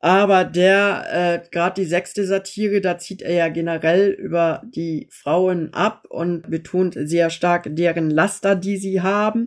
Aber 0.00 0.42
der, 0.42 1.44
äh, 1.44 1.48
gerade 1.52 1.80
die 1.80 1.86
sechste 1.86 2.26
Satire, 2.26 2.80
da 2.80 2.98
zieht 2.98 3.22
er 3.22 3.34
ja 3.34 3.48
generell 3.50 4.10
über 4.10 4.64
die 4.64 5.06
Frauen 5.12 5.72
ab 5.74 6.06
und 6.08 6.50
betont 6.50 6.96
sehr 6.98 7.30
stark 7.30 7.68
deren 7.68 8.10
Laster, 8.10 8.56
die 8.56 8.78
sie 8.78 9.00
haben. 9.00 9.46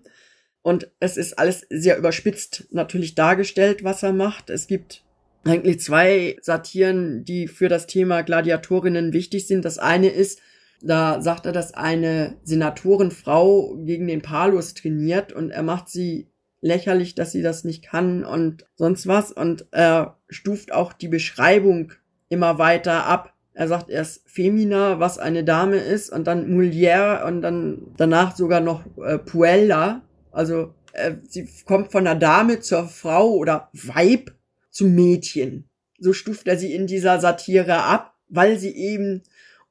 Und 0.62 0.90
es 1.02 1.18
ist 1.18 1.38
alles 1.38 1.68
sehr 1.70 1.98
überspitzt 1.98 2.70
natürlich 2.72 3.16
dargestellt, 3.16 3.84
was 3.84 4.02
er 4.02 4.14
macht. 4.14 4.50
Es 4.50 4.66
gibt 4.66 5.04
eigentlich 5.44 5.82
zwei 5.82 6.38
Satiren, 6.40 7.26
die 7.26 7.50
für 7.50 7.68
das 7.68 7.86
Thema 7.86 8.22
Gladiatorinnen 8.22 9.12
wichtig 9.12 9.46
sind. 9.46 9.66
Das 9.66 9.78
eine 9.78 10.08
ist, 10.08 10.40
da 10.84 11.22
sagt 11.22 11.46
er, 11.46 11.54
dass 11.54 11.74
eine 11.74 12.38
Senatorenfrau 12.44 13.78
gegen 13.84 14.08
den 14.08 14.22
Palus 14.22 14.74
trainiert 14.74 15.32
und 15.32 15.50
er 15.50 15.64
macht 15.64 15.90
sie 15.90 16.28
lächerlich, 16.60 17.16
dass 17.16 17.32
sie 17.32 17.42
das 17.42 17.64
nicht 17.64 17.84
kann 17.86 18.26
und 18.26 18.66
sonst 18.76 19.08
was. 19.08 19.32
Und 19.32 19.66
er 19.72 20.18
stuft 20.30 20.74
auch 20.74 20.92
die 20.92 21.08
Beschreibung 21.08 21.94
immer 22.28 22.58
weiter 22.58 23.06
ab. 23.06 23.34
Er 23.54 23.68
sagt 23.68 23.90
erst 23.90 24.30
Femina, 24.30 25.00
was 25.00 25.20
eine 25.20 25.44
Dame 25.44 25.78
ist, 25.78 26.10
und 26.10 26.26
dann 26.26 26.52
Mulier 26.52 27.24
und 27.28 27.42
dann 27.42 27.94
danach 27.96 28.36
sogar 28.36 28.60
noch 28.60 28.84
äh, 28.98 29.20
Puella. 29.20 30.02
Also 30.32 30.74
äh, 30.94 31.16
sie 31.28 31.48
kommt 31.66 31.92
von 31.92 32.04
der 32.04 32.16
Dame 32.16 32.60
zur 32.60 32.88
Frau 32.88 33.32
oder 33.32 33.70
Weib 33.74 34.34
zum 34.70 34.96
Mädchen. 34.96 35.70
So 36.00 36.12
stuft 36.12 36.48
er 36.48 36.58
sie 36.58 36.74
in 36.74 36.88
dieser 36.88 37.20
Satire 37.20 37.84
ab, 37.84 38.16
weil 38.28 38.58
sie 38.58 38.76
eben 38.76 39.22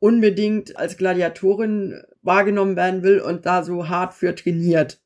unbedingt 0.03 0.77
als 0.77 0.97
Gladiatorin 0.97 2.03
wahrgenommen 2.23 2.75
werden 2.75 3.05
will 3.05 3.21
und 3.21 3.47
da 3.47 3.63
so 3.63 3.89
hart 3.89 4.15
für 4.15 4.35
trainiert. 4.35 5.01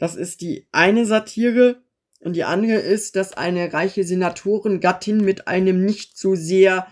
Das 0.00 0.16
ist 0.16 0.40
die 0.40 0.66
eine 0.72 1.06
Satire. 1.06 1.80
Und 2.18 2.34
die 2.34 2.42
andere 2.42 2.78
ist, 2.78 3.14
dass 3.14 3.36
eine 3.36 3.72
reiche 3.72 4.02
Senatorengattin 4.02 5.24
mit 5.24 5.46
einem 5.46 5.84
nicht 5.84 6.18
so 6.18 6.34
sehr 6.34 6.88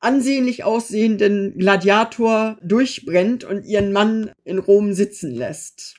ansehnlich 0.00 0.64
aussehenden 0.64 1.56
Gladiator 1.56 2.58
durchbrennt 2.62 3.44
und 3.44 3.64
ihren 3.64 3.92
Mann 3.92 4.32
in 4.42 4.58
Rom 4.58 4.92
sitzen 4.92 5.30
lässt. 5.30 5.96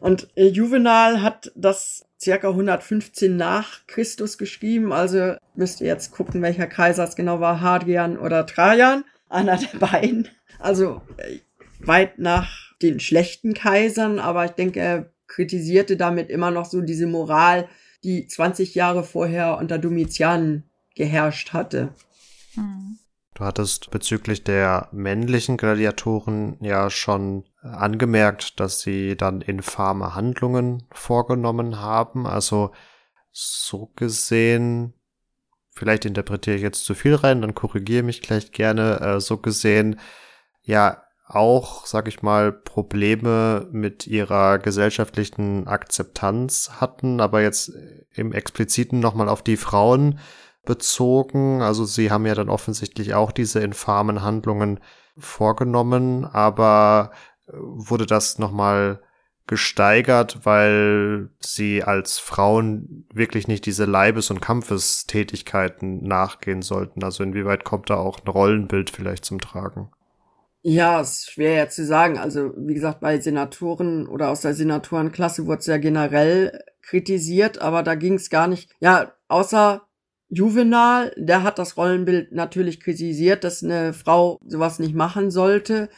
Und 0.00 0.28
äh, 0.36 0.46
Juvenal 0.46 1.22
hat 1.22 1.52
das 1.54 2.06
circa 2.20 2.48
115 2.48 3.36
nach 3.36 3.86
Christus 3.86 4.38
geschrieben, 4.38 4.92
also 4.92 5.34
müsst 5.54 5.80
ihr 5.80 5.88
jetzt 5.88 6.12
gucken, 6.12 6.42
welcher 6.42 6.66
Kaiser 6.66 7.04
es 7.04 7.16
genau 7.16 7.40
war, 7.40 7.60
Hadrian 7.60 8.18
oder 8.18 8.46
Trajan, 8.46 9.04
einer 9.28 9.58
der 9.58 9.78
beiden. 9.78 10.28
Also 10.58 11.02
äh, 11.18 11.38
weit 11.80 12.18
nach 12.18 12.72
den 12.80 13.00
schlechten 13.00 13.54
Kaisern, 13.54 14.18
aber 14.18 14.44
ich 14.44 14.52
denke, 14.52 14.80
er 14.80 15.10
kritisierte 15.26 15.96
damit 15.96 16.30
immer 16.30 16.50
noch 16.50 16.66
so 16.66 16.80
diese 16.80 17.06
Moral, 17.06 17.68
die 18.02 18.26
20 18.26 18.74
Jahre 18.74 19.02
vorher 19.02 19.58
unter 19.58 19.78
Domitian 19.78 20.64
geherrscht 20.94 21.52
hatte. 21.52 21.94
Du 23.34 23.44
hattest 23.44 23.90
bezüglich 23.90 24.44
der 24.44 24.88
männlichen 24.92 25.56
Gladiatoren 25.56 26.56
ja 26.60 26.88
schon 26.90 27.44
angemerkt, 27.64 28.60
dass 28.60 28.80
sie 28.80 29.16
dann 29.16 29.40
infame 29.40 30.14
Handlungen 30.14 30.84
vorgenommen 30.92 31.80
haben. 31.80 32.26
Also 32.26 32.72
so 33.32 33.90
gesehen, 33.96 34.94
vielleicht 35.70 36.04
interpretiere 36.04 36.56
ich 36.56 36.62
jetzt 36.62 36.84
zu 36.84 36.94
viel 36.94 37.14
rein, 37.14 37.42
dann 37.42 37.54
korrigiere 37.54 38.02
mich 38.04 38.22
gleich 38.22 38.52
gerne, 38.52 39.00
äh, 39.00 39.20
so 39.20 39.38
gesehen, 39.38 39.98
ja, 40.62 41.02
auch, 41.26 41.86
sag 41.86 42.06
ich 42.06 42.22
mal, 42.22 42.52
Probleme 42.52 43.66
mit 43.72 44.06
ihrer 44.06 44.58
gesellschaftlichen 44.58 45.66
Akzeptanz 45.66 46.72
hatten, 46.80 47.20
aber 47.20 47.40
jetzt 47.40 47.72
im 48.12 48.32
expliziten 48.32 49.00
nochmal 49.00 49.30
auf 49.30 49.42
die 49.42 49.56
Frauen 49.56 50.18
bezogen. 50.66 51.62
Also 51.62 51.86
sie 51.86 52.10
haben 52.10 52.26
ja 52.26 52.34
dann 52.34 52.50
offensichtlich 52.50 53.14
auch 53.14 53.32
diese 53.32 53.60
infamen 53.60 54.22
Handlungen 54.22 54.80
vorgenommen, 55.16 56.26
aber 56.26 57.12
wurde 57.46 58.06
das 58.06 58.38
nochmal 58.38 59.00
gesteigert, 59.46 60.40
weil 60.44 61.28
sie 61.38 61.82
als 61.82 62.18
Frauen 62.18 63.06
wirklich 63.12 63.46
nicht 63.46 63.66
diese 63.66 63.84
Leibes- 63.84 64.30
und 64.30 64.40
Kampfestätigkeiten 64.40 66.02
nachgehen 66.02 66.62
sollten. 66.62 67.04
Also 67.04 67.22
inwieweit 67.22 67.64
kommt 67.64 67.90
da 67.90 67.96
auch 67.96 68.20
ein 68.20 68.28
Rollenbild 68.28 68.90
vielleicht 68.90 69.24
zum 69.24 69.40
Tragen? 69.40 69.90
Ja, 70.62 71.02
ist 71.02 71.30
schwer 71.30 71.52
ja 71.52 71.68
zu 71.68 71.84
sagen. 71.84 72.16
Also, 72.16 72.54
wie 72.56 72.72
gesagt, 72.72 73.00
bei 73.00 73.20
Senatoren 73.20 74.08
oder 74.08 74.30
aus 74.30 74.40
der 74.40 74.54
Senatorenklasse 74.54 75.44
wurde 75.44 75.58
es 75.58 75.66
ja 75.66 75.76
generell 75.76 76.58
kritisiert, 76.80 77.58
aber 77.58 77.82
da 77.82 77.96
ging 77.96 78.14
es 78.14 78.30
gar 78.30 78.46
nicht. 78.46 78.70
Ja, 78.80 79.12
außer 79.28 79.82
Juvenal, 80.30 81.12
der 81.18 81.42
hat 81.42 81.58
das 81.58 81.76
Rollenbild 81.76 82.32
natürlich 82.32 82.80
kritisiert, 82.80 83.44
dass 83.44 83.62
eine 83.62 83.92
Frau 83.92 84.38
sowas 84.46 84.78
nicht 84.78 84.94
machen 84.94 85.30
sollte. 85.30 85.90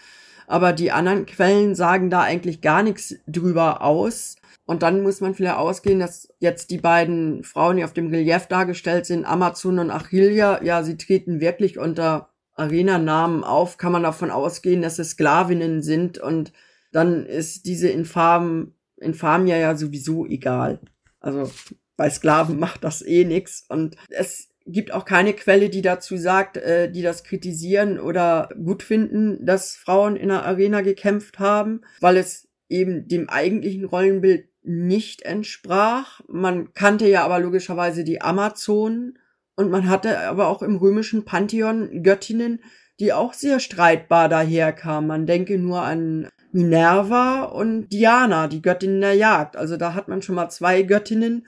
Aber 0.47 0.73
die 0.73 0.93
anderen 0.93 1.27
Quellen 1.27 1.75
sagen 1.75 2.11
da 2.11 2.23
eigentlich 2.23 2.61
gar 2.61 2.83
nichts 2.83 3.17
drüber 3.27 3.83
aus. 3.83 4.37
Und 4.65 4.83
dann 4.83 5.03
muss 5.03 5.21
man 5.21 5.35
vielleicht 5.35 5.57
ausgehen, 5.57 6.01
dass 6.01 6.29
jetzt 6.41 6.71
die 6.71 6.79
beiden 6.79 7.45
Frauen, 7.45 7.77
die 7.77 7.85
auf 7.85 7.93
dem 7.93 8.09
Relief 8.09 8.47
dargestellt 8.47 9.07
sind, 9.07 9.25
Amazon 9.25 9.79
und 9.79 9.91
Achillia, 9.91 10.63
ja, 10.63 10.83
sie 10.83 10.97
treten 10.97 11.41
wirklich 11.41 11.79
unter 11.79 12.31
Arena-Namen 12.55 13.45
auf, 13.45 13.77
kann 13.77 13.93
man 13.93 14.03
davon 14.03 14.31
ausgehen, 14.31 14.83
dass 14.83 14.99
es 14.99 15.11
Sklavinnen 15.11 15.83
sind 15.83 16.19
und 16.19 16.53
dann 16.91 17.27
ist 17.27 17.67
diese 17.67 17.89
Infam, 17.89 18.73
Infamia 18.97 19.57
ja 19.57 19.77
sowieso 19.77 20.27
egal. 20.27 20.81
Also 21.21 21.51
bei 21.97 22.09
Sklaven 22.11 22.59
macht 22.59 22.83
das 22.83 23.03
eh 23.03 23.25
nix 23.25 23.65
und 23.69 23.97
es 24.09 24.49
gibt 24.67 24.93
auch 24.93 25.05
keine 25.05 25.33
Quelle, 25.33 25.71
die 25.71 25.83
dazu 25.83 26.17
sagt, 26.17 26.57
äh, 26.57 26.91
die 26.91 27.03
das 27.03 27.25
kritisieren 27.25 27.99
oder 27.99 28.49
gut 28.63 28.83
finden, 28.83 29.45
dass 29.45 29.77
Frauen 29.77 30.17
in 30.17 30.29
der 30.29 30.45
Arena 30.45 30.81
gekämpft 30.81 31.39
haben, 31.39 31.83
weil 32.01 32.17
es 32.17 32.49
eben 32.69 33.07
dem 33.09 33.29
eigentlichen 33.29 33.85
Rollenbild 33.85 34.49
nicht 34.63 35.23
entsprach. 35.23 36.21
Man 36.29 36.75
kannte 36.75 37.07
ja 37.07 37.25
aber 37.25 37.39
logischerweise 37.39 38.03
die 38.03 38.21
Amazonen 38.21 39.19
und 39.55 39.71
man 39.71 39.89
hatte 39.89 40.19
aber 40.21 40.49
auch 40.49 40.63
im 40.63 40.77
römischen 40.77 41.25
Pantheon 41.25 42.03
Göttinnen, 42.03 42.61
die 42.99 43.13
auch 43.13 43.33
sehr 43.33 43.61
streitbar 43.61 44.29
daherkamen. 44.29 45.07
Man 45.07 45.27
denke 45.27 45.59
nur 45.59 45.83
an 45.83 46.29
Minerva 46.51 47.45
und 47.45 47.89
Diana, 47.91 48.49
die 48.49 48.63
Göttin 48.63 49.01
der 49.01 49.15
Jagd. 49.15 49.57
Also 49.57 49.77
da 49.77 49.95
hat 49.95 50.09
man 50.09 50.23
schon 50.23 50.35
mal 50.35 50.49
zwei 50.49 50.83
Göttinnen, 50.83 51.47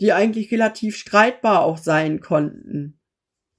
die 0.00 0.12
eigentlich 0.12 0.50
relativ 0.52 0.96
streitbar 0.96 1.62
auch 1.64 1.78
sein 1.78 2.20
konnten. 2.20 2.98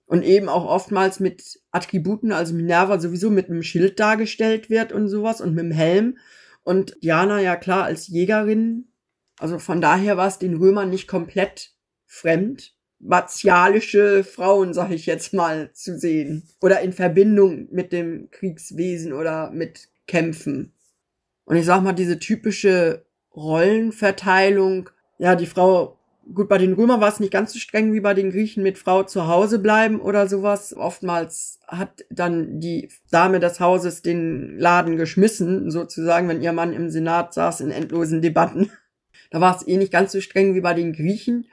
Und 0.06 0.24
eben 0.24 0.50
auch 0.50 0.66
oftmals 0.66 1.20
mit 1.20 1.62
Attributen, 1.72 2.32
also 2.32 2.54
Minerva 2.54 3.00
sowieso 3.00 3.30
mit 3.30 3.50
einem 3.50 3.62
Schild 3.62 4.00
dargestellt 4.00 4.70
wird 4.70 4.92
und 4.92 5.08
sowas 5.08 5.40
und 5.40 5.54
mit 5.54 5.66
dem 5.66 5.72
Helm. 5.72 6.18
Und 6.64 6.98
Diana 7.04 7.40
ja 7.42 7.56
klar 7.56 7.84
als 7.84 8.08
Jägerin. 8.08 8.88
Also 9.38 9.60
von 9.60 9.82
daher 9.82 10.18
war 10.18 10.28
es 10.28 10.40
den 10.40 10.56
Römern 10.56 10.90
nicht 10.90 11.08
komplett 11.08 11.74
fremd 12.08 12.74
martialische 13.00 14.24
Frauen, 14.24 14.74
sag 14.74 14.92
ich 14.92 15.06
jetzt 15.06 15.34
mal, 15.34 15.72
zu 15.74 15.98
sehen. 15.98 16.44
Oder 16.62 16.82
in 16.82 16.94
Verbindung 16.94 17.68
mit 17.72 17.92
dem 17.92 18.30
Kriegswesen 18.32 19.14
oder 19.14 19.52
mit 19.52 19.90
Kämpfen. 20.06 20.74
Und 21.46 21.56
ich 21.56 21.66
sag 21.66 21.82
mal, 21.82 21.94
diese 21.94 22.20
typische 22.20 23.06
Rollenverteilung, 23.36 24.90
ja, 25.18 25.36
die 25.36 25.46
Frau, 25.46 25.99
gut, 26.34 26.50
bei 26.50 26.58
den 26.58 26.74
Römern 26.74 27.02
war 27.02 27.10
es 27.10 27.20
nicht 27.20 27.34
ganz 27.34 27.54
so 27.54 27.60
streng 27.60 27.94
wie 27.94 28.00
bei 28.00 28.14
den 28.14 28.32
Griechen 28.32 28.64
mit 28.64 28.78
Frau 28.78 29.04
zu 29.04 29.28
Hause 29.28 29.60
bleiben 29.60 30.00
oder 30.00 30.28
sowas. 30.28 30.76
Oftmals 30.76 31.60
hat 31.68 32.06
dann 32.10 32.60
die 32.60 32.90
Dame 33.12 33.40
des 33.40 33.60
Hauses 33.60 34.02
den 34.02 34.58
Laden 34.58 34.98
geschmissen, 34.98 35.72
sozusagen, 35.72 36.28
wenn 36.28 36.42
ihr 36.42 36.54
Mann 36.54 36.74
im 36.74 36.90
Senat 36.90 37.34
saß 37.34 37.62
in 37.62 37.72
endlosen 37.72 38.22
Debatten. 38.22 38.72
Da 39.32 39.42
war 39.42 39.56
es 39.56 39.68
eh 39.68 39.78
nicht 39.78 39.92
ganz 39.92 40.12
so 40.12 40.22
streng 40.22 40.56
wie 40.56 40.62
bei 40.62 40.74
den 40.74 40.94
Griechen. 40.94 41.46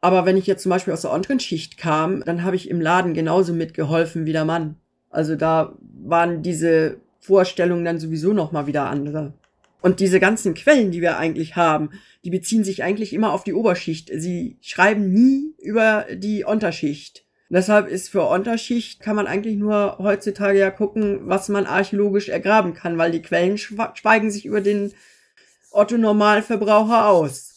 Aber 0.00 0.24
wenn 0.24 0.36
ich 0.36 0.46
jetzt 0.46 0.62
zum 0.62 0.70
Beispiel 0.70 0.94
aus 0.94 1.02
der 1.02 1.12
unteren 1.12 1.40
Schicht 1.40 1.76
kam, 1.76 2.24
dann 2.24 2.42
habe 2.42 2.56
ich 2.56 2.70
im 2.70 2.80
Laden 2.80 3.14
genauso 3.14 3.52
mitgeholfen 3.52 4.26
wie 4.26 4.32
der 4.32 4.44
Mann. 4.44 4.76
Also 5.10 5.36
da 5.36 5.76
waren 5.80 6.42
diese 6.42 6.96
Vorstellungen 7.20 7.84
dann 7.84 7.98
sowieso 7.98 8.32
noch 8.32 8.50
mal 8.52 8.66
wieder 8.66 8.86
andere. 8.86 9.34
Und 9.80 10.00
diese 10.00 10.20
ganzen 10.20 10.54
Quellen, 10.54 10.90
die 10.90 11.00
wir 11.00 11.18
eigentlich 11.18 11.56
haben, 11.56 11.90
die 12.24 12.30
beziehen 12.30 12.64
sich 12.64 12.82
eigentlich 12.82 13.12
immer 13.12 13.32
auf 13.32 13.44
die 13.44 13.54
Oberschicht. 13.54 14.10
Sie 14.14 14.58
schreiben 14.60 15.12
nie 15.12 15.54
über 15.58 16.06
die 16.12 16.44
Unterschicht. 16.44 17.24
Deshalb 17.48 17.88
ist 17.88 18.10
für 18.10 18.28
Unterschicht 18.28 19.00
kann 19.00 19.16
man 19.16 19.26
eigentlich 19.26 19.56
nur 19.56 19.98
heutzutage 19.98 20.58
ja 20.58 20.70
gucken, 20.70 21.20
was 21.24 21.48
man 21.48 21.66
archäologisch 21.66 22.28
ergraben 22.28 22.74
kann, 22.74 22.96
weil 22.96 23.10
die 23.10 23.22
Quellen 23.22 23.58
schweigen 23.58 24.30
sich 24.30 24.46
über 24.46 24.60
den 24.60 24.92
Otto 25.72 25.96
Normalverbraucher 25.96 27.08
aus 27.08 27.50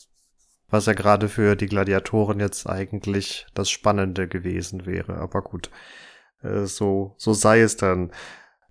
was 0.73 0.87
ja 0.87 0.93
gerade 0.93 1.29
für 1.29 1.55
die 1.55 1.67
Gladiatoren 1.67 2.39
jetzt 2.39 2.67
eigentlich 2.67 3.45
das 3.53 3.69
Spannende 3.69 4.27
gewesen 4.27 4.87
wäre. 4.87 5.17
Aber 5.17 5.43
gut, 5.43 5.69
äh, 6.41 6.65
so, 6.65 7.13
so 7.17 7.33
sei 7.33 7.61
es 7.61 7.77
dann. 7.77 8.11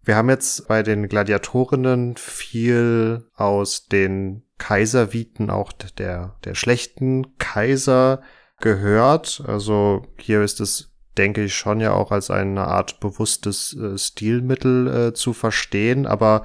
Wir 0.05 0.17
haben 0.17 0.31
jetzt 0.31 0.67
bei 0.67 0.83
den 0.83 1.09
Gladiatorinnen 1.09 2.17
viel 2.17 3.29
aus 3.35 3.87
den 3.87 4.43
Kaiserviten 4.59 5.49
auch 5.51 5.73
der, 5.73 6.37
der 6.45 6.55
schlechten 6.55 7.37
Kaiser 7.39 8.23
gehört. 8.61 9.43
Also 9.47 10.07
hier 10.19 10.43
ist 10.43 10.61
es, 10.61 10.93
denke 11.17 11.45
ich, 11.45 11.55
schon 11.55 11.81
ja 11.81 11.93
auch 11.93 12.11
als 12.11 12.31
eine 12.31 12.67
Art 12.67 12.99
bewusstes 13.01 13.77
äh, 13.77 13.97
Stilmittel 13.97 14.89
äh, 14.89 15.15
zu 15.15 15.33
verstehen. 15.33 16.07
Aber 16.07 16.45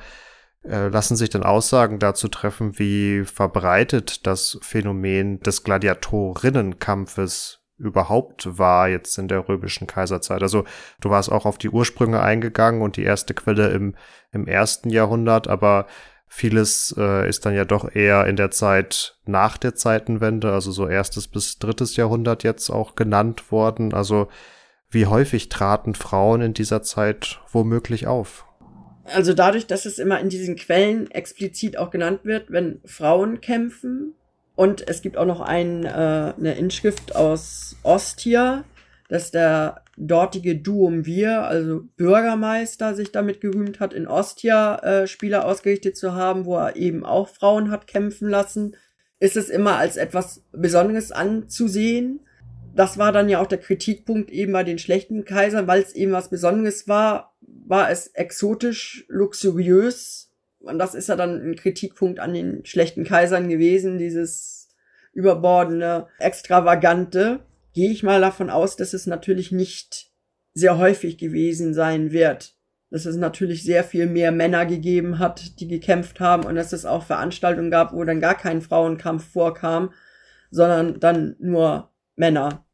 äh, 0.64 0.90
lassen 0.90 1.16
sich 1.16 1.30
dann 1.30 1.44
Aussagen 1.44 1.98
dazu 1.98 2.28
treffen, 2.28 2.78
wie 2.78 3.24
verbreitet 3.24 4.28
das 4.28 4.60
Phänomen 4.62 5.40
des 5.40 5.64
Gladiatorinnenkampfes 5.64 7.62
überhaupt 7.78 8.58
war 8.58 8.90
jetzt 8.90 9.18
in 9.18 9.28
der 9.28 9.48
römischen 9.48 9.88
Kaiserzeit. 9.88 10.42
Also 10.42 10.66
du 11.02 11.10
warst 11.10 11.32
auch 11.32 11.46
auf 11.46 11.58
die 11.58 11.70
Ursprünge 11.70 12.22
eingegangen 12.22 12.82
und 12.82 12.98
die 12.98 13.04
erste 13.04 13.34
Quelle 13.34 13.70
im, 13.70 13.96
im 14.32 14.48
ersten 14.48 14.90
Jahrhundert, 14.90 15.48
aber 15.48 15.88
vieles 16.28 16.94
äh, 16.98 17.28
ist 17.28 17.46
dann 17.46 17.56
ja 17.56 17.66
doch 17.66 17.94
eher 17.94 18.26
in 18.26 18.36
der 18.36 18.52
Zeit 18.52 19.18
nach 19.26 19.58
der 19.58 19.76
Zeitenwende, 19.76 20.52
also 20.52 20.72
so 20.72 20.88
erstes 20.88 21.28
bis 21.28 21.60
drittes 21.60 21.96
Jahrhundert 21.96 22.44
jetzt 22.44 22.70
auch 22.70 22.96
genannt 22.96 23.52
worden. 23.52 23.94
Also 23.94 24.28
wie 24.90 25.06
häufig 25.06 25.50
traten 25.50 25.96
Frauen 25.96 26.42
in 26.42 26.54
dieser 26.54 26.82
Zeit 26.82 27.40
womöglich 27.52 28.08
auf? 28.08 28.46
Also 29.06 29.34
dadurch, 29.34 29.68
dass 29.68 29.86
es 29.86 30.00
immer 30.00 30.20
in 30.20 30.30
diesen 30.30 30.56
Quellen 30.56 31.10
explizit 31.12 31.78
auch 31.78 31.92
genannt 31.92 32.22
wird, 32.24 32.52
wenn 32.52 32.82
Frauen 32.86 33.40
kämpfen. 33.40 34.16
Und 34.58 34.90
es 34.90 35.04
gibt 35.04 35.18
auch 35.18 35.26
noch 35.26 35.40
ein, 35.40 35.86
äh, 35.86 35.88
eine 35.88 36.58
Inschrift 36.58 37.16
aus 37.16 37.76
Ostia, 37.84 38.64
dass 39.08 39.30
der 39.30 39.84
dortige 39.98 40.56
Duumvir, 40.56 41.44
also 41.44 41.84
Bürgermeister, 41.96 42.96
sich 42.96 43.12
damit 43.12 43.40
gerühmt 43.40 43.80
hat, 43.80 43.94
in 43.94 44.08
Ostia 44.08 44.80
äh, 44.80 45.08
Spieler 45.08 45.46
ausgerichtet 45.46 45.96
zu 45.96 46.16
haben, 46.16 46.46
wo 46.46 46.58
er 46.58 46.76
eben 46.76 47.06
auch 47.06 47.30
Frauen 47.30 47.70
hat 47.70 47.86
kämpfen 47.86 48.30
lassen, 48.30 48.76
ist 49.20 49.38
es 49.38 49.50
immer 49.50 49.76
als 49.76 49.96
etwas 49.96 50.44
Besonderes 50.52 51.12
anzusehen. 51.12 52.22
Das 52.76 52.98
war 52.98 53.12
dann 53.12 53.30
ja 53.30 53.40
auch 53.40 53.48
der 53.48 53.60
Kritikpunkt 53.60 54.32
eben 54.32 54.54
bei 54.54 54.64
den 54.64 54.80
schlechten 54.80 55.24
Kaisern, 55.24 55.68
weil 55.68 55.84
es 55.84 55.94
eben 55.94 56.14
was 56.14 56.32
Besonderes 56.32 56.88
war, 56.88 57.38
war 57.42 57.92
es 57.92 58.08
exotisch, 58.08 59.06
luxuriös. 59.08 60.27
Und 60.68 60.80
das 60.80 60.96
ist 60.96 61.10
ja 61.10 61.16
dann 61.16 61.52
ein 61.52 61.56
Kritikpunkt 61.56 62.20
an 62.20 62.34
den 62.34 62.66
schlechten 62.66 63.04
Kaisern 63.04 63.50
gewesen, 63.50 63.98
dieses 63.98 64.70
überbordene, 65.14 66.08
extravagante. 66.20 67.40
Gehe 67.74 67.92
ich 67.92 68.04
mal 68.04 68.22
davon 68.22 68.50
aus, 68.50 68.76
dass 68.76 68.94
es 68.94 69.08
natürlich 69.08 69.52
nicht 69.52 70.12
sehr 70.54 70.78
häufig 70.78 71.18
gewesen 71.18 71.74
sein 71.74 72.12
wird. 72.12 72.56
Dass 72.90 73.06
es 73.06 73.18
natürlich 73.18 73.64
sehr 73.64 73.84
viel 73.84 74.06
mehr 74.06 74.32
Männer 74.32 74.66
gegeben 74.66 75.20
hat, 75.20 75.60
die 75.60 75.68
gekämpft 75.68 76.20
haben 76.20 76.46
und 76.46 76.56
dass 76.56 76.72
es 76.72 76.86
auch 76.86 77.04
Veranstaltungen 77.04 77.70
gab, 77.70 77.94
wo 77.94 78.04
dann 78.04 78.22
gar 78.22 78.36
kein 78.36 78.62
Frauenkampf 78.62 79.30
vorkam, 79.32 79.92
sondern 80.52 81.00
dann 81.00 81.36
nur 81.40 81.92
Männer. 82.16 82.66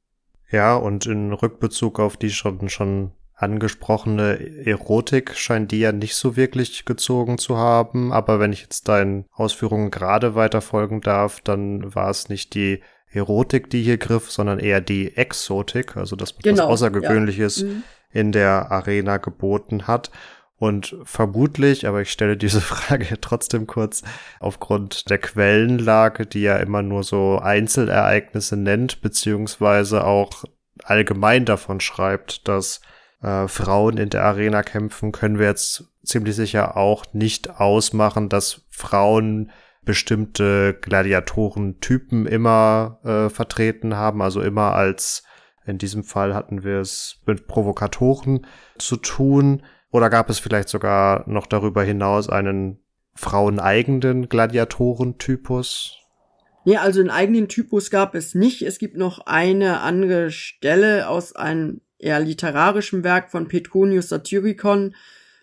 Ja, 0.52 0.76
und 0.76 1.08
in 1.08 1.34
Rückbezug 1.34 2.00
auf 2.00 2.16
die 2.16 2.30
schon, 2.30 2.70
schon 2.70 3.12
angesprochene 3.36 4.66
Erotik 4.66 5.36
scheint 5.36 5.72
die 5.72 5.80
ja 5.80 5.92
nicht 5.92 6.16
so 6.16 6.36
wirklich 6.36 6.86
gezogen 6.86 7.38
zu 7.38 7.58
haben. 7.58 8.14
Aber 8.14 8.40
wenn 8.40 8.54
ich 8.54 8.62
jetzt 8.62 8.88
deinen 8.88 9.26
Ausführungen 9.32 9.92
gerade 9.92 10.36
weiter 10.36 10.62
folgen 10.62 11.02
darf, 11.02 11.42
dann 11.42 11.94
war 11.96 12.10
es 12.10 12.30
nicht 12.30 12.54
die 12.54 12.82
Erotik, 13.12 13.70
die 13.70 13.84
hier 13.84 13.98
griff, 13.98 14.32
sondern 14.32 14.60
eher 14.60 14.82
die 14.82 15.16
Exotik, 15.16 15.98
also 15.98 16.16
dass 16.16 16.34
man 16.34 16.42
Genau, 16.42 16.64
was 16.64 16.70
Außergewöhnliches 16.72 17.62
ja. 17.62 17.68
Mhm. 17.68 17.84
in 18.12 18.32
der 18.32 18.72
Arena 18.72 19.18
geboten 19.18 19.88
hat. 19.88 20.12
Und 20.58 20.96
vermutlich, 21.04 21.88
aber 21.88 22.02
ich 22.02 22.12
stelle 22.12 22.38
diese 22.38 22.62
Frage 22.62 23.20
trotzdem 23.20 23.68
kurz, 23.68 24.04
aufgrund 24.40 25.10
der 25.10 25.18
Quellenlage, 25.18 26.26
die 26.26 26.42
ja 26.42 26.58
immer 26.58 26.82
nur 26.82 27.04
so 27.04 27.40
Einzelereignisse 27.40 28.56
nennt, 28.56 29.02
beziehungsweise 29.02 30.06
auch 30.06 30.46
allgemein 30.84 31.46
davon 31.46 31.80
schreibt, 31.80 32.48
dass 32.48 32.82
äh, 33.24 33.48
Frauen 33.48 33.98
in 33.98 34.10
der 34.10 34.24
Arena 34.24 34.62
kämpfen, 34.62 35.12
können 35.12 35.40
wir 35.40 35.48
jetzt 35.48 35.86
ziemlich 36.04 36.36
sicher 36.36 36.78
auch 36.78 37.06
nicht 37.14 37.50
ausmachen, 37.50 38.30
dass 38.30 38.66
Frauen 38.70 39.52
bestimmte 39.86 40.78
Gladiatorentypen 40.80 42.26
immer 42.26 43.00
äh, 43.04 43.30
vertreten 43.30 43.96
haben, 43.96 44.22
also 44.22 44.42
immer 44.42 44.74
als 44.74 45.24
in 45.66 45.78
diesem 45.78 46.04
Fall 46.04 46.36
hatten 46.36 46.64
wir 46.64 46.80
es 46.80 47.22
mit 47.26 47.48
Provokatoren 47.48 48.46
zu 48.78 48.98
tun. 48.98 49.64
Oder 49.92 50.10
gab 50.10 50.30
es 50.30 50.40
vielleicht 50.40 50.68
sogar 50.68 51.24
noch 51.30 51.48
darüber 51.48 51.84
hinaus 51.84 52.28
einen 52.28 52.80
fraueneigenen 53.16 54.28
Gladiatorentypus? 54.28 56.00
Nee, 56.66 56.78
also 56.78 57.00
einen 57.00 57.12
eigenen 57.12 57.48
Typus 57.48 57.92
gab 57.92 58.16
es 58.16 58.36
nicht. 58.36 58.62
Es 58.62 58.78
gibt 58.78 58.98
noch 58.98 59.26
eine 59.26 59.82
andere 59.82 60.32
Stelle 60.32 61.08
aus 61.08 61.36
einem 61.36 61.82
eher 62.04 62.20
literarischen 62.20 63.04
Werk 63.04 63.32
von 63.32 63.48
Petronius 63.48 64.10
Satyricon. 64.10 64.96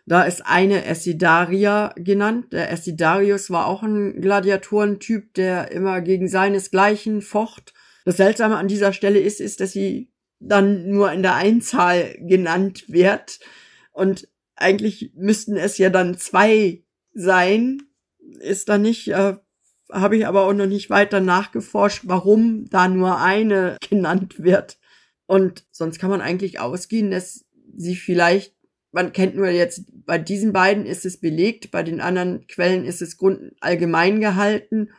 Da 0.06 0.22
ist 0.22 0.44
eine 0.44 0.84
Essidaria 0.84 1.94
genannt. 1.96 2.52
Der 2.52 2.70
Essidarius 2.70 3.50
war 3.50 3.66
auch 3.66 3.82
ein 3.82 4.20
Gladiatorentyp, 4.20 5.34
der 5.34 5.70
immer 5.70 6.00
gegen 6.00 6.28
seinesgleichen 6.28 7.22
focht. 7.22 7.72
Das 8.04 8.16
Seltsame 8.16 8.56
an 8.56 8.68
dieser 8.68 8.92
Stelle 8.92 9.20
ist, 9.20 9.40
ist, 9.40 9.60
dass 9.60 9.72
sie 9.72 10.10
dann 10.40 10.88
nur 10.88 11.12
in 11.12 11.22
der 11.22 11.34
Einzahl 11.34 12.16
genannt 12.18 12.84
wird. 12.88 13.38
Und 13.92 14.28
eigentlich 14.56 15.12
müssten 15.14 15.56
es 15.56 15.78
ja 15.78 15.90
dann 15.90 16.16
zwei 16.16 16.82
sein. 17.14 17.82
Ist 18.40 18.68
da 18.68 18.78
nicht, 18.78 19.08
äh, 19.08 19.34
habe 19.92 20.16
ich 20.16 20.26
aber 20.26 20.42
auch 20.42 20.54
noch 20.54 20.66
nicht 20.66 20.90
weiter 20.90 21.20
nachgeforscht, 21.20 22.02
warum 22.06 22.68
da 22.70 22.88
nur 22.88 23.20
eine 23.20 23.76
genannt 23.88 24.42
wird. 24.42 24.79
Und 25.30 25.64
sonst 25.70 26.00
kann 26.00 26.10
man 26.10 26.22
eigentlich 26.22 26.58
ausgehen, 26.58 27.12
dass 27.12 27.44
sie 27.72 27.94
vielleicht, 27.94 28.52
man 28.90 29.12
kennt 29.12 29.36
nur 29.36 29.48
jetzt, 29.48 29.84
bei 30.04 30.18
diesen 30.18 30.52
beiden 30.52 30.86
ist 30.86 31.06
es 31.06 31.20
belegt, 31.20 31.70
bei 31.70 31.84
den 31.84 32.00
anderen 32.00 32.48
Quellen 32.48 32.84
ist 32.84 33.00
es 33.00 33.16
grund 33.16 33.52
allgemein 33.60 34.18
gehalten. 34.18 34.90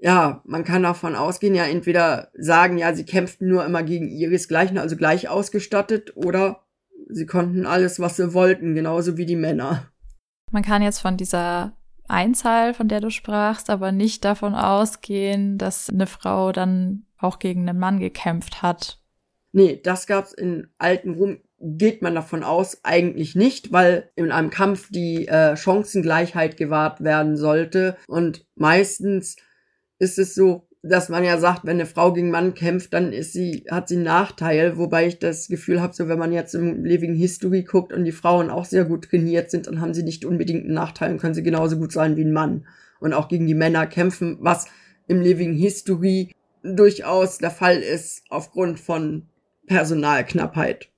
Ja, 0.00 0.42
man 0.46 0.62
kann 0.62 0.84
davon 0.84 1.16
ausgehen, 1.16 1.56
ja, 1.56 1.64
entweder 1.64 2.30
sagen, 2.34 2.78
ja, 2.78 2.94
sie 2.94 3.04
kämpften 3.04 3.48
nur 3.48 3.66
immer 3.66 3.82
gegen 3.82 4.08
ihresgleichen, 4.08 4.78
also 4.78 4.96
gleich 4.96 5.28
ausgestattet, 5.28 6.16
oder 6.16 6.64
sie 7.08 7.26
konnten 7.26 7.66
alles, 7.66 7.98
was 7.98 8.14
sie 8.14 8.32
wollten, 8.32 8.76
genauso 8.76 9.16
wie 9.16 9.26
die 9.26 9.34
Männer. 9.34 9.90
Man 10.52 10.62
kann 10.62 10.82
jetzt 10.82 11.00
von 11.00 11.16
dieser 11.16 11.76
Einzahl, 12.06 12.74
von 12.74 12.86
der 12.86 13.00
du 13.00 13.10
sprachst, 13.10 13.68
aber 13.68 13.90
nicht 13.90 14.24
davon 14.24 14.54
ausgehen, 14.54 15.58
dass 15.58 15.90
eine 15.90 16.06
Frau 16.06 16.52
dann 16.52 17.06
auch 17.18 17.40
gegen 17.40 17.68
einen 17.68 17.80
Mann 17.80 17.98
gekämpft 17.98 18.62
hat. 18.62 18.99
Nee, 19.52 19.80
das 19.82 20.06
gab's 20.06 20.32
in 20.32 20.68
alten 20.78 21.14
Rom, 21.14 21.38
geht 21.60 22.02
man 22.02 22.14
davon 22.14 22.42
aus, 22.42 22.80
eigentlich 22.84 23.34
nicht, 23.34 23.72
weil 23.72 24.10
in 24.16 24.32
einem 24.32 24.50
Kampf 24.50 24.88
die 24.90 25.28
äh, 25.28 25.56
Chancengleichheit 25.56 26.56
gewahrt 26.56 27.02
werden 27.02 27.36
sollte. 27.36 27.96
Und 28.06 28.46
meistens 28.54 29.36
ist 29.98 30.18
es 30.18 30.34
so, 30.34 30.68
dass 30.82 31.10
man 31.10 31.24
ja 31.24 31.36
sagt, 31.38 31.64
wenn 31.64 31.76
eine 31.76 31.84
Frau 31.84 32.12
gegen 32.12 32.30
Mann 32.30 32.54
kämpft, 32.54 32.94
dann 32.94 33.12
ist 33.12 33.34
sie, 33.34 33.66
hat 33.70 33.88
sie 33.88 33.96
einen 33.96 34.04
Nachteil, 34.04 34.78
wobei 34.78 35.06
ich 35.06 35.18
das 35.18 35.48
Gefühl 35.48 35.82
habe, 35.82 35.92
so 35.92 36.08
wenn 36.08 36.18
man 36.18 36.32
jetzt 36.32 36.54
im 36.54 36.84
Living 36.84 37.14
History 37.14 37.64
guckt 37.64 37.92
und 37.92 38.04
die 38.04 38.12
Frauen 38.12 38.48
auch 38.48 38.64
sehr 38.64 38.86
gut 38.86 39.10
trainiert 39.10 39.50
sind, 39.50 39.66
dann 39.66 39.82
haben 39.82 39.92
sie 39.92 40.02
nicht 40.02 40.24
unbedingt 40.24 40.64
einen 40.64 40.74
Nachteil 40.74 41.12
und 41.12 41.18
können 41.18 41.34
sie 41.34 41.42
genauso 41.42 41.76
gut 41.76 41.92
sein 41.92 42.16
wie 42.16 42.24
ein 42.24 42.32
Mann. 42.32 42.66
Und 42.98 43.12
auch 43.12 43.28
gegen 43.28 43.46
die 43.46 43.54
Männer 43.54 43.86
kämpfen, 43.86 44.38
was 44.40 44.66
im 45.06 45.20
Living 45.20 45.52
History 45.52 46.32
durchaus 46.62 47.38
der 47.38 47.50
Fall 47.50 47.78
ist, 47.78 48.22
aufgrund 48.30 48.80
von 48.80 49.29
Personalknappheit. 49.70 50.88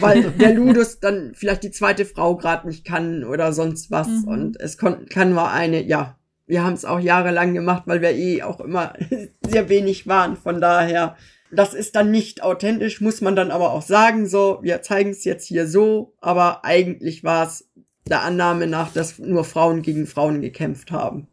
Weil 0.00 0.30
der 0.30 0.54
Ludus 0.54 0.98
dann 0.98 1.32
vielleicht 1.34 1.62
die 1.62 1.70
zweite 1.70 2.06
Frau 2.06 2.36
gerade 2.36 2.66
nicht 2.66 2.86
kann 2.86 3.22
oder 3.22 3.52
sonst 3.52 3.90
was. 3.90 4.08
Mhm. 4.08 4.28
Und 4.28 4.60
es 4.60 4.78
kon 4.78 5.06
kann 5.10 5.34
nur 5.34 5.50
eine, 5.50 5.82
ja, 5.82 6.16
wir 6.46 6.64
haben 6.64 6.72
es 6.72 6.86
auch 6.86 6.98
jahrelang 6.98 7.52
gemacht, 7.52 7.82
weil 7.84 8.00
wir 8.00 8.12
eh 8.12 8.42
auch 8.42 8.60
immer 8.60 8.94
sehr 9.42 9.68
wenig 9.68 10.06
waren. 10.06 10.38
Von 10.38 10.62
daher, 10.62 11.16
das 11.50 11.74
ist 11.74 11.94
dann 11.94 12.10
nicht 12.10 12.42
authentisch, 12.42 13.02
muss 13.02 13.20
man 13.20 13.36
dann 13.36 13.50
aber 13.50 13.72
auch 13.72 13.82
sagen, 13.82 14.26
so, 14.26 14.58
wir 14.62 14.80
zeigen 14.80 15.10
es 15.10 15.24
jetzt 15.24 15.46
hier 15.46 15.68
so, 15.68 16.14
aber 16.22 16.64
eigentlich 16.64 17.22
war 17.22 17.46
es 17.46 17.68
der 18.08 18.22
Annahme 18.22 18.66
nach, 18.66 18.90
dass 18.90 19.18
nur 19.18 19.44
Frauen 19.44 19.82
gegen 19.82 20.06
Frauen 20.06 20.40
gekämpft 20.40 20.92
haben. 20.92 21.28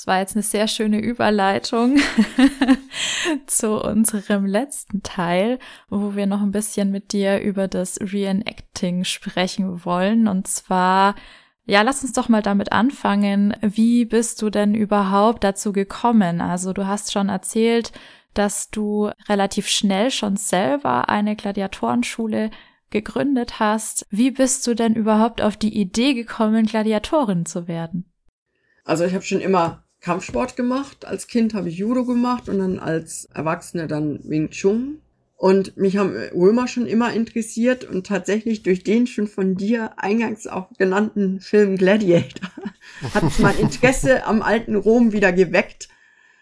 Das 0.00 0.06
war 0.06 0.20
jetzt 0.20 0.34
eine 0.34 0.42
sehr 0.42 0.66
schöne 0.66 0.98
Überleitung 0.98 1.98
zu 3.46 3.84
unserem 3.84 4.46
letzten 4.46 5.02
Teil, 5.02 5.58
wo 5.90 6.16
wir 6.16 6.26
noch 6.26 6.40
ein 6.40 6.52
bisschen 6.52 6.90
mit 6.90 7.12
dir 7.12 7.38
über 7.42 7.68
das 7.68 8.00
Reenacting 8.00 9.04
sprechen 9.04 9.84
wollen. 9.84 10.26
Und 10.26 10.48
zwar, 10.48 11.16
ja, 11.66 11.82
lass 11.82 12.02
uns 12.02 12.14
doch 12.14 12.30
mal 12.30 12.40
damit 12.40 12.72
anfangen. 12.72 13.54
Wie 13.60 14.06
bist 14.06 14.40
du 14.40 14.48
denn 14.48 14.74
überhaupt 14.74 15.44
dazu 15.44 15.70
gekommen? 15.70 16.40
Also 16.40 16.72
du 16.72 16.86
hast 16.86 17.12
schon 17.12 17.28
erzählt, 17.28 17.92
dass 18.32 18.70
du 18.70 19.10
relativ 19.28 19.68
schnell 19.68 20.10
schon 20.10 20.36
selber 20.36 21.10
eine 21.10 21.36
Gladiatorenschule 21.36 22.50
gegründet 22.88 23.60
hast. 23.60 24.06
Wie 24.08 24.30
bist 24.30 24.66
du 24.66 24.72
denn 24.72 24.94
überhaupt 24.94 25.42
auf 25.42 25.58
die 25.58 25.78
Idee 25.78 26.14
gekommen, 26.14 26.64
Gladiatorin 26.64 27.44
zu 27.44 27.68
werden? 27.68 28.10
Also 28.86 29.04
ich 29.04 29.12
habe 29.12 29.24
schon 29.24 29.42
immer 29.42 29.84
Kampfsport 30.00 30.56
gemacht. 30.56 31.04
Als 31.04 31.26
Kind 31.26 31.54
habe 31.54 31.68
ich 31.68 31.76
Judo 31.76 32.04
gemacht 32.04 32.48
und 32.48 32.58
dann 32.58 32.78
als 32.78 33.28
Erwachsene 33.34 33.86
dann 33.86 34.20
Wing 34.24 34.50
Chun. 34.50 35.00
Und 35.36 35.78
mich 35.78 35.96
haben 35.96 36.14
Römer 36.34 36.68
schon 36.68 36.86
immer 36.86 37.14
interessiert 37.14 37.84
und 37.84 38.06
tatsächlich 38.06 38.62
durch 38.62 38.84
den 38.84 39.06
schon 39.06 39.26
von 39.26 39.54
dir 39.54 39.92
eingangs 39.96 40.46
auch 40.46 40.68
genannten 40.76 41.40
Film 41.40 41.76
Gladiator 41.76 42.50
hat 43.14 43.38
mein 43.38 43.58
Interesse 43.58 44.26
am 44.26 44.42
alten 44.42 44.74
Rom 44.74 45.12
wieder 45.12 45.32
geweckt. 45.32 45.88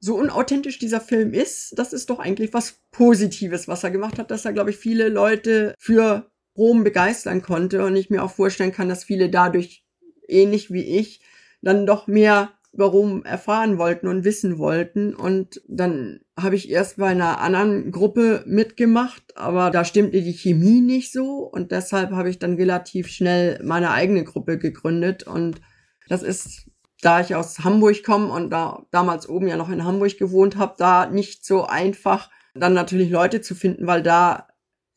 So 0.00 0.16
unauthentisch 0.16 0.80
dieser 0.80 1.00
Film 1.00 1.32
ist, 1.32 1.78
das 1.78 1.92
ist 1.92 2.10
doch 2.10 2.18
eigentlich 2.18 2.52
was 2.52 2.80
Positives, 2.90 3.68
was 3.68 3.84
er 3.84 3.92
gemacht 3.92 4.18
hat, 4.18 4.32
dass 4.32 4.44
er, 4.44 4.52
glaube 4.52 4.70
ich, 4.70 4.76
viele 4.76 5.08
Leute 5.08 5.74
für 5.78 6.28
Rom 6.56 6.82
begeistern 6.82 7.40
konnte 7.42 7.84
und 7.84 7.94
ich 7.94 8.10
mir 8.10 8.24
auch 8.24 8.32
vorstellen 8.32 8.72
kann, 8.72 8.88
dass 8.88 9.04
viele 9.04 9.30
dadurch 9.30 9.84
ähnlich 10.26 10.72
wie 10.72 10.82
ich 10.82 11.20
dann 11.62 11.86
doch 11.86 12.06
mehr 12.06 12.57
Rom 12.76 13.24
erfahren 13.24 13.78
wollten 13.78 14.08
und 14.08 14.24
wissen 14.24 14.58
wollten. 14.58 15.14
Und 15.14 15.60
dann 15.66 16.20
habe 16.38 16.56
ich 16.56 16.70
erst 16.70 16.98
bei 16.98 17.08
einer 17.08 17.40
anderen 17.40 17.90
Gruppe 17.90 18.44
mitgemacht, 18.46 19.36
aber 19.36 19.70
da 19.70 19.84
stimmte 19.84 20.22
die 20.22 20.32
Chemie 20.32 20.80
nicht 20.80 21.12
so 21.12 21.38
und 21.38 21.72
deshalb 21.72 22.10
habe 22.12 22.30
ich 22.30 22.38
dann 22.38 22.54
relativ 22.54 23.08
schnell 23.08 23.60
meine 23.64 23.90
eigene 23.90 24.24
Gruppe 24.24 24.58
gegründet 24.58 25.24
und 25.24 25.60
das 26.08 26.22
ist, 26.22 26.70
da 27.02 27.20
ich 27.20 27.34
aus 27.34 27.60
Hamburg 27.60 28.02
komme 28.04 28.32
und 28.32 28.50
da 28.50 28.86
damals 28.90 29.28
oben 29.28 29.48
ja 29.48 29.56
noch 29.56 29.70
in 29.70 29.84
Hamburg 29.84 30.16
gewohnt 30.18 30.56
habe, 30.56 30.74
da 30.78 31.06
nicht 31.06 31.44
so 31.44 31.64
einfach 31.64 32.30
dann 32.54 32.74
natürlich 32.74 33.10
Leute 33.10 33.40
zu 33.40 33.54
finden, 33.54 33.86
weil 33.86 34.02
da 34.02 34.48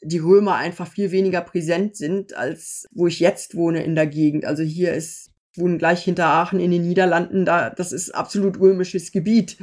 die 0.03 0.19
Römer 0.19 0.55
einfach 0.55 0.88
viel 0.88 1.11
weniger 1.11 1.41
präsent 1.41 1.95
sind, 1.95 2.36
als 2.36 2.88
wo 2.91 3.07
ich 3.07 3.19
jetzt 3.19 3.55
wohne 3.55 3.84
in 3.84 3.95
der 3.95 4.07
Gegend. 4.07 4.45
Also 4.45 4.63
hier 4.63 4.93
ist 4.93 5.31
wohnen 5.56 5.78
gleich 5.78 6.04
hinter 6.04 6.28
Aachen 6.28 6.60
in 6.60 6.72
den 6.72 6.88
Niederlanden, 6.88 7.45
da, 7.45 7.70
das 7.70 7.91
ist 7.91 8.16
absolut 8.16 8.60
römisches 8.60 9.12
Gebiet. 9.12 9.58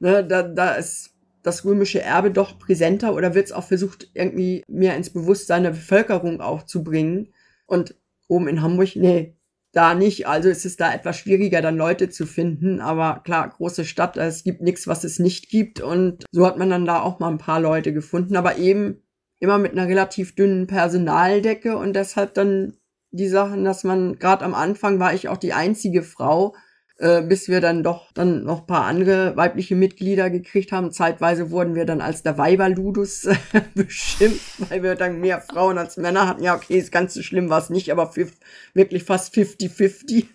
Ne, 0.00 0.24
da, 0.24 0.42
da 0.42 0.74
ist 0.74 1.10
das 1.42 1.64
römische 1.64 2.00
Erbe 2.00 2.30
doch 2.30 2.58
präsenter 2.58 3.14
oder 3.14 3.34
wird 3.34 3.46
es 3.46 3.52
auch 3.52 3.64
versucht, 3.64 4.10
irgendwie 4.14 4.62
mehr 4.68 4.96
ins 4.96 5.10
Bewusstsein 5.10 5.64
der 5.64 5.70
Bevölkerung 5.70 6.40
auch 6.40 6.64
zu 6.64 6.84
bringen. 6.84 7.28
Und 7.66 7.96
oben 8.28 8.48
in 8.48 8.62
Hamburg, 8.62 8.96
nee, 8.96 9.36
da 9.72 9.94
nicht. 9.94 10.26
Also 10.26 10.48
ist 10.48 10.64
es 10.64 10.76
da 10.76 10.92
etwas 10.92 11.18
schwieriger, 11.18 11.62
dann 11.62 11.76
Leute 11.76 12.10
zu 12.10 12.26
finden. 12.26 12.80
Aber 12.80 13.22
klar, 13.24 13.48
große 13.48 13.84
Stadt, 13.84 14.16
es 14.16 14.44
gibt 14.44 14.60
nichts, 14.60 14.86
was 14.86 15.04
es 15.04 15.18
nicht 15.18 15.48
gibt. 15.48 15.80
Und 15.80 16.24
so 16.30 16.46
hat 16.46 16.58
man 16.58 16.70
dann 16.70 16.84
da 16.84 17.00
auch 17.00 17.18
mal 17.18 17.30
ein 17.30 17.38
paar 17.38 17.60
Leute 17.60 17.92
gefunden. 17.92 18.36
Aber 18.36 18.56
eben 18.58 19.02
immer 19.40 19.58
mit 19.58 19.72
einer 19.72 19.88
relativ 19.88 20.34
dünnen 20.34 20.66
Personaldecke 20.66 21.76
und 21.76 21.94
deshalb 21.94 22.34
dann 22.34 22.74
die 23.12 23.28
Sachen, 23.28 23.64
dass 23.64 23.84
man 23.84 24.18
gerade 24.18 24.44
am 24.44 24.54
Anfang 24.54 24.98
war 24.98 25.14
ich 25.14 25.28
auch 25.28 25.36
die 25.36 25.52
einzige 25.52 26.02
Frau, 26.02 26.54
äh, 26.98 27.22
bis 27.22 27.48
wir 27.48 27.60
dann 27.60 27.82
doch 27.82 28.10
dann 28.12 28.44
noch 28.44 28.66
paar 28.66 28.84
andere 28.84 29.36
weibliche 29.36 29.76
Mitglieder 29.76 30.30
gekriegt 30.30 30.72
haben. 30.72 30.92
Zeitweise 30.92 31.50
wurden 31.50 31.74
wir 31.74 31.84
dann 31.84 32.00
als 32.00 32.22
der 32.22 32.38
Weiberludus 32.38 33.24
äh, 33.24 33.36
beschimpft, 33.74 34.70
weil 34.70 34.82
wir 34.82 34.94
dann 34.94 35.20
mehr 35.20 35.40
Frauen 35.40 35.78
als 35.78 35.98
Männer 35.98 36.26
hatten. 36.26 36.42
Ja, 36.42 36.56
okay, 36.56 36.78
ist 36.78 36.90
ganz 36.90 37.14
so 37.14 37.22
schlimm 37.22 37.50
war 37.50 37.58
es 37.58 37.70
nicht, 37.70 37.92
aber 37.92 38.10
für, 38.12 38.28
wirklich 38.72 39.04
fast 39.04 39.34
50-50. 39.34 40.26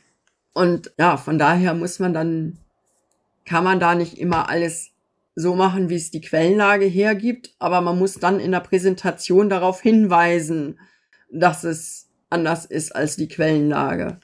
Und 0.53 0.91
ja, 0.97 1.17
von 1.17 1.39
daher 1.39 1.73
muss 1.73 1.99
man 1.99 2.13
dann, 2.13 2.57
kann 3.45 3.63
man 3.63 3.79
da 3.79 3.95
nicht 3.95 4.17
immer 4.19 4.49
alles 4.49 4.91
so 5.35 5.55
machen, 5.55 5.89
wie 5.89 5.95
es 5.95 6.11
die 6.11 6.21
Quellenlage 6.21 6.85
hergibt, 6.85 7.55
aber 7.59 7.79
man 7.81 7.97
muss 7.97 8.15
dann 8.15 8.39
in 8.39 8.51
der 8.51 8.59
Präsentation 8.59 9.49
darauf 9.49 9.81
hinweisen, 9.81 10.79
dass 11.31 11.63
es 11.63 12.06
anders 12.29 12.65
ist 12.65 12.95
als 12.95 13.15
die 13.15 13.27
Quellenlage. 13.27 14.19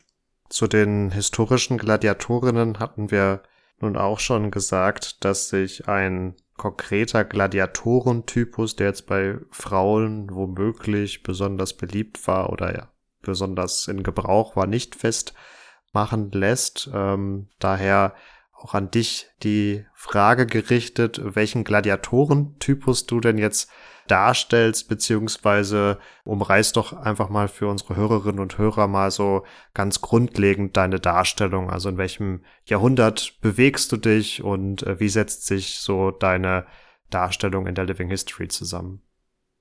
Zu 0.50 0.68
den 0.68 1.12
historischen 1.12 1.78
Gladiatorinnen 1.78 2.80
hatten 2.80 3.12
wir 3.12 3.44
nun 3.80 3.98
auch 3.98 4.20
schon 4.20 4.52
gesagt, 4.52 5.24
dass 5.26 5.50
sich 5.50 5.88
ein 5.88 6.36
konkreter 6.58 7.26
Gladiatorentypus, 7.26 8.76
der 8.76 8.88
jetzt 8.88 9.08
bei 9.08 9.38
Frauen 9.52 10.30
womöglich 10.32 11.24
besonders 11.24 11.76
beliebt 11.76 12.28
war 12.28 12.52
oder 12.52 12.76
ja, 12.76 12.92
besonders 13.22 13.88
in 13.88 14.04
Gebrauch 14.04 14.56
war, 14.56 14.68
nicht 14.68 14.96
festmachen 14.96 16.32
lässt. 16.32 16.90
Ähm, 16.94 17.50
daher 17.60 18.14
auch 18.54 18.74
an 18.74 18.92
dich 18.92 19.28
die 19.42 19.86
Frage 19.94 20.46
gerichtet, 20.46 21.20
welchen 21.24 21.64
Gladiatorentypus 21.64 23.06
du 23.06 23.20
denn 23.20 23.38
jetzt 23.38 23.70
darstellst, 24.08 24.90
beziehungsweise 24.90 25.98
umreißt 26.26 26.76
doch 26.76 26.94
einfach 26.94 27.30
mal 27.30 27.48
für 27.48 27.68
unsere 27.68 27.96
Hörerinnen 27.96 28.40
und 28.40 28.58
Hörer 28.58 28.88
mal 28.88 29.12
so 29.12 29.44
ganz 29.74 30.02
grundlegend 30.02 30.76
deine 30.78 31.00
Darstellung. 31.00 31.70
Also 31.70 31.90
in 31.90 31.98
welchem 31.98 32.44
Jahrhundert 32.66 33.40
bewegst 33.42 33.92
du 33.92 33.98
dich 33.98 34.44
und 34.44 34.84
äh, 34.84 35.00
wie 35.00 35.10
setzt 35.10 35.46
sich 35.46 35.80
so 35.80 36.12
deine 36.12 36.66
Darstellung 37.10 37.68
in 37.68 37.76
der 37.76 37.86
Living 37.86 38.10
History 38.10 38.48
zusammen? 38.48 39.02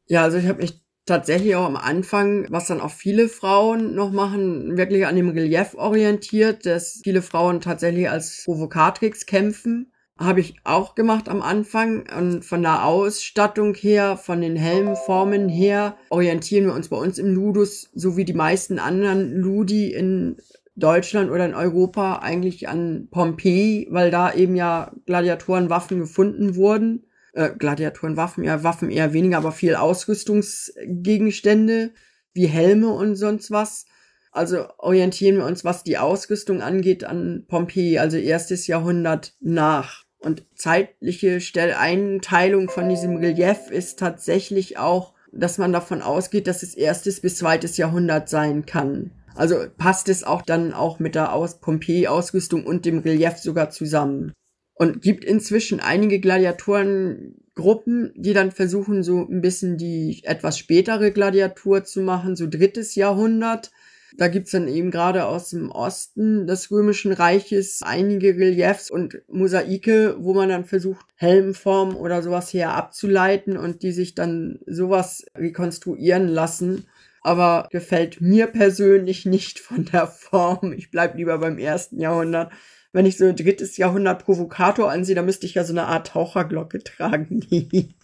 Ja, 0.07 0.22
also 0.22 0.38
ich 0.38 0.47
habe 0.47 0.62
mich 0.62 0.82
tatsächlich 1.07 1.55
auch 1.57 1.66
am 1.66 1.76
Anfang, 1.76 2.47
was 2.51 2.66
dann 2.66 2.80
auch 2.80 2.90
viele 2.90 3.28
Frauen 3.28 3.95
noch 3.95 4.11
machen, 4.11 4.76
wirklich 4.76 5.07
an 5.07 5.16
dem 5.16 5.28
Relief 5.28 5.74
orientiert, 5.74 6.66
dass 6.66 7.01
viele 7.03 7.22
Frauen 7.22 7.61
tatsächlich 7.61 8.09
als 8.09 8.43
Provocatrix 8.45 9.26
kämpfen 9.26 9.91
habe 10.18 10.40
ich 10.40 10.56
auch 10.64 10.94
gemacht 10.94 11.28
am 11.28 11.42
Anfang. 11.42 12.06
Und 12.16 12.44
von 12.44 12.62
der 12.62 12.84
Ausstattung 12.84 13.74
her, 13.74 14.16
von 14.16 14.40
den 14.40 14.56
Helmformen 14.56 15.48
her, 15.48 15.96
orientieren 16.10 16.66
wir 16.66 16.74
uns 16.74 16.88
bei 16.88 16.96
uns 16.96 17.18
im 17.18 17.34
Ludus, 17.34 17.90
so 17.94 18.16
wie 18.16 18.24
die 18.24 18.34
meisten 18.34 18.78
anderen 18.78 19.32
Ludi 19.32 19.92
in 19.92 20.36
Deutschland 20.74 21.30
oder 21.30 21.44
in 21.44 21.54
Europa, 21.54 22.20
eigentlich 22.20 22.66
an 22.68 23.08
Pompeji, 23.10 23.88
weil 23.90 24.10
da 24.10 24.32
eben 24.32 24.56
ja 24.56 24.92
Gladiatorenwaffen 25.06 26.00
gefunden 26.00 26.56
wurden. 26.56 27.04
Äh, 27.34 27.50
Gladiatorenwaffen, 27.58 28.44
ja, 28.44 28.62
Waffen 28.62 28.90
eher 28.90 29.12
weniger, 29.12 29.36
aber 29.38 29.52
viel 29.52 29.74
Ausrüstungsgegenstände, 29.74 31.92
wie 32.34 32.46
Helme 32.46 32.90
und 32.90 33.16
sonst 33.16 33.50
was. 33.50 33.86
Also 34.33 34.66
orientieren 34.78 35.37
wir 35.37 35.45
uns, 35.45 35.62
was 35.64 35.85
die 35.85 35.99
Ausrüstung 35.99 36.62
angeht, 36.62 37.05
an 37.05 37.45
Pompeji, 37.47 37.99
also 37.99 38.16
erstes 38.16 38.66
Jahrhundert 38.66 39.35
nach. 39.41 40.05
Und 40.18 40.45
zeitliche 40.55 41.41
Stelleinteilung 41.41 42.70
von 42.70 42.89
diesem 42.89 43.16
Relief 43.16 43.70
ist 43.70 43.99
tatsächlich 43.99 44.78
auch, 44.78 45.12
dass 45.33 45.59
man 45.59 45.72
davon 45.72 46.01
ausgeht, 46.01 46.47
dass 46.47 46.62
es 46.62 46.74
erstes 46.74 47.20
bis 47.20 47.37
zweites 47.37 47.76
Jahrhundert 47.76 48.28
sein 48.28 48.64
kann. 48.64 49.11
Also 49.35 49.57
passt 49.76 50.09
es 50.09 50.24
auch 50.24 50.43
dann 50.43 50.72
auch 50.72 50.99
mit 50.99 51.14
der 51.14 51.35
Aus 51.35 51.61
Pompeji-Ausrüstung 51.61 52.64
und 52.64 52.85
dem 52.85 52.99
Relief 52.99 53.39
sogar 53.39 53.70
zusammen. 53.70 54.33
Und 54.74 55.03
gibt 55.03 55.24
inzwischen 55.24 55.80
einige 55.80 56.20
Gladiatorengruppen, 56.20 58.12
die 58.16 58.33
dann 58.33 58.51
versuchen, 58.51 59.03
so 59.03 59.26
ein 59.28 59.41
bisschen 59.41 59.76
die 59.76 60.22
etwas 60.24 60.59
spätere 60.59 61.11
Gladiatur 61.11 61.85
zu 61.85 62.01
machen, 62.01 62.37
so 62.37 62.47
drittes 62.49 62.95
Jahrhundert. 62.95 63.70
Da 64.16 64.28
gibt's 64.28 64.50
dann 64.50 64.68
eben 64.68 64.90
gerade 64.90 65.24
aus 65.24 65.50
dem 65.50 65.70
Osten 65.70 66.46
des 66.46 66.70
Römischen 66.70 67.12
Reiches 67.12 67.80
einige 67.82 68.36
Reliefs 68.36 68.90
und 68.90 69.22
Mosaike, 69.28 70.16
wo 70.18 70.34
man 70.34 70.50
dann 70.50 70.64
versucht, 70.64 71.06
Helmformen 71.16 71.96
oder 71.96 72.22
sowas 72.22 72.52
her 72.52 72.74
abzuleiten 72.74 73.56
und 73.56 73.82
die 73.82 73.92
sich 73.92 74.14
dann 74.14 74.58
sowas 74.66 75.24
rekonstruieren 75.36 76.28
lassen. 76.28 76.86
Aber 77.22 77.68
gefällt 77.70 78.20
mir 78.20 78.48
persönlich 78.48 79.24
nicht 79.26 79.60
von 79.60 79.84
der 79.86 80.08
Form. 80.08 80.72
Ich 80.72 80.90
bleib 80.90 81.16
lieber 81.16 81.38
beim 81.38 81.56
ersten 81.58 82.00
Jahrhundert. 82.00 82.52
Wenn 82.92 83.06
ich 83.06 83.16
so 83.16 83.24
ein 83.24 83.36
drittes 83.36 83.76
Jahrhundert 83.76 84.24
Provokator 84.24 84.90
ansehe, 84.90 85.14
dann 85.14 85.24
müsste 85.24 85.46
ich 85.46 85.54
ja 85.54 85.64
so 85.64 85.72
eine 85.72 85.86
Art 85.86 86.08
Taucherglocke 86.08 86.82
tragen. 86.82 87.40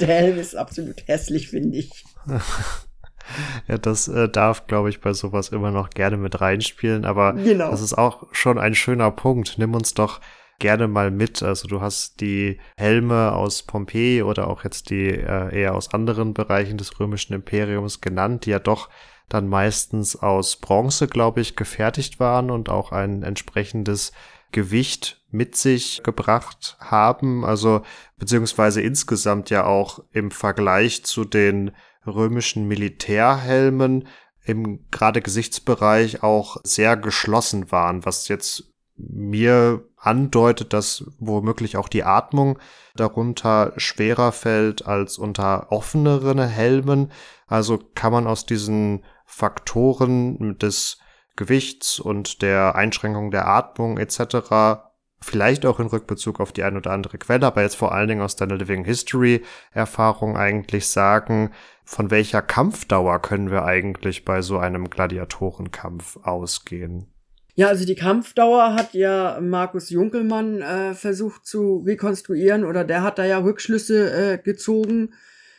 der 0.00 0.08
Helm 0.08 0.38
ist 0.38 0.54
absolut 0.54 1.08
hässlich, 1.08 1.48
finde 1.48 1.78
ich. 1.78 2.04
Ja, 3.68 3.78
das 3.78 4.08
äh, 4.08 4.28
darf, 4.28 4.66
glaube 4.66 4.90
ich, 4.90 5.00
bei 5.00 5.12
sowas 5.12 5.50
immer 5.50 5.70
noch 5.70 5.90
gerne 5.90 6.16
mit 6.16 6.40
reinspielen, 6.40 7.04
aber 7.04 7.34
genau. 7.34 7.70
das 7.70 7.80
ist 7.80 7.96
auch 7.96 8.26
schon 8.32 8.58
ein 8.58 8.74
schöner 8.74 9.10
Punkt. 9.10 9.56
Nimm 9.58 9.74
uns 9.74 9.94
doch 9.94 10.20
gerne 10.60 10.86
mal 10.86 11.10
mit. 11.10 11.42
Also 11.42 11.66
du 11.66 11.80
hast 11.80 12.20
die 12.20 12.58
Helme 12.76 13.32
aus 13.32 13.64
Pompeji 13.64 14.22
oder 14.22 14.46
auch 14.46 14.62
jetzt 14.62 14.90
die 14.90 15.08
äh, 15.08 15.60
eher 15.60 15.74
aus 15.74 15.92
anderen 15.92 16.34
Bereichen 16.34 16.78
des 16.78 17.00
römischen 17.00 17.32
Imperiums 17.32 18.00
genannt, 18.00 18.46
die 18.46 18.50
ja 18.50 18.60
doch 18.60 18.88
dann 19.28 19.48
meistens 19.48 20.16
aus 20.16 20.56
Bronze, 20.56 21.08
glaube 21.08 21.40
ich, 21.40 21.56
gefertigt 21.56 22.20
waren 22.20 22.50
und 22.50 22.68
auch 22.68 22.92
ein 22.92 23.22
entsprechendes 23.22 24.12
Gewicht 24.52 25.20
mit 25.30 25.56
sich 25.56 26.02
gebracht 26.02 26.76
haben. 26.80 27.44
Also 27.44 27.82
beziehungsweise 28.18 28.82
insgesamt 28.82 29.50
ja 29.50 29.64
auch 29.64 30.00
im 30.12 30.30
Vergleich 30.30 31.04
zu 31.04 31.24
den 31.24 31.70
römischen 32.06 32.66
Militärhelmen 32.66 34.08
im 34.44 34.86
gerade 34.90 35.20
Gesichtsbereich 35.20 36.22
auch 36.22 36.56
sehr 36.64 36.96
geschlossen 36.96 37.70
waren, 37.70 38.04
was 38.04 38.28
jetzt 38.28 38.72
mir 38.96 39.84
andeutet, 39.96 40.72
dass 40.72 41.04
womöglich 41.18 41.76
auch 41.76 41.88
die 41.88 42.04
Atmung 42.04 42.58
darunter 42.96 43.72
schwerer 43.76 44.32
fällt 44.32 44.86
als 44.86 45.18
unter 45.18 45.72
offeneren 45.72 46.38
Helmen. 46.38 47.12
Also 47.46 47.78
kann 47.94 48.12
man 48.12 48.26
aus 48.26 48.44
diesen 48.46 49.04
Faktoren 49.24 50.58
des 50.58 50.98
Gewichts 51.36 52.00
und 52.00 52.42
der 52.42 52.74
Einschränkung 52.74 53.30
der 53.30 53.46
Atmung 53.46 53.98
etc 53.98 54.89
vielleicht 55.22 55.66
auch 55.66 55.80
in 55.80 55.86
Rückbezug 55.86 56.40
auf 56.40 56.52
die 56.52 56.62
ein 56.62 56.76
oder 56.76 56.92
andere 56.92 57.18
Quelle, 57.18 57.46
aber 57.46 57.62
jetzt 57.62 57.76
vor 57.76 57.92
allen 57.92 58.08
Dingen 58.08 58.22
aus 58.22 58.36
deiner 58.36 58.56
Living 58.56 58.84
History 58.84 59.42
Erfahrung 59.72 60.36
eigentlich 60.36 60.86
sagen, 60.86 61.50
von 61.84 62.10
welcher 62.10 62.42
Kampfdauer 62.42 63.20
können 63.20 63.50
wir 63.50 63.64
eigentlich 63.64 64.24
bei 64.24 64.42
so 64.42 64.58
einem 64.58 64.88
Gladiatorenkampf 64.88 66.18
ausgehen? 66.22 67.06
Ja, 67.54 67.68
also 67.68 67.84
die 67.84 67.96
Kampfdauer 67.96 68.74
hat 68.74 68.94
ja 68.94 69.38
Markus 69.42 69.90
Junkelmann 69.90 70.62
äh, 70.62 70.94
versucht 70.94 71.44
zu 71.44 71.82
rekonstruieren 71.84 72.64
oder 72.64 72.84
der 72.84 73.02
hat 73.02 73.18
da 73.18 73.24
ja 73.24 73.38
Rückschlüsse 73.38 74.12
äh, 74.12 74.38
gezogen 74.38 75.12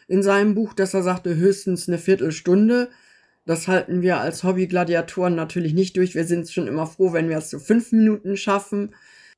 in 0.07 0.23
seinem 0.23 0.55
Buch, 0.55 0.73
dass 0.73 0.93
er 0.93 1.03
sagte 1.03 1.35
höchstens 1.35 1.87
eine 1.87 1.97
Viertelstunde. 1.97 2.89
Das 3.45 3.67
halten 3.67 4.01
wir 4.01 4.19
als 4.19 4.43
Hobby-Gladiatoren 4.43 5.35
natürlich 5.35 5.73
nicht 5.73 5.97
durch. 5.97 6.15
Wir 6.15 6.25
sind 6.25 6.49
schon 6.49 6.67
immer 6.67 6.87
froh, 6.87 7.13
wenn 7.13 7.29
wir 7.29 7.37
es 7.37 7.49
so 7.49 7.59
fünf 7.59 7.91
Minuten 7.91 8.37
schaffen. 8.37 8.95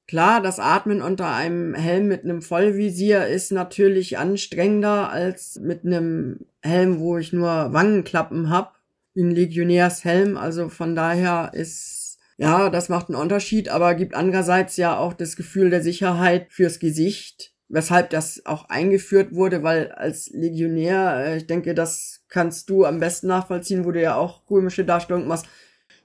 Klar, 0.08 0.42
das 0.42 0.60
Atmen 0.60 1.02
unter 1.02 1.34
einem 1.34 1.74
Helm 1.76 2.08
mit 2.08 2.24
einem 2.24 2.42
Vollvisier 2.42 3.28
ist 3.28 3.52
natürlich 3.52 4.18
anstrengender 4.18 5.10
als 5.10 5.60
mit 5.60 5.86
einem 5.86 6.42
Helm, 6.62 7.00
wo 7.00 7.18
ich 7.18 7.32
nur 7.32 7.72
Wangenklappen 7.72 8.50
hab, 8.50 8.76
ein 9.16 9.32
Legionärshelm. 9.32 10.36
Also 10.36 10.68
von 10.68 10.94
daher 10.94 11.52
ist, 11.54 12.20
ja, 12.38 12.70
das 12.70 12.90
macht 12.90 13.08
einen 13.08 13.20
Unterschied, 13.20 13.70
aber 13.70 13.96
gibt 13.96 14.14
andererseits 14.14 14.76
ja 14.76 14.98
auch 14.98 15.14
das 15.14 15.38
Gefühl 15.38 15.70
der 15.70 15.82
Sicherheit 15.82 16.48
fürs 16.52 16.80
Gesicht, 16.80 17.54
weshalb 17.70 18.10
das 18.10 18.46
auch 18.46 18.68
eingeführt 18.68 19.34
wurde, 19.34 19.64
weil 19.64 19.94
als 19.94 20.30
Legionär, 20.32 21.28
äh, 21.28 21.38
ich 21.38 21.48
denke, 21.48 21.74
das 21.74 22.24
kannst 22.28 22.70
du 22.70 22.84
am 22.84 23.00
besten 23.00 23.28
nachvollziehen, 23.28 23.86
wo 23.86 23.92
du 23.92 24.02
ja 24.02 24.16
auch 24.16 24.50
römische 24.50 24.84
Darstellung 24.84 25.28
machst, 25.28 25.46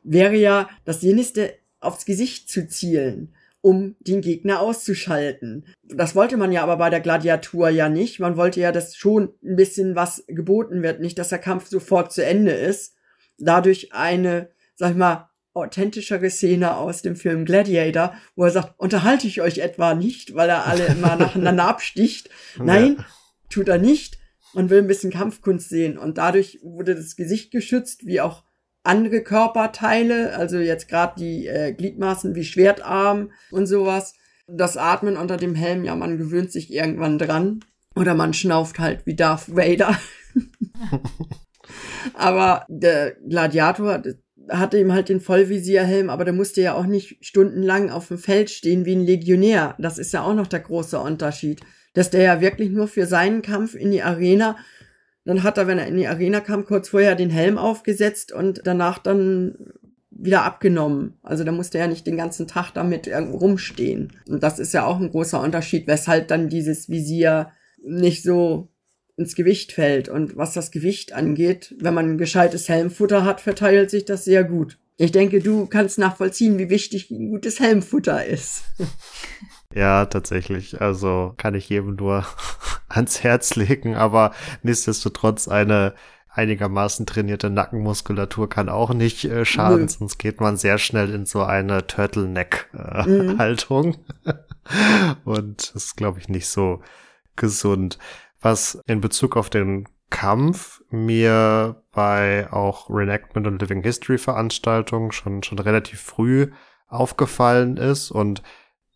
wäre 0.04 0.36
ja 0.36 0.68
das 0.84 1.00
Sinnigste 1.00 1.54
aufs 1.80 2.04
Gesicht 2.04 2.48
zu 2.48 2.68
zielen 2.68 3.34
um 3.68 3.96
den 4.00 4.22
Gegner 4.22 4.60
auszuschalten. 4.60 5.66
Das 5.82 6.14
wollte 6.14 6.38
man 6.38 6.52
ja 6.52 6.62
aber 6.62 6.78
bei 6.78 6.88
der 6.88 7.00
Gladiatur 7.00 7.68
ja 7.68 7.90
nicht. 7.90 8.18
Man 8.18 8.38
wollte 8.38 8.60
ja, 8.60 8.72
dass 8.72 8.96
schon 8.96 9.34
ein 9.44 9.56
bisschen 9.56 9.94
was 9.94 10.24
geboten 10.26 10.82
wird, 10.82 11.00
nicht, 11.00 11.18
dass 11.18 11.28
der 11.28 11.38
Kampf 11.38 11.68
sofort 11.68 12.10
zu 12.10 12.24
Ende 12.24 12.52
ist. 12.52 12.94
Dadurch 13.36 13.92
eine, 13.92 14.48
sag 14.74 14.92
ich 14.92 14.96
mal, 14.96 15.28
authentischere 15.52 16.30
Szene 16.30 16.78
aus 16.78 17.02
dem 17.02 17.14
Film 17.14 17.44
Gladiator, 17.44 18.14
wo 18.36 18.44
er 18.44 18.52
sagt, 18.52 18.72
unterhalte 18.78 19.26
ich 19.26 19.42
euch 19.42 19.58
etwa 19.58 19.92
nicht, 19.92 20.34
weil 20.34 20.48
er 20.48 20.66
alle 20.66 20.86
immer 20.86 21.16
nacheinander 21.18 21.64
absticht. 21.64 22.30
Nein, 22.56 22.96
ja. 22.96 23.04
tut 23.50 23.68
er 23.68 23.78
nicht 23.78 24.18
und 24.54 24.70
will 24.70 24.78
ein 24.78 24.86
bisschen 24.86 25.12
Kampfkunst 25.12 25.68
sehen. 25.68 25.98
Und 25.98 26.16
dadurch 26.16 26.58
wurde 26.62 26.94
das 26.94 27.16
Gesicht 27.16 27.50
geschützt, 27.50 28.06
wie 28.06 28.22
auch 28.22 28.44
andere 28.82 29.22
Körperteile, 29.22 30.34
also 30.36 30.58
jetzt 30.58 30.88
gerade 30.88 31.14
die 31.18 31.46
äh, 31.46 31.72
Gliedmaßen 31.72 32.34
wie 32.34 32.44
Schwertarm 32.44 33.32
und 33.50 33.66
sowas. 33.66 34.14
Das 34.46 34.76
Atmen 34.76 35.16
unter 35.16 35.36
dem 35.36 35.54
Helm, 35.54 35.84
ja, 35.84 35.94
man 35.94 36.16
gewöhnt 36.16 36.52
sich 36.52 36.72
irgendwann 36.72 37.18
dran. 37.18 37.60
Oder 37.94 38.14
man 38.14 38.32
schnauft 38.32 38.78
halt 38.78 39.04
wie 39.06 39.16
Darth 39.16 39.54
Vader. 39.54 39.98
Aber 42.14 42.64
der 42.68 43.16
Gladiator, 43.28 44.02
hatte 44.50 44.78
ihm 44.78 44.92
halt 44.92 45.08
den 45.08 45.20
Vollvisierhelm, 45.20 46.10
aber 46.10 46.24
der 46.24 46.34
musste 46.34 46.62
ja 46.62 46.74
auch 46.74 46.86
nicht 46.86 47.18
stundenlang 47.20 47.90
auf 47.90 48.08
dem 48.08 48.18
Feld 48.18 48.50
stehen 48.50 48.84
wie 48.84 48.94
ein 48.94 49.04
Legionär. 49.04 49.74
Das 49.78 49.98
ist 49.98 50.12
ja 50.12 50.22
auch 50.22 50.34
noch 50.34 50.46
der 50.46 50.60
große 50.60 50.98
Unterschied. 50.98 51.60
Dass 51.94 52.10
der 52.10 52.22
ja 52.22 52.40
wirklich 52.40 52.70
nur 52.70 52.88
für 52.88 53.06
seinen 53.06 53.42
Kampf 53.42 53.74
in 53.74 53.90
die 53.90 54.02
Arena, 54.02 54.56
dann 55.28 55.42
hat 55.42 55.58
er, 55.58 55.66
wenn 55.66 55.78
er 55.78 55.86
in 55.86 55.98
die 55.98 56.06
Arena 56.06 56.40
kam, 56.40 56.64
kurz 56.64 56.88
vorher 56.88 57.14
den 57.14 57.28
Helm 57.28 57.58
aufgesetzt 57.58 58.32
und 58.32 58.62
danach 58.64 58.98
dann 58.98 59.74
wieder 60.10 60.42
abgenommen. 60.42 61.18
Also 61.22 61.44
da 61.44 61.52
musste 61.52 61.76
er 61.76 61.84
ja 61.84 61.90
nicht 61.90 62.06
den 62.06 62.16
ganzen 62.16 62.46
Tag 62.46 62.70
damit 62.72 63.06
irgendwo 63.06 63.36
rumstehen. 63.36 64.14
Und 64.26 64.42
das 64.42 64.58
ist 64.58 64.72
ja 64.72 64.86
auch 64.86 64.98
ein 64.98 65.10
großer 65.10 65.38
Unterschied, 65.38 65.86
weshalb 65.86 66.28
dann 66.28 66.48
dieses 66.48 66.88
Visier 66.88 67.50
nicht 67.84 68.22
so 68.22 68.68
ins 69.18 69.34
Gewicht 69.34 69.72
fällt. 69.72 70.08
Und 70.08 70.38
was 70.38 70.54
das 70.54 70.70
Gewicht 70.70 71.12
angeht, 71.12 71.74
wenn 71.78 71.92
man 71.92 72.12
ein 72.12 72.18
gescheites 72.18 72.66
Helmfutter 72.70 73.26
hat, 73.26 73.42
verteilt 73.42 73.90
sich 73.90 74.06
das 74.06 74.24
sehr 74.24 74.44
gut. 74.44 74.78
Ich 74.96 75.12
denke, 75.12 75.40
du 75.40 75.66
kannst 75.66 75.98
nachvollziehen, 75.98 76.58
wie 76.58 76.70
wichtig 76.70 77.10
ein 77.10 77.28
gutes 77.28 77.60
Helmfutter 77.60 78.24
ist. 78.24 78.62
Ja, 79.78 80.06
tatsächlich. 80.06 80.80
Also 80.80 81.34
kann 81.36 81.54
ich 81.54 81.68
jedem 81.68 81.94
nur 81.94 82.26
ans 82.88 83.22
Herz 83.22 83.54
legen, 83.54 83.94
aber 83.94 84.32
nichtsdestotrotz 84.64 85.46
eine 85.46 85.94
einigermaßen 86.30 87.06
trainierte 87.06 87.48
Nackenmuskulatur 87.48 88.48
kann 88.48 88.68
auch 88.68 88.92
nicht 88.92 89.24
äh, 89.24 89.44
schaden, 89.44 89.82
Nö. 89.82 89.88
sonst 89.88 90.18
geht 90.18 90.40
man 90.40 90.56
sehr 90.56 90.78
schnell 90.78 91.14
in 91.14 91.26
so 91.26 91.44
eine 91.44 91.86
Turtleneck-Haltung. 91.86 93.98
Äh, 94.24 94.32
mhm. 94.32 94.34
Und 95.24 95.74
das 95.74 95.84
ist, 95.84 95.96
glaube 95.96 96.18
ich, 96.18 96.28
nicht 96.28 96.48
so 96.48 96.82
gesund. 97.36 97.98
Was 98.40 98.82
in 98.86 99.00
Bezug 99.00 99.36
auf 99.36 99.48
den 99.48 99.88
Kampf 100.10 100.82
mir 100.90 101.84
bei 101.92 102.48
auch 102.50 102.90
Reenactment 102.90 103.46
und 103.46 103.60
Living 103.60 103.82
History 103.82 104.18
Veranstaltungen 104.18 105.12
schon, 105.12 105.44
schon 105.44 105.60
relativ 105.60 106.00
früh 106.00 106.50
aufgefallen 106.88 107.76
ist 107.76 108.10
und 108.10 108.42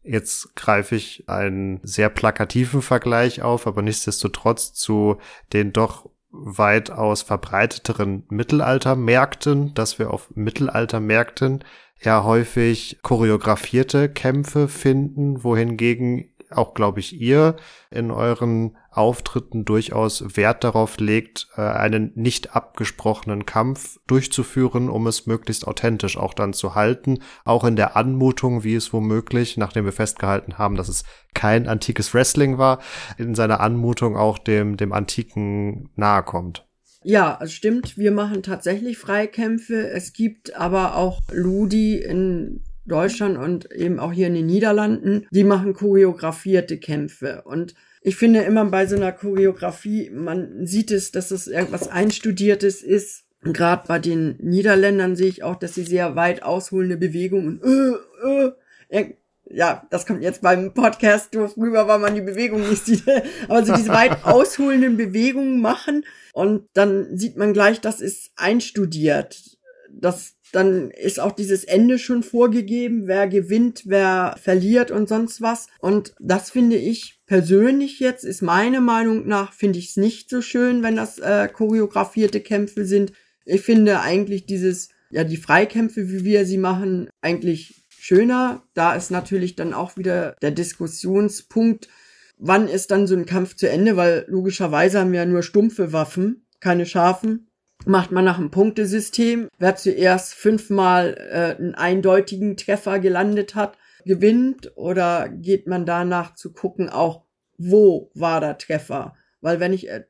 Jetzt 0.03 0.57
greife 0.57 0.97
ich 0.97 1.29
einen 1.29 1.81
sehr 1.83 2.09
plakativen 2.09 2.83
Vergleich 2.83 3.43
auf, 3.43 3.67
aber 3.67 3.83
nichtsdestotrotz 3.83 4.73
zu 4.73 5.19
den 5.53 5.73
doch 5.73 6.09
weitaus 6.31 7.23
verbreiteteren 7.23 8.25
Mittelaltermärkten, 8.29 9.75
dass 9.75 9.99
wir 9.99 10.11
auf 10.11 10.31
Mittelaltermärkten 10.35 11.63
ja 12.01 12.25
häufig 12.25 12.99
choreografierte 13.03 14.09
Kämpfe 14.09 14.67
finden, 14.67 15.45
wohingegen 15.45 16.32
auch, 16.57 16.75
glaube 16.75 17.01
ich, 17.01 17.21
ihr 17.21 17.57
in 17.91 18.11
euren 18.11 18.77
Auftritten 18.91 19.65
durchaus 19.65 20.37
Wert 20.37 20.65
darauf 20.65 20.99
legt, 20.99 21.49
äh, 21.57 21.63
einen 21.63 22.13
nicht 22.15 22.55
abgesprochenen 22.55 23.47
Kampf 23.47 23.99
durchzuführen, 24.07 24.89
um 24.89 25.07
es 25.07 25.27
möglichst 25.27 25.67
authentisch 25.67 26.17
auch 26.17 26.35
dann 26.35 26.53
zu 26.53 26.75
halten, 26.75 27.19
auch 27.45 27.65
in 27.65 27.77
der 27.77 27.97
Anmutung, 27.97 28.65
wie 28.65 28.75
es 28.75 28.93
womöglich, 28.93 29.57
nachdem 29.57 29.85
wir 29.85 29.93
festgehalten 29.93 30.59
haben, 30.59 30.77
dass 30.77 30.89
es 30.89 31.05
kein 31.35 31.69
antikes 31.69 32.13
Wrestling 32.15 32.59
war, 32.59 32.81
in 33.19 33.35
seiner 33.35 33.61
Anmutung 33.61 34.17
auch 34.17 34.39
dem, 34.39 34.77
dem 34.77 34.93
Antiken 34.93 35.91
nahe 35.97 36.23
kommt. 36.23 36.67
Ja, 37.05 37.39
es 37.43 37.53
stimmt. 37.53 37.99
Wir 37.99 38.13
machen 38.13 38.43
tatsächlich 38.43 38.99
Freikämpfe. 38.99 39.89
Es 39.89 40.13
gibt 40.13 40.55
aber 40.57 40.97
auch 40.97 41.21
Ludi 41.33 41.97
in 41.97 42.63
Deutschland 42.87 43.39
und 43.39 43.71
eben 43.73 43.99
auch 43.99 44.13
hier 44.13 44.27
in 44.27 44.35
den 44.35 44.47
Niederlanden, 44.47 45.27
die 45.31 45.45
machen 45.45 45.75
choreografierte 45.75 46.79
Kämpfe. 46.79 47.43
Und 47.45 47.75
ich 48.03 48.17
finde 48.17 48.41
immer 48.41 48.65
bei 48.65 48.87
so 48.87 48.97
einer 48.97 49.13
Choreografie, 49.13 50.11
man 50.11 50.67
sieht 50.67 50.91
es, 50.91 51.13
dass 51.13 51.31
es 51.31 51.47
irgendwas 51.47 51.89
Einstudiertes 51.89 52.83
ist. 52.83 53.25
Gerade 53.43 53.85
bei 53.87 53.99
den 53.99 54.37
Niederländern 54.39 55.17
sehe 55.17 55.29
ich 55.29 55.43
auch, 55.43 55.57
dass 55.57 55.75
sie 55.75 55.85
sehr 55.85 56.17
weit 56.17 56.43
ausholende 56.43 56.97
Bewegungen, 56.97 57.61
äh, 57.63 58.97
äh, 58.97 59.15
ja, 59.55 59.87
das 59.91 60.07
kommt 60.07 60.23
jetzt 60.23 60.43
beim 60.43 60.73
Podcast 60.75 61.35
doof 61.35 61.57
rüber, 61.57 61.87
weil 61.89 61.99
man 61.99 62.15
die 62.15 62.21
Bewegung 62.21 62.69
nicht 62.69 62.85
sieht, 62.85 63.05
aber 63.49 63.65
so 63.65 63.75
diese 63.75 63.91
weit 63.91 64.25
ausholenden 64.25 64.97
Bewegungen 64.97 65.61
machen 65.61 66.05
und 66.33 66.69
dann 66.73 67.17
sieht 67.17 67.37
man 67.37 67.53
gleich, 67.53 67.81
das 67.81 68.01
ist 68.01 68.33
einstudiert. 68.37 69.59
Das 69.91 70.37
dann 70.53 70.91
ist 70.91 71.19
auch 71.19 71.33
dieses 71.33 71.65
Ende 71.65 71.99
schon 71.99 72.23
vorgegeben, 72.23 73.07
wer 73.07 73.27
gewinnt, 73.27 73.85
wer 73.87 74.37
verliert 74.41 74.91
und 74.91 75.09
sonst 75.09 75.41
was. 75.41 75.67
Und 75.81 76.15
das 76.21 76.51
finde 76.51 76.77
ich 76.77 77.21
persönlich 77.27 77.99
jetzt, 78.01 78.25
ist 78.25 78.43
meine 78.43 78.83
Meinung 78.83 79.27
nach, 79.27 79.55
finde 79.55 79.79
ich 79.79 79.91
es 79.91 79.97
nicht 79.97 80.29
so 80.29 80.43
schön, 80.43 80.83
wenn 80.83 80.95
das 80.95 81.19
äh, 81.19 81.49
choreografierte 81.49 82.41
Kämpfe 82.41 82.85
sind. 82.85 83.13
Ich 83.47 83.63
finde 83.63 84.01
eigentlich 84.01 84.45
dieses, 84.45 84.91
ja, 85.11 85.25
die 85.25 85.39
Freikämpfe, 85.39 86.11
wie 86.11 86.23
wir 86.23 86.45
sie 86.45 86.59
machen, 86.59 87.09
eigentlich 87.23 87.87
schöner. 87.89 88.63
Da 88.75 88.95
ist 88.95 89.11
natürlich 89.11 89.57
dann 89.57 89.73
auch 89.73 89.97
wieder 89.97 90.37
der 90.43 90.51
Diskussionspunkt, 90.51 91.89
wann 92.37 92.69
ist 92.69 92.91
dann 92.91 93.07
so 93.07 93.17
ein 93.17 93.27
Kampf 93.27 93.57
zu 93.57 93.71
Ende, 93.71 93.97
weil 93.97 94.27
logischerweise 94.29 95.01
haben 95.01 95.13
wir 95.13 95.21
ja 95.21 95.27
nur 95.27 95.43
stumpfe 95.43 95.95
Waffen, 95.95 96.45
keine 96.61 96.85
scharfen 96.85 97.49
macht 97.87 98.13
man 98.13 98.25
nach 98.25 98.39
einem 98.39 98.51
Punktesystem. 98.51 99.49
Wer 99.59 99.77
zuerst 99.77 100.35
fünfmal 100.35 101.17
äh, 101.19 101.61
einen 101.61 101.75
eindeutigen 101.75 102.57
Treffer 102.57 102.99
gelandet 102.99 103.55
hat, 103.55 103.77
gewinnt 104.05 104.73
oder 104.77 105.29
geht 105.29 105.67
man 105.67 105.87
danach 105.87 106.35
zu 106.35 106.53
gucken, 106.53 106.89
auch 106.89 107.23
wo 107.59 108.11
war 108.15 108.41
der 108.41 108.59
Treffer? 108.59 109.15
Weil 109.41 109.61
wenn 109.61 109.73
ich, 109.73 109.89
äh, 109.89 110.05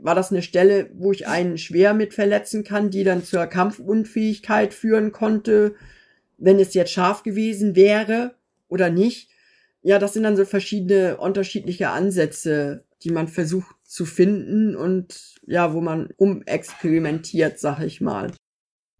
war 0.00 0.14
das 0.14 0.30
eine 0.30 0.42
Stelle, 0.42 0.90
wo 0.94 1.12
ich 1.12 1.26
einen 1.26 1.58
schwer 1.58 1.94
mit 1.94 2.14
verletzen 2.14 2.64
kann, 2.64 2.90
die 2.90 3.04
dann 3.04 3.24
zur 3.24 3.46
Kampfunfähigkeit 3.46 4.74
führen 4.74 5.12
konnte, 5.12 5.74
wenn 6.36 6.58
es 6.58 6.74
jetzt 6.74 6.92
scharf 6.92 7.22
gewesen 7.22 7.74
wäre 7.74 8.34
oder 8.68 8.90
nicht? 8.90 9.30
Ja, 9.82 9.98
das 9.98 10.12
sind 10.12 10.24
dann 10.24 10.36
so 10.36 10.44
verschiedene 10.44 11.16
unterschiedliche 11.16 11.90
Ansätze, 11.90 12.84
die 13.02 13.10
man 13.10 13.28
versucht 13.28 13.77
zu 13.88 14.04
finden 14.04 14.76
und 14.76 15.34
ja, 15.46 15.72
wo 15.72 15.80
man 15.80 16.10
umexperimentiert, 16.18 17.58
sag 17.58 17.80
ich 17.80 18.00
mal. 18.00 18.32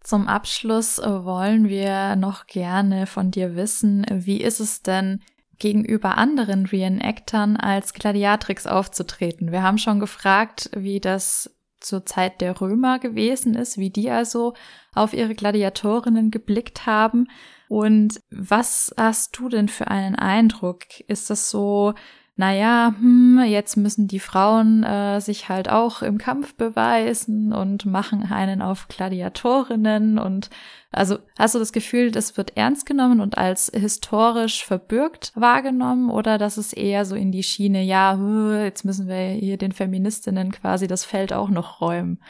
Zum 0.03 0.27
Abschluss 0.27 0.99
äh, 0.99 1.25
wollen 1.25 1.69
wir 1.69 2.17
noch 2.17 2.47
gerne 2.47 3.07
von 3.07 3.31
dir 3.31 3.55
wissen, 3.55 4.07
wie 4.11 4.41
ist 4.41 4.61
es 4.61 4.83
denn 4.83 5.21
gegenüber 5.59 6.17
anderen 6.17 6.65
Reenactern 6.65 7.59
als 7.59 7.93
Gladiatrix 7.93 8.67
aufzutreten? 8.67 9.53
Wir 9.53 9.63
haben 9.63 9.77
schon 9.77 10.01
gefragt, 10.01 10.71
wie 10.75 11.01
das 11.01 11.55
zur 11.81 12.07
Zeit 12.07 12.41
der 12.41 12.59
Römer 12.59 12.99
gewesen 12.99 13.55
ist, 13.55 13.77
wie 13.77 13.91
die 13.91 14.11
also 14.11 14.55
auf 14.95 15.13
ihre 15.13 15.35
Gladiatorinnen 15.35 16.31
geblickt 16.31 16.87
haben. 16.87 17.29
Und 17.69 18.23
was 18.31 18.95
hast 18.97 19.39
du 19.39 19.51
denn 19.51 19.69
für 19.69 19.89
einen 19.89 20.17
Eindruck? 20.17 21.01
Ist 21.07 21.29
das 21.29 21.51
so 21.51 21.93
naja, 22.39 22.95
hm, 23.01 23.43
jetzt 23.49 23.77
müssen 23.77 24.07
die 24.07 24.21
Frauen 24.21 24.85
äh, 24.85 25.21
sich 25.21 25.49
halt 25.49 25.69
auch 25.69 26.03
im 26.03 26.19
Kampf 26.19 26.55
beweisen 26.55 27.53
und 27.53 27.85
machen 27.85 28.23
einen 28.31 28.63
auf 28.63 28.87
Gladiatorinnen 28.87 30.21
und 30.21 30.49
also 30.93 31.19
hast 31.37 31.57
du 31.57 31.59
das 31.59 31.73
Gefühl, 31.73 32.13
das 32.13 32.37
wird 32.37 32.57
ernst 32.57 32.87
genommen 32.87 33.21
und 33.21 33.37
als 33.37 33.73
historisch 33.75 34.65
verbürgt 34.65 35.33
wahrgenommen 35.35 36.11
oder 36.11 36.39
dass 36.39 36.59
es 36.59 36.73
eher 36.73 37.05
so 37.05 37.17
in 37.17 37.33
die 37.33 37.43
Schiene, 37.43 37.83
ja, 37.83 38.17
jetzt 38.63 38.85
müssen 38.85 39.09
wir 39.09 39.17
hier 39.17 39.57
den 39.57 39.73
Feministinnen 39.73 40.53
quasi 40.53 40.87
das 40.87 41.05
Feld 41.05 41.33
auch 41.33 41.49
noch 41.49 41.81
räumen? 41.81 42.21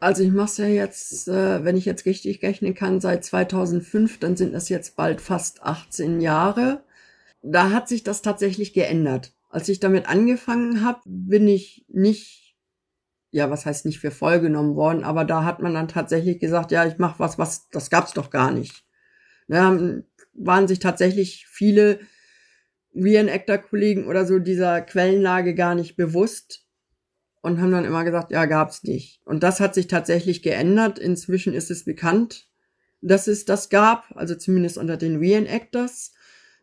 Also 0.00 0.24
ich 0.24 0.32
mache 0.32 0.46
es 0.46 0.56
ja 0.58 0.66
jetzt, 0.66 1.28
äh, 1.28 1.64
wenn 1.64 1.76
ich 1.76 1.84
jetzt 1.84 2.06
richtig 2.06 2.42
rechnen 2.42 2.74
kann, 2.74 3.00
seit 3.00 3.24
2005, 3.24 4.18
dann 4.18 4.36
sind 4.36 4.52
das 4.52 4.68
jetzt 4.68 4.96
bald 4.96 5.20
fast 5.20 5.62
18 5.62 6.20
Jahre 6.20 6.82
da 7.42 7.70
hat 7.70 7.88
sich 7.88 8.02
das 8.02 8.22
tatsächlich 8.22 8.72
geändert. 8.72 9.32
Als 9.50 9.68
ich 9.68 9.80
damit 9.80 10.08
angefangen 10.08 10.84
habe, 10.84 11.00
bin 11.06 11.48
ich 11.48 11.84
nicht, 11.88 12.56
ja, 13.30 13.50
was 13.50 13.66
heißt 13.66 13.86
nicht 13.86 14.00
für 14.00 14.10
voll 14.10 14.40
genommen 14.40 14.74
worden, 14.76 15.04
aber 15.04 15.24
da 15.24 15.44
hat 15.44 15.60
man 15.60 15.74
dann 15.74 15.88
tatsächlich 15.88 16.38
gesagt, 16.38 16.70
ja, 16.70 16.86
ich 16.86 16.98
mache 16.98 17.18
was, 17.18 17.38
was, 17.38 17.68
das 17.70 17.90
gab's 17.90 18.12
doch 18.12 18.30
gar 18.30 18.50
nicht. 18.50 18.84
Da 19.48 19.78
waren 20.34 20.68
sich 20.68 20.78
tatsächlich 20.78 21.46
viele 21.48 22.00
Reenactor-Kollegen 22.94 24.06
oder 24.06 24.26
so 24.26 24.38
dieser 24.38 24.82
Quellenlage 24.82 25.54
gar 25.54 25.74
nicht 25.74 25.96
bewusst 25.96 26.66
und 27.40 27.60
haben 27.60 27.70
dann 27.70 27.84
immer 27.84 28.04
gesagt, 28.04 28.30
ja, 28.30 28.44
gab's 28.46 28.82
nicht. 28.82 29.20
Und 29.24 29.42
das 29.42 29.60
hat 29.60 29.74
sich 29.74 29.86
tatsächlich 29.86 30.42
geändert. 30.42 30.98
Inzwischen 30.98 31.54
ist 31.54 31.70
es 31.70 31.84
bekannt, 31.84 32.48
dass 33.00 33.28
es 33.28 33.44
das 33.44 33.68
gab, 33.68 34.04
also 34.16 34.34
zumindest 34.34 34.76
unter 34.76 34.96
den 34.96 35.16
Reenactors 35.16 36.12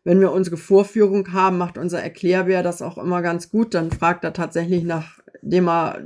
wenn 0.06 0.20
wir 0.20 0.30
unsere 0.30 0.56
Vorführung 0.56 1.32
haben, 1.32 1.58
macht 1.58 1.76
unser 1.76 2.00
Erklärbär 2.00 2.62
das 2.62 2.80
auch 2.80 2.96
immer 2.96 3.22
ganz 3.22 3.50
gut. 3.50 3.74
Dann 3.74 3.90
fragt 3.90 4.22
er 4.22 4.32
tatsächlich, 4.32 4.84
nachdem 4.84 5.68
er, 5.68 6.00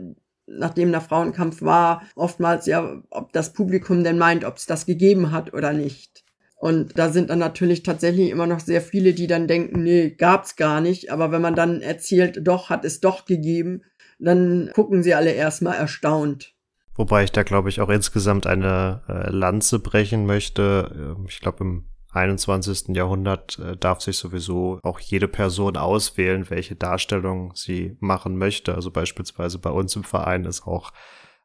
nachdem 0.46 0.90
der 0.90 1.02
Frauenkampf 1.02 1.60
war, 1.60 2.02
oftmals 2.16 2.64
ja, 2.64 3.02
ob 3.10 3.34
das 3.34 3.52
Publikum 3.52 4.02
denn 4.02 4.16
meint, 4.16 4.46
ob 4.46 4.56
es 4.56 4.64
das 4.64 4.86
gegeben 4.86 5.32
hat 5.32 5.52
oder 5.52 5.74
nicht. 5.74 6.24
Und 6.56 6.98
da 6.98 7.10
sind 7.10 7.28
dann 7.28 7.40
natürlich 7.40 7.82
tatsächlich 7.82 8.30
immer 8.30 8.46
noch 8.46 8.60
sehr 8.60 8.80
viele, 8.80 9.12
die 9.12 9.26
dann 9.26 9.46
denken, 9.46 9.82
nee, 9.82 10.08
gab's 10.08 10.56
gar 10.56 10.80
nicht. 10.80 11.12
Aber 11.12 11.30
wenn 11.30 11.42
man 11.42 11.54
dann 11.54 11.82
erzählt, 11.82 12.38
doch, 12.40 12.70
hat 12.70 12.86
es 12.86 13.00
doch 13.00 13.26
gegeben, 13.26 13.82
dann 14.18 14.70
gucken 14.72 15.02
sie 15.02 15.12
alle 15.12 15.32
erstmal 15.32 15.76
erstaunt. 15.76 16.54
Wobei 16.94 17.24
ich 17.24 17.32
da, 17.32 17.42
glaube 17.42 17.68
ich, 17.68 17.82
auch 17.82 17.90
insgesamt 17.90 18.46
eine 18.46 19.02
äh, 19.10 19.30
Lanze 19.30 19.78
brechen 19.78 20.24
möchte. 20.24 20.90
Ähm, 21.18 21.26
ich 21.28 21.40
glaube, 21.40 21.64
im 21.64 21.89
21. 22.12 22.96
Jahrhundert 22.96 23.58
äh, 23.58 23.76
darf 23.76 24.00
sich 24.00 24.18
sowieso 24.18 24.80
auch 24.82 25.00
jede 25.00 25.28
Person 25.28 25.76
auswählen, 25.76 26.50
welche 26.50 26.74
Darstellung 26.74 27.52
sie 27.54 27.96
machen 28.00 28.36
möchte. 28.36 28.74
Also 28.74 28.90
beispielsweise 28.90 29.58
bei 29.58 29.70
uns 29.70 29.94
im 29.96 30.04
Verein 30.04 30.44
ist 30.44 30.66
auch 30.66 30.92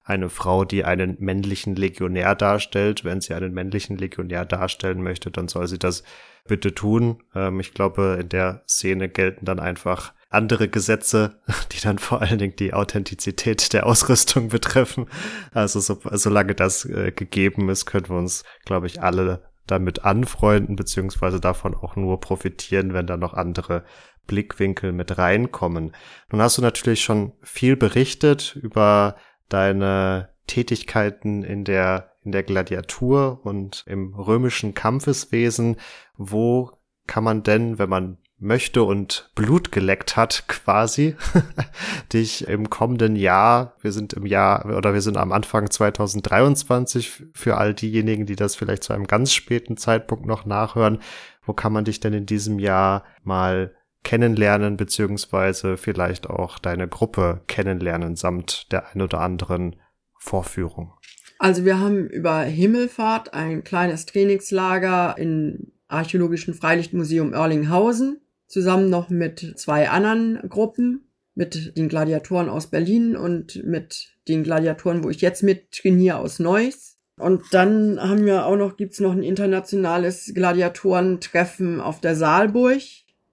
eine 0.04 0.30
Frau, 0.30 0.66
die 0.66 0.86
einen 0.86 1.18
männlichen 1.20 1.76
Legionär 1.76 2.36
darstellt. 2.36 3.04
Wenn 3.04 3.22
sie 3.22 3.34
einen 3.34 3.54
männlichen 3.54 3.98
Legionär 3.98 4.46
darstellen 4.46 5.02
möchte, 5.02 5.32
dann 5.32 5.48
soll 5.48 5.68
sie 5.68 5.80
das 5.80 6.04
bitte 6.48 6.74
tun. 6.74 7.24
Ähm, 7.34 7.60
ich 7.60 7.74
glaube, 7.74 8.20
in 8.22 8.30
der 8.30 8.64
Szene 8.68 9.10
gelten 9.10 9.46
dann 9.46 9.60
einfach 9.60 10.14
andere 10.30 10.68
Gesetze, 10.68 11.40
die 11.72 11.82
dann 11.82 11.98
vor 11.98 12.22
allen 12.22 12.38
Dingen 12.38 12.56
die 12.56 12.74
Authentizität 12.74 13.74
der 13.74 13.86
Ausrüstung 13.86 14.50
betreffen. 14.50 15.08
Also 15.52 15.80
so, 15.80 16.00
solange 16.12 16.54
das 16.54 16.86
äh, 16.86 17.12
gegeben 17.12 17.70
ist, 17.70 17.86
können 17.86 18.10
wir 18.10 18.18
uns, 18.18 18.44
glaube 18.66 18.88
ich, 18.88 19.02
alle 19.02 19.44
damit 19.68 20.06
anfreunden, 20.06 20.76
beziehungsweise 20.76 21.40
davon 21.40 21.76
auch 21.76 21.96
nur 21.96 22.20
profitieren, 22.20 22.94
wenn 22.94 23.08
da 23.08 23.18
noch 23.18 23.34
andere 23.34 23.84
Blickwinkel 24.28 24.92
mit 24.92 25.18
reinkommen. 25.18 25.94
Nun 26.32 26.42
hast 26.42 26.58
du 26.58 26.62
natürlich 26.62 27.04
schon 27.04 27.34
viel 27.42 27.76
berichtet 27.76 28.56
über 28.56 29.16
deine 29.50 30.30
Tätigkeiten 30.48 31.44
in 31.44 31.64
der, 31.64 32.12
in 32.24 32.32
der 32.32 32.44
Gladiatur 32.44 33.40
und 33.44 33.84
im 33.88 34.14
römischen 34.14 34.74
Kampfeswesen. 34.74 35.78
Wo 36.18 36.72
kann 37.08 37.24
man 37.24 37.44
denn, 37.44 37.78
wenn 37.78 37.90
man 37.90 38.18
möchte 38.46 38.84
und 38.84 39.30
Blut 39.36 39.72
geleckt 39.72 40.16
hat, 40.16 40.46
quasi, 40.48 41.16
dich 42.14 42.48
im 42.48 42.70
kommenden 42.70 43.16
Jahr, 43.16 43.76
wir 43.82 43.92
sind 43.92 44.14
im 44.14 44.26
Jahr 44.26 44.66
oder 44.78 44.94
wir 44.94 45.02
sind 45.02 45.18
am 45.18 45.32
Anfang 45.32 45.70
2023 45.70 47.26
für 47.34 47.58
all 47.58 47.74
diejenigen, 47.74 48.26
die 48.26 48.36
das 48.36 48.56
vielleicht 48.56 48.84
zu 48.84 48.94
einem 48.94 49.08
ganz 49.08 49.34
späten 49.34 49.78
Zeitpunkt 49.78 50.26
noch 50.26 50.46
nachhören, 50.46 51.00
wo 51.46 51.54
kann 51.54 51.74
man 51.74 51.86
dich 51.86 52.00
denn 52.00 52.14
in 52.14 52.26
diesem 52.26 52.60
Jahr 52.60 53.04
mal 53.24 53.76
kennenlernen, 54.04 54.78
beziehungsweise 54.78 55.78
vielleicht 55.78 56.30
auch 56.30 56.60
deine 56.60 56.88
Gruppe 56.88 57.42
kennenlernen, 57.48 58.16
samt 58.16 58.72
der 58.72 58.94
ein 58.94 59.02
oder 59.02 59.20
anderen 59.20 59.76
Vorführung? 60.18 60.94
Also 61.40 61.66
wir 61.66 61.80
haben 61.80 62.08
über 62.08 62.42
Himmelfahrt 62.42 63.34
ein 63.34 63.64
kleines 63.64 64.06
Trainingslager 64.06 65.18
im 65.18 65.72
Archäologischen 65.88 66.54
Freilichtmuseum 66.54 67.34
Erlinghausen 67.34 68.22
zusammen 68.48 68.90
noch 68.90 69.10
mit 69.10 69.54
zwei 69.58 69.90
anderen 69.90 70.40
Gruppen, 70.50 71.12
mit 71.36 71.78
den 71.78 71.90
Gladiatoren 71.90 72.50
aus 72.50 72.68
Berlin 72.68 73.16
und 73.16 73.64
mit 73.66 74.16
den 74.28 74.44
Gladiatoren, 74.44 75.04
wo 75.04 75.10
ich 75.10 75.22
jetzt 75.22 75.44
mit 75.44 75.72
trainiere 75.72 76.18
aus 76.18 76.40
Neuss. 76.40 76.98
Und 77.18 77.44
dann 77.52 78.00
haben 78.02 78.26
wir 78.26 78.46
auch 78.46 78.58
noch, 78.58 78.78
gibt's 78.78 79.00
noch 79.00 79.14
ein 79.14 79.24
internationales 79.24 80.32
Gladiatorentreffen 80.34 81.80
auf 81.80 82.02
der 82.02 82.16
Saalburg, 82.16 82.82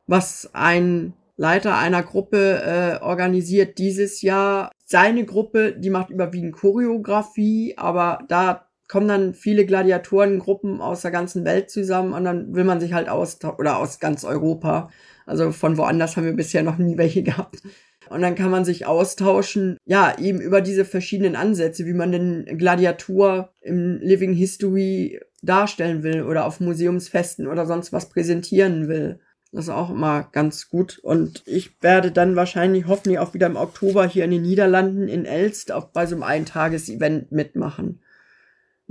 was 0.06 0.50
ein 0.52 1.14
Leiter 1.36 1.76
einer 1.76 2.02
Gruppe 2.02 2.62
äh, 2.62 3.02
organisiert 3.02 3.78
dieses 3.78 4.22
Jahr. 4.22 4.70
Seine 4.84 5.24
Gruppe, 5.24 5.72
die 5.72 5.90
macht 5.90 6.10
überwiegend 6.10 6.54
Choreografie, 6.54 7.74
aber 7.76 8.20
da 8.28 8.68
kommen 8.92 9.08
dann 9.08 9.32
viele 9.32 9.64
Gladiatorengruppen 9.64 10.82
aus 10.82 11.00
der 11.00 11.10
ganzen 11.10 11.46
Welt 11.46 11.70
zusammen 11.70 12.12
und 12.12 12.24
dann 12.24 12.54
will 12.54 12.64
man 12.64 12.78
sich 12.78 12.92
halt 12.92 13.08
aus 13.08 13.38
oder 13.42 13.78
aus 13.78 14.00
ganz 14.00 14.22
Europa. 14.22 14.90
Also 15.24 15.50
von 15.50 15.78
woanders 15.78 16.18
haben 16.18 16.26
wir 16.26 16.36
bisher 16.36 16.62
noch 16.62 16.76
nie 16.76 16.98
welche 16.98 17.22
gehabt. 17.22 17.62
Und 18.10 18.20
dann 18.20 18.34
kann 18.34 18.50
man 18.50 18.66
sich 18.66 18.84
austauschen, 18.84 19.78
ja, 19.86 20.18
eben 20.18 20.42
über 20.42 20.60
diese 20.60 20.84
verschiedenen 20.84 21.36
Ansätze, 21.36 21.86
wie 21.86 21.94
man 21.94 22.12
den 22.12 22.44
Gladiator 22.58 23.54
im 23.62 23.98
Living 24.02 24.34
History 24.34 25.20
darstellen 25.40 26.02
will 26.02 26.24
oder 26.24 26.44
auf 26.44 26.60
Museumsfesten 26.60 27.46
oder 27.46 27.64
sonst 27.64 27.94
was 27.94 28.10
präsentieren 28.10 28.88
will. 28.88 29.20
Das 29.52 29.64
ist 29.64 29.70
auch 29.70 29.88
immer 29.88 30.28
ganz 30.32 30.68
gut. 30.68 30.98
Und 30.98 31.42
ich 31.46 31.82
werde 31.82 32.12
dann 32.12 32.36
wahrscheinlich 32.36 32.86
hoffentlich 32.88 33.20
auch 33.20 33.32
wieder 33.32 33.46
im 33.46 33.56
Oktober 33.56 34.06
hier 34.06 34.26
in 34.26 34.32
den 34.32 34.42
Niederlanden 34.42 35.08
in 35.08 35.24
Elst 35.24 35.72
auch 35.72 35.86
bei 35.86 36.04
so 36.04 36.14
einem 36.14 36.24
Eintages-Event 36.24 37.32
mitmachen. 37.32 38.02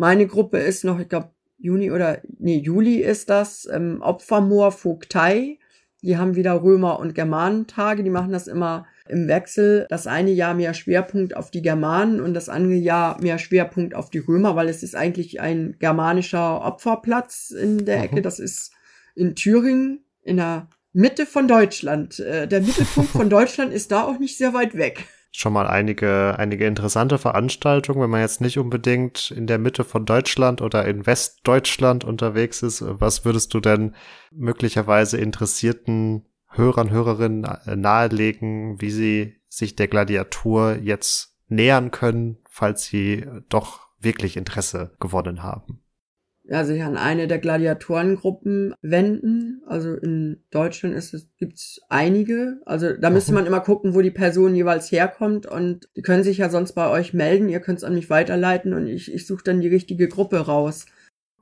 Meine 0.02 0.26
Gruppe 0.26 0.58
ist 0.58 0.84
noch, 0.84 1.00
ich 1.00 1.10
glaube, 1.10 1.30
Juni 1.60 1.92
oder, 1.92 2.24
nee, 2.40 2.58
Juli 2.58 3.04
ist 3.04 3.30
das, 3.30 3.70
ähm, 3.72 4.02
Opfermoor 4.02 4.72
Vogtei. 4.72 5.60
Die 6.02 6.18
haben 6.18 6.36
wieder 6.36 6.64
Römer- 6.64 6.98
und 6.98 7.14
Germanentage. 7.14 8.02
Die 8.02 8.10
machen 8.10 8.32
das 8.32 8.48
immer 8.48 8.88
im 9.08 9.28
Wechsel. 9.28 9.86
Das 9.90 10.08
eine 10.08 10.32
Jahr 10.32 10.56
mehr 10.56 10.74
Schwerpunkt 10.74 11.38
auf 11.38 11.52
die 11.52 11.62
Germanen 11.62 12.20
und 12.20 12.34
das 12.34 12.50
andere 12.50 12.74
Jahr 12.74 13.22
mehr 13.22 13.38
Schwerpunkt 13.38 13.94
auf 13.94 14.10
die 14.10 14.18
Römer, 14.18 14.56
weil 14.56 14.70
es 14.70 14.82
ist 14.82 14.96
eigentlich 14.96 15.40
ein 15.40 15.76
germanischer 15.78 16.66
Opferplatz 16.66 17.52
in 17.52 17.86
der 17.86 18.02
Ecke. 18.02 18.24
Das 18.24 18.40
ist 18.40 18.72
in 19.14 19.36
Thüringen, 19.36 20.04
in 20.24 20.38
der 20.38 20.68
Mitte 20.94 21.28
von 21.28 21.48
Deutschland. 21.48 22.20
Äh, 22.20 22.48
der 22.48 22.62
Mittelpunkt 22.62 23.12
von 23.12 23.30
Deutschland 23.38 23.72
ist 23.72 23.92
da 23.92 24.06
auch 24.06 24.18
nicht 24.18 24.36
sehr 24.36 24.56
weit 24.56 24.76
weg 24.76 25.06
schon 25.32 25.54
mal 25.54 25.68
einige, 25.68 26.36
einige 26.38 26.66
interessante 26.66 27.18
Veranstaltungen, 27.18 28.02
wenn 28.02 28.10
man 28.10 28.22
jetzt 28.22 28.42
nicht 28.42 28.58
unbedingt 28.58 29.32
in 29.32 29.48
der 29.48 29.60
Mitte 29.60 29.84
von 29.84 30.06
Deutschland 30.06 30.62
oder 30.62 30.86
in 30.86 31.06
Westdeutschland 31.06 32.04
unterwegs 32.04 32.62
ist. 32.62 32.84
Was 32.86 33.26
würdest 33.26 33.54
du 33.54 33.60
denn 33.60 33.96
möglicherweise 34.32 35.18
interessierten 35.18 36.26
Hörern, 36.48 36.90
Hörerinnen 36.90 37.48
nahelegen, 37.66 38.82
wie 38.82 38.92
sie 38.92 39.42
sich 39.48 39.76
der 39.76 39.88
Gladiatur 39.88 40.78
jetzt 40.82 41.38
nähern 41.48 41.92
können, 41.92 42.38
falls 42.50 42.84
sie 42.84 43.26
doch 43.48 43.88
wirklich 44.00 44.36
Interesse 44.36 44.96
gewonnen 45.00 45.44
haben? 45.44 45.81
Ja, 46.52 46.66
sich 46.66 46.84
an 46.84 46.98
eine 46.98 47.30
der 47.30 47.40
Gladiatorengruppen 47.40 48.74
wenden. 48.82 49.62
Also 49.68 49.94
in 49.94 50.44
Deutschland 50.52 50.94
ist 50.98 51.14
es, 51.14 51.30
gibt's 51.38 51.80
einige. 51.88 52.60
Also 52.66 52.92
da 52.92 53.10
müsste 53.10 53.32
man 53.32 53.46
immer 53.46 53.62
gucken, 53.62 53.96
wo 53.96 54.02
die 54.02 54.12
Person 54.12 54.54
jeweils 54.54 54.92
herkommt 54.92 55.46
und 55.46 55.88
die 55.96 56.02
können 56.02 56.24
sich 56.24 56.40
ja 56.40 56.50
sonst 56.50 56.74
bei 56.74 56.90
euch 56.90 57.14
melden. 57.14 57.48
Ihr 57.48 57.62
könnt 57.62 57.78
es 57.78 57.86
an 57.86 57.94
mich 57.94 58.10
weiterleiten 58.10 58.74
und 58.74 58.88
ich, 58.88 59.14
ich 59.14 59.26
suche 59.26 59.46
dann 59.46 59.62
die 59.62 59.70
richtige 59.70 60.10
Gruppe 60.10 60.40
raus. 60.40 60.88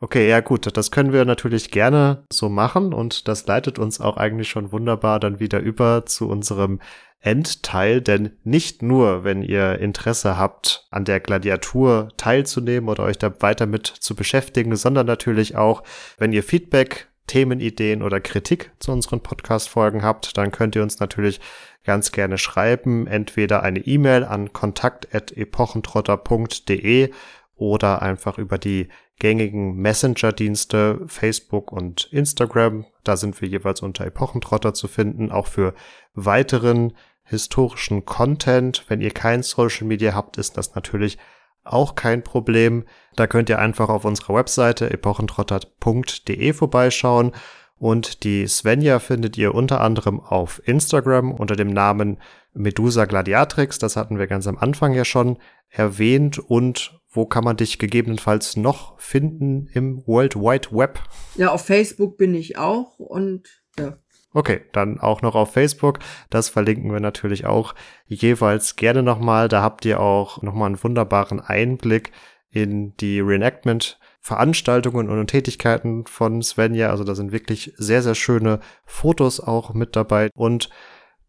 Okay, 0.01 0.29
ja 0.29 0.39
gut, 0.39 0.77
das 0.77 0.91
können 0.91 1.11
wir 1.11 1.25
natürlich 1.25 1.71
gerne 1.71 2.23
so 2.31 2.47
machen 2.47 2.93
und 2.93 3.27
das 3.27 3.45
leitet 3.47 3.79
uns 3.79 3.99
auch 3.99 4.15
eigentlich 4.15 4.47
schon 4.47 4.71
wunderbar 4.71 5.19
dann 5.19 5.41
wieder 5.41 5.59
über 5.59 6.05
zu 6.05 6.29
unserem 6.29 6.79
Endteil, 7.19 7.99
denn 7.99 8.31
nicht 8.45 8.81
nur, 8.81 9.25
wenn 9.25 9.41
ihr 9.41 9.79
Interesse 9.79 10.37
habt, 10.37 10.87
an 10.89 11.03
der 11.03 11.19
Gladiatur 11.19 12.07
teilzunehmen 12.15 12.87
oder 12.87 13.03
euch 13.03 13.17
da 13.17 13.29
weiter 13.41 13.65
mit 13.65 13.87
zu 13.87 14.15
beschäftigen, 14.15 14.77
sondern 14.77 15.05
natürlich 15.05 15.57
auch, 15.57 15.83
wenn 16.17 16.31
ihr 16.31 16.43
Feedback, 16.43 17.09
Themenideen 17.27 18.01
oder 18.01 18.21
Kritik 18.21 18.71
zu 18.79 18.93
unseren 18.93 19.19
Podcast-Folgen 19.19 20.01
habt, 20.01 20.37
dann 20.37 20.51
könnt 20.51 20.77
ihr 20.77 20.83
uns 20.83 21.01
natürlich 21.01 21.41
ganz 21.83 22.13
gerne 22.13 22.37
schreiben, 22.37 23.05
entweder 23.05 23.63
eine 23.63 23.79
E-Mail 23.79 24.23
an 24.23 24.53
kontakt.epochentrotter.de 24.53 27.11
oder 27.55 28.01
einfach 28.01 28.37
über 28.37 28.57
die 28.57 28.87
gängigen 29.19 29.75
Messenger-Dienste 29.75 31.01
Facebook 31.07 31.71
und 31.71 32.09
Instagram. 32.11 32.85
Da 33.03 33.17
sind 33.17 33.39
wir 33.41 33.47
jeweils 33.47 33.81
unter 33.81 34.05
Epochentrotter 34.05 34.73
zu 34.73 34.87
finden, 34.87 35.31
auch 35.31 35.47
für 35.47 35.73
weiteren 36.13 36.93
historischen 37.23 38.05
Content. 38.05 38.85
Wenn 38.87 39.01
ihr 39.01 39.11
kein 39.11 39.43
Social 39.43 39.85
Media 39.85 40.13
habt, 40.13 40.37
ist 40.37 40.57
das 40.57 40.73
natürlich 40.75 41.17
auch 41.63 41.95
kein 41.95 42.23
Problem. 42.23 42.85
Da 43.15 43.27
könnt 43.27 43.49
ihr 43.49 43.59
einfach 43.59 43.89
auf 43.89 44.05
unserer 44.05 44.35
Webseite 44.35 44.89
epochentrotter.de 44.89 46.53
vorbeischauen. 46.53 47.33
Und 47.77 48.23
die 48.23 48.45
Svenja 48.47 48.99
findet 48.99 49.37
ihr 49.37 49.55
unter 49.55 49.79
anderem 49.81 50.19
auf 50.19 50.61
Instagram 50.67 51.31
unter 51.31 51.55
dem 51.55 51.69
Namen 51.69 52.17
Medusa 52.53 53.05
Gladiatrix. 53.05 53.79
Das 53.79 53.95
hatten 53.95 54.17
wir 54.17 54.27
ganz 54.27 54.47
am 54.47 54.57
Anfang 54.57 54.93
ja 54.93 55.05
schon 55.05 55.37
erwähnt. 55.69 56.39
Und 56.39 56.98
wo 57.09 57.25
kann 57.25 57.43
man 57.43 57.57
dich 57.57 57.79
gegebenenfalls 57.79 58.55
noch 58.55 58.99
finden 58.99 59.67
im 59.73 60.05
World 60.05 60.35
Wide 60.35 60.69
Web? 60.71 60.99
Ja, 61.35 61.51
auf 61.51 61.65
Facebook 61.65 62.17
bin 62.17 62.35
ich 62.35 62.57
auch 62.57 62.99
und 62.99 63.61
ja. 63.77 63.97
Okay, 64.31 64.61
dann 64.73 64.99
auch 64.99 65.23
noch 65.23 65.33
auf 65.33 65.53
Facebook. 65.53 65.97
Das 66.29 66.49
verlinken 66.49 66.91
wir 66.93 66.99
natürlich 66.99 67.47
auch 67.47 67.73
jeweils 68.05 68.75
gerne 68.75 69.01
nochmal. 69.01 69.47
Da 69.47 69.63
habt 69.63 69.85
ihr 69.85 69.99
auch 69.99 70.43
nochmal 70.43 70.67
einen 70.67 70.83
wunderbaren 70.83 71.39
Einblick 71.39 72.11
in 72.51 72.95
die 72.97 73.19
Reenactment 73.21 73.99
Veranstaltungen 74.21 75.09
und 75.09 75.27
Tätigkeiten 75.27 76.05
von 76.05 76.43
Svenja. 76.43 76.91
Also 76.91 77.03
da 77.03 77.15
sind 77.15 77.31
wirklich 77.31 77.73
sehr, 77.77 78.03
sehr 78.03 78.15
schöne 78.15 78.59
Fotos 78.85 79.39
auch 79.39 79.73
mit 79.73 79.95
dabei. 79.95 80.29
Und 80.35 80.69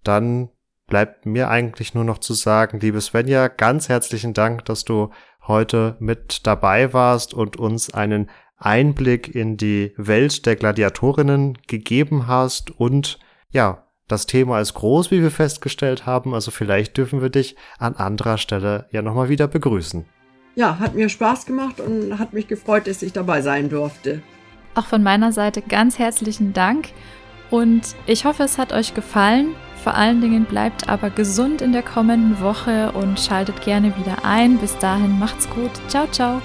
dann 0.02 0.50
bleibt 0.86 1.24
mir 1.24 1.48
eigentlich 1.48 1.94
nur 1.94 2.04
noch 2.04 2.18
zu 2.18 2.34
sagen, 2.34 2.80
liebe 2.80 3.00
Svenja, 3.00 3.48
ganz 3.48 3.88
herzlichen 3.88 4.34
Dank, 4.34 4.66
dass 4.66 4.84
du 4.84 5.10
heute 5.50 5.96
mit 6.00 6.46
dabei 6.46 6.94
warst 6.94 7.34
und 7.34 7.58
uns 7.58 7.92
einen 7.92 8.30
Einblick 8.56 9.34
in 9.34 9.56
die 9.58 9.92
Welt 9.96 10.46
der 10.46 10.56
Gladiatorinnen 10.56 11.58
gegeben 11.66 12.26
hast 12.26 12.70
und 12.70 13.18
ja, 13.50 13.84
das 14.08 14.26
Thema 14.26 14.60
ist 14.60 14.74
groß, 14.74 15.10
wie 15.10 15.22
wir 15.22 15.30
festgestellt 15.30 16.06
haben, 16.06 16.34
also 16.34 16.50
vielleicht 16.50 16.96
dürfen 16.96 17.22
wir 17.22 17.28
dich 17.28 17.56
an 17.78 17.94
anderer 17.96 18.38
Stelle 18.38 18.86
ja 18.90 19.02
nochmal 19.02 19.28
wieder 19.28 19.46
begrüßen. 19.48 20.04
ja, 20.56 20.78
hat 20.78 20.94
mir 20.94 21.08
Spaß 21.08 21.46
gemacht 21.46 21.80
und 21.80 22.18
hat 22.18 22.32
mich 22.32 22.48
gefreut, 22.48 22.86
dass 22.86 23.02
ich 23.02 23.12
dabei 23.12 23.40
sein 23.40 23.68
durfte. 23.68 24.22
Auch 24.74 24.86
von 24.86 25.02
meiner 25.02 25.32
Seite 25.32 25.62
ganz 25.62 25.98
herzlichen 25.98 26.52
Dank 26.52 26.88
und 27.50 27.94
ich 28.06 28.24
hoffe, 28.24 28.42
es 28.44 28.58
hat 28.58 28.72
euch 28.72 28.94
gefallen. 28.94 29.54
Vor 29.82 29.94
allen 29.94 30.20
Dingen 30.20 30.44
bleibt 30.44 30.88
aber 30.88 31.08
gesund 31.08 31.62
in 31.62 31.72
der 31.72 31.82
kommenden 31.82 32.40
Woche 32.40 32.92
und 32.92 33.18
schaltet 33.18 33.62
gerne 33.62 33.96
wieder 33.96 34.24
ein. 34.24 34.58
Bis 34.58 34.76
dahin 34.78 35.18
macht's 35.18 35.48
gut. 35.48 35.70
Ciao, 35.88 36.06
ciao. 36.08 36.42